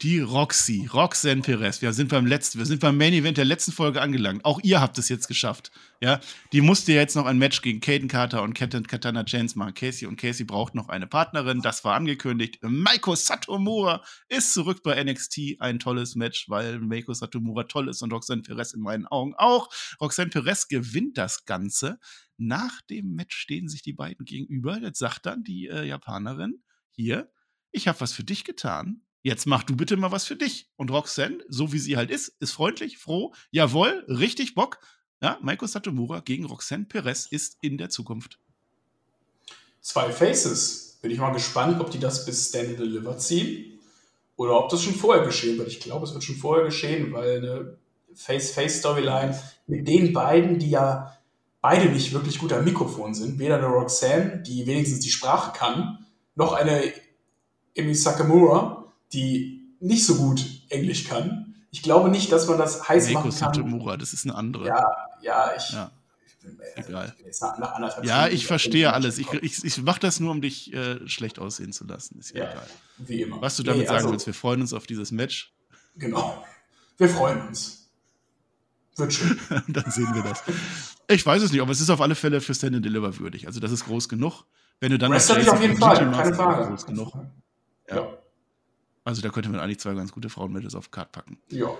[0.00, 1.82] Die Roxy, Roxanne Perez.
[1.82, 4.44] Wir sind beim letzten, wir sind beim Main Event der letzten Folge angelangt.
[4.44, 5.72] Auch ihr habt es jetzt geschafft.
[6.00, 6.20] Ja,
[6.52, 9.74] die musste jetzt noch ein Match gegen Caden Carter und Kat Katana Chance machen.
[9.74, 11.62] Casey und Casey braucht noch eine Partnerin.
[11.62, 12.60] Das war angekündigt.
[12.62, 15.56] Maiko Satomura ist zurück bei NXT.
[15.58, 19.68] Ein tolles Match, weil Maiko Satomura toll ist und Roxanne Perez in meinen Augen auch.
[20.00, 21.98] Roxanne Perez gewinnt das Ganze.
[22.36, 24.78] Nach dem Match stehen sich die beiden gegenüber.
[24.80, 26.62] Jetzt sagt dann die äh, Japanerin:
[26.92, 27.32] Hier,
[27.72, 29.02] ich habe was für dich getan.
[29.22, 30.70] Jetzt mach du bitte mal was für dich.
[30.76, 34.78] Und Roxanne, so wie sie halt ist, ist freundlich, froh, jawohl, richtig Bock.
[35.20, 38.38] Ja, Maiko Satomura gegen Roxanne Perez ist in der Zukunft.
[39.80, 40.98] Zwei Faces.
[41.00, 43.78] Bin ich mal gespannt, ob die das bis Stand and Deliver ziehen
[44.36, 45.68] oder ob das schon vorher geschehen wird.
[45.68, 47.78] Ich glaube, es wird schon vorher geschehen, weil eine
[48.14, 51.16] Face-Face-Storyline mit den beiden, die ja
[51.60, 56.06] beide nicht wirklich gut am Mikrofon sind, weder eine Roxanne, die wenigstens die Sprache kann,
[56.34, 56.92] noch eine
[57.74, 58.77] Emi Sakamura,
[59.12, 61.54] die nicht so gut Englisch kann.
[61.70, 63.54] Ich glaube nicht, dass man das heiß Maiko machen kann.
[63.54, 64.66] Satomura, das ist eine andere.
[64.66, 64.86] Ja,
[65.22, 65.70] ja, ich.
[65.72, 65.90] Ja.
[66.76, 67.14] äh, Egal.
[67.40, 69.18] anderthalb Ja, ich verstehe alles.
[69.18, 72.18] Ich, ich, ich mache das nur, um dich äh, schlecht aussehen zu lassen.
[72.18, 72.66] Ist ja, Ja, egal.
[72.98, 73.40] wie immer.
[73.42, 75.52] Was du damit Nee, sagen also, willst, wir freuen uns auf dieses Match.
[75.96, 76.44] Genau.
[76.96, 77.90] Wir freuen uns.
[78.96, 79.38] Wird schön.
[79.68, 80.42] dann sehen wir das.
[81.08, 83.46] Ich weiß es nicht, aber es ist auf alle Fälle für Stand and Deliver würdig.
[83.46, 84.44] Also das ist groß genug.
[84.80, 86.68] Wenn du dann Wrestling auf jeden Fall, keine Frage.
[86.68, 87.12] groß genug.
[87.88, 87.96] Ja.
[87.96, 88.18] Ja.
[89.08, 91.38] Also da könnte man eigentlich zwei ganz gute Frauenmatches auf die Karte packen.
[91.48, 91.70] ja.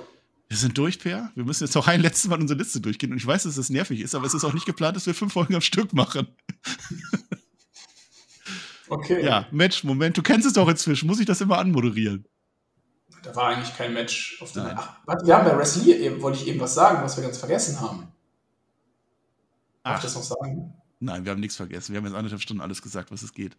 [0.48, 1.30] Wir sind durch, Per.
[1.34, 3.12] Wir müssen jetzt noch ein letztes Mal unsere Liste durchgehen.
[3.12, 5.12] Und ich weiß, dass das nervig ist, aber es ist auch nicht geplant, dass wir
[5.12, 6.26] fünf Folgen am Stück machen.
[8.90, 9.22] Okay.
[9.22, 10.16] Ja, Match, Moment.
[10.16, 11.06] Du kennst es doch inzwischen.
[11.06, 12.24] Muss ich das immer anmoderieren?
[13.22, 14.56] Da war eigentlich kein Match auf.
[14.56, 17.36] Ach, warte, wir haben bei Wrestling eben, wollte ich eben was sagen, was wir ganz
[17.36, 18.08] vergessen haben.
[19.84, 20.72] Darf ich das noch sagen?
[21.00, 21.92] nein, wir haben nichts vergessen.
[21.92, 23.58] Wir haben jetzt anderthalb Stunden alles gesagt, was es geht.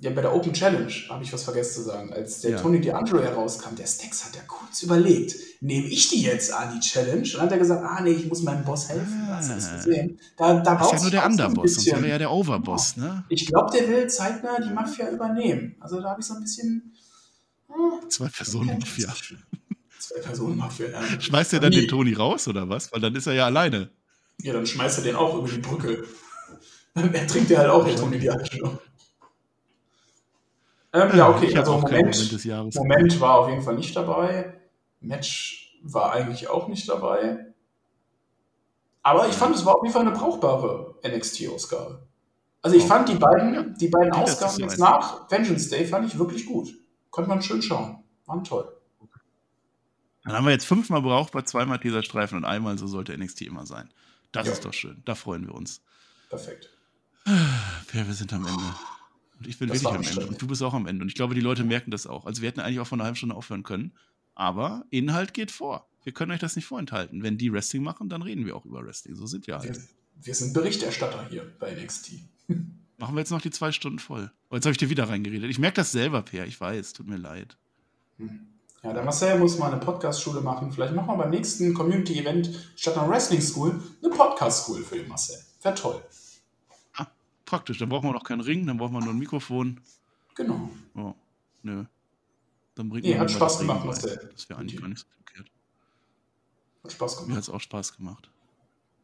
[0.00, 2.12] Ja, bei der Open Challenge habe ich was vergessen zu sagen.
[2.12, 2.60] Als der Ja.
[2.60, 6.78] Tony D'Angelo herauskam, der Stex hat ja kurz überlegt, nehme ich die jetzt an, die
[6.80, 7.22] Challenge?
[7.22, 9.26] Und dann hat er gesagt, ah nee, ich muss meinem Boss helfen.
[9.28, 9.76] Hast du das Ah.
[9.76, 10.20] gesehen?
[10.36, 13.24] Da, da Das ist ja nur der Underboss, sonst wäre ja der Overboss, ne?
[13.28, 15.74] Ich glaube, der will zeitnah die Mafia übernehmen.
[15.80, 16.94] Also da habe ich so ein bisschen.
[17.66, 19.12] hm, Zwei Personen Mafia.
[19.98, 21.20] Zwei Personen Mafia, ja.
[21.20, 21.80] Schmeißt er dann Nee.
[21.80, 22.92] den Toni raus oder was?
[22.92, 23.90] Weil dann ist er ja alleine.
[24.42, 26.04] Ja, dann schmeißt er den auch über die Brücke.
[26.94, 28.78] Dann ertrinkt er halt auch, der Tony D'Angelo.
[30.92, 32.74] Ähm, ja, okay, Ich also auch Moment, Moment des Jahres.
[32.74, 34.60] Moment war auf jeden Fall nicht dabei.
[35.00, 37.46] Match war eigentlich auch nicht dabei.
[39.02, 42.06] Aber ich fand, es war auf jeden Fall eine brauchbare NXT-Ausgabe.
[42.62, 42.88] Also ich Auch.
[42.88, 43.62] fand die beiden, Ja.
[43.62, 46.70] die beiden letzte Ausgaben jetzt nach Vengeance Day fand ich wirklich gut.
[47.10, 48.02] Konnte man schön schauen.
[48.26, 48.74] Waren toll.
[50.24, 53.88] Dann haben wir jetzt fünfmal brauchbar, zweimal Teaserstreifen und einmal so sollte NXT immer sein.
[54.32, 54.52] Das Ja.
[54.52, 55.00] ist doch schön.
[55.06, 55.80] Da freuen wir uns.
[56.28, 56.68] Perfekt.
[57.24, 58.62] Per, wir sind am Ende.
[59.38, 60.26] Und ich bin Das wirklich am Ende.
[60.26, 61.02] Und du bist auch am Ende.
[61.02, 62.26] Und ich glaube, die Leute merken das auch.
[62.26, 63.92] Also wir hätten eigentlich auch von einer halben Stunde aufhören können.
[64.34, 65.88] Aber Inhalt geht vor.
[66.04, 67.22] Wir können euch das nicht vorenthalten.
[67.22, 69.14] Wenn die Wrestling machen, dann reden wir auch über Wrestling.
[69.14, 69.74] So sind wir halt.
[69.74, 69.82] Wir,
[70.22, 72.12] wir sind Berichterstatter hier bei NXT.
[72.98, 74.30] Machen wir jetzt noch die zwei Stunden voll.
[74.50, 75.48] Oh, jetzt habe ich dir wieder reingeredet.
[75.50, 76.46] Ich merke das selber, Per.
[76.46, 76.94] Ich weiß.
[76.94, 77.56] Tut mir leid.
[78.82, 80.72] Ja, der Marcel muss mal eine Podcast-Schule machen.
[80.72, 85.36] Vielleicht machen wir beim nächsten Community-Event statt einer Wrestling-School eine Podcast-School für den Marcel.
[85.62, 86.02] Wäre toll.
[87.48, 87.78] Praktisch.
[87.78, 89.80] Dann brauchen wir noch keinen Ring, dann brauchen wir nur ein Mikrofon.
[90.34, 90.70] Genau.
[90.94, 91.14] Oh,
[91.62, 91.84] nö.
[92.74, 93.86] Dann bringt Nee, mir hat Spaß gemacht.
[93.86, 94.30] Marcel.
[94.34, 95.50] Das wäre eigentlich gar nicht so verkehrt.
[96.84, 97.36] Hat Spaß Mir gemacht.
[97.38, 98.30] hat es auch Spaß gemacht.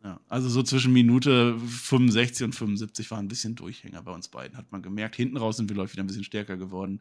[0.04, 4.58] Ja, also so zwischen Minute 65 und 75 war ein bisschen Durchhänger bei uns beiden.
[4.58, 5.16] Hat man gemerkt.
[5.16, 7.00] Hinten raus sind wir, glaube ich, wieder ein bisschen stärker geworden.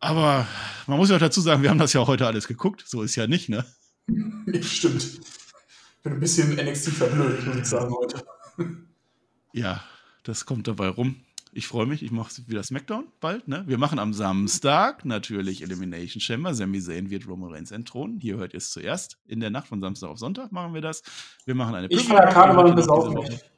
[0.00, 0.48] Aber
[0.88, 2.82] man muss ja auch dazu sagen, wir haben das ja auch heute alles geguckt.
[2.84, 3.64] So ist ja nicht, ne?
[4.60, 5.20] Stimmt.
[6.02, 8.24] Bin ein bisschen NXT verblödet, muss ich sagen, heute.
[9.52, 9.84] Ja,
[10.22, 11.16] das kommt dabei rum.
[11.54, 13.46] Ich freue mich, ich mache wieder Smackdown bald.
[13.46, 13.64] Ne?
[13.66, 16.54] Wir machen am Samstag natürlich Elimination Chamber.
[16.54, 18.20] Sami Zayn wird Roman Reigns entthronen.
[18.20, 19.18] Hier hört ihr es zuerst.
[19.26, 21.02] In der Nacht von Samstag auf Sonntag machen wir das.
[21.44, 23.50] Wir machen eine Ich feier Karneval und Heute noch besaufe diese mich.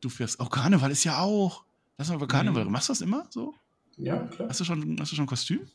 [0.00, 0.40] Du fährst.
[0.40, 1.64] Oh, Karneval ist ja auch.
[1.98, 2.64] Lass mal über Karneval.
[2.64, 2.72] Mhm.
[2.72, 3.54] Machst du das immer so?
[3.98, 4.48] Ja, klar.
[4.48, 5.68] Hast du schon, hast du schon ein Kostüm?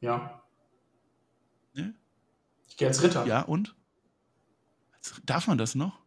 [0.00, 0.42] Ja.
[1.74, 1.94] Ne?
[2.68, 3.26] Ich gehe als Ritter.
[3.26, 3.74] Ja, und?
[5.24, 5.99] Darf man das noch?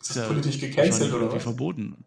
[0.00, 1.42] Ist das politisch gecancelt oder was?
[1.42, 2.04] verboten.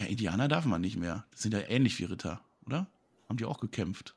[0.00, 1.24] Ja, Indianer darf man nicht mehr.
[1.30, 2.86] Das sind ja ähnlich wie Ritter, oder?
[3.28, 4.14] Haben die auch gekämpft?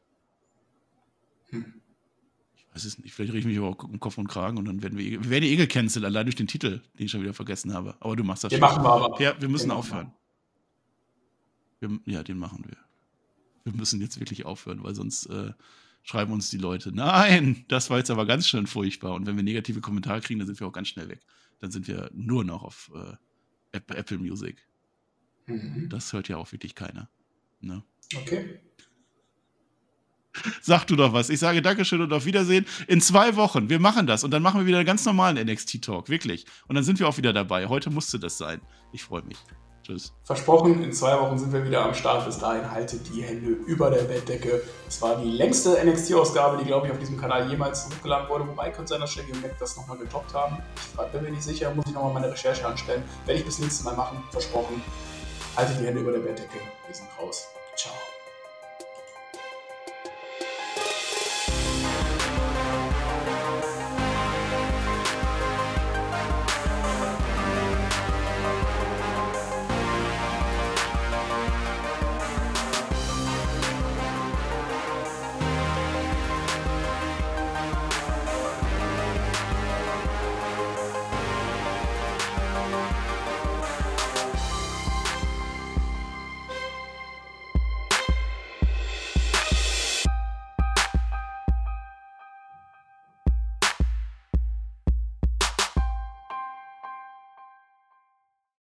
[1.50, 1.74] Hm.
[2.56, 3.14] Ich weiß es nicht.
[3.14, 5.30] Vielleicht rieche ich mich aber auch um Kopf und Kragen und dann werden wir, wir
[5.30, 7.96] werden eh gecancelt, allein durch den Titel, den ich schon wieder vergessen habe.
[8.00, 8.70] Aber du machst das Den schon.
[8.70, 9.22] machen wir aber.
[9.22, 10.14] Ja, wir müssen Den aufhören.
[11.80, 12.78] Wir, ja, den machen wir.
[13.64, 15.54] Wir müssen jetzt wirklich aufhören, weil sonst äh,
[16.04, 19.14] schreiben uns die Leute, nein, das war jetzt aber ganz schön furchtbar.
[19.14, 21.22] Und wenn wir negative Kommentare kriegen, dann sind wir auch ganz schnell weg.
[21.60, 23.14] Dann sind wir nur noch auf äh,
[23.78, 24.66] App- Apple Music.
[25.46, 25.90] Mhm.
[25.90, 27.10] Das hört ja auch wirklich keiner.
[27.62, 27.84] Ne?
[28.16, 28.60] Okay.
[30.62, 31.30] Sag du doch was.
[31.30, 32.66] Ich sage Dankeschön und auf Wiedersehen.
[32.88, 33.70] In zwei Wochen.
[33.70, 34.24] Wir machen das.
[34.24, 36.08] Und dann machen wir wieder einen ganz normalen NXT-Talk.
[36.08, 36.46] Wirklich.
[36.68, 37.68] Und dann sind wir auch wieder dabei.
[37.68, 38.62] Heute musste das sein.
[38.94, 39.38] Ich freue mich.
[39.90, 40.14] Tschüss.
[40.24, 42.24] Versprochen, in zwei Wochen sind wir wieder am Start.
[42.26, 44.62] Bis dahin haltet die Hände über der Bettdecke.
[44.88, 48.48] Es war die längste NXT-Ausgabe, die, glaube ich, auf diesem Kanal jemals hochgeladen wurde.
[48.48, 50.58] Wobei könnte sein, dass Shaggy und Mac das nochmal getoppt haben.
[50.94, 53.04] Ich bin mir nicht sicher, muss ich nochmal meine Recherche anstellen.
[53.26, 54.24] Werde ich bis nächstes Mal machen.
[54.30, 54.80] Versprochen.
[55.58, 56.60] Haltet die Hände über der Bettdecke.
[56.86, 57.48] Wir sind raus.
[57.76, 57.94] Ciao.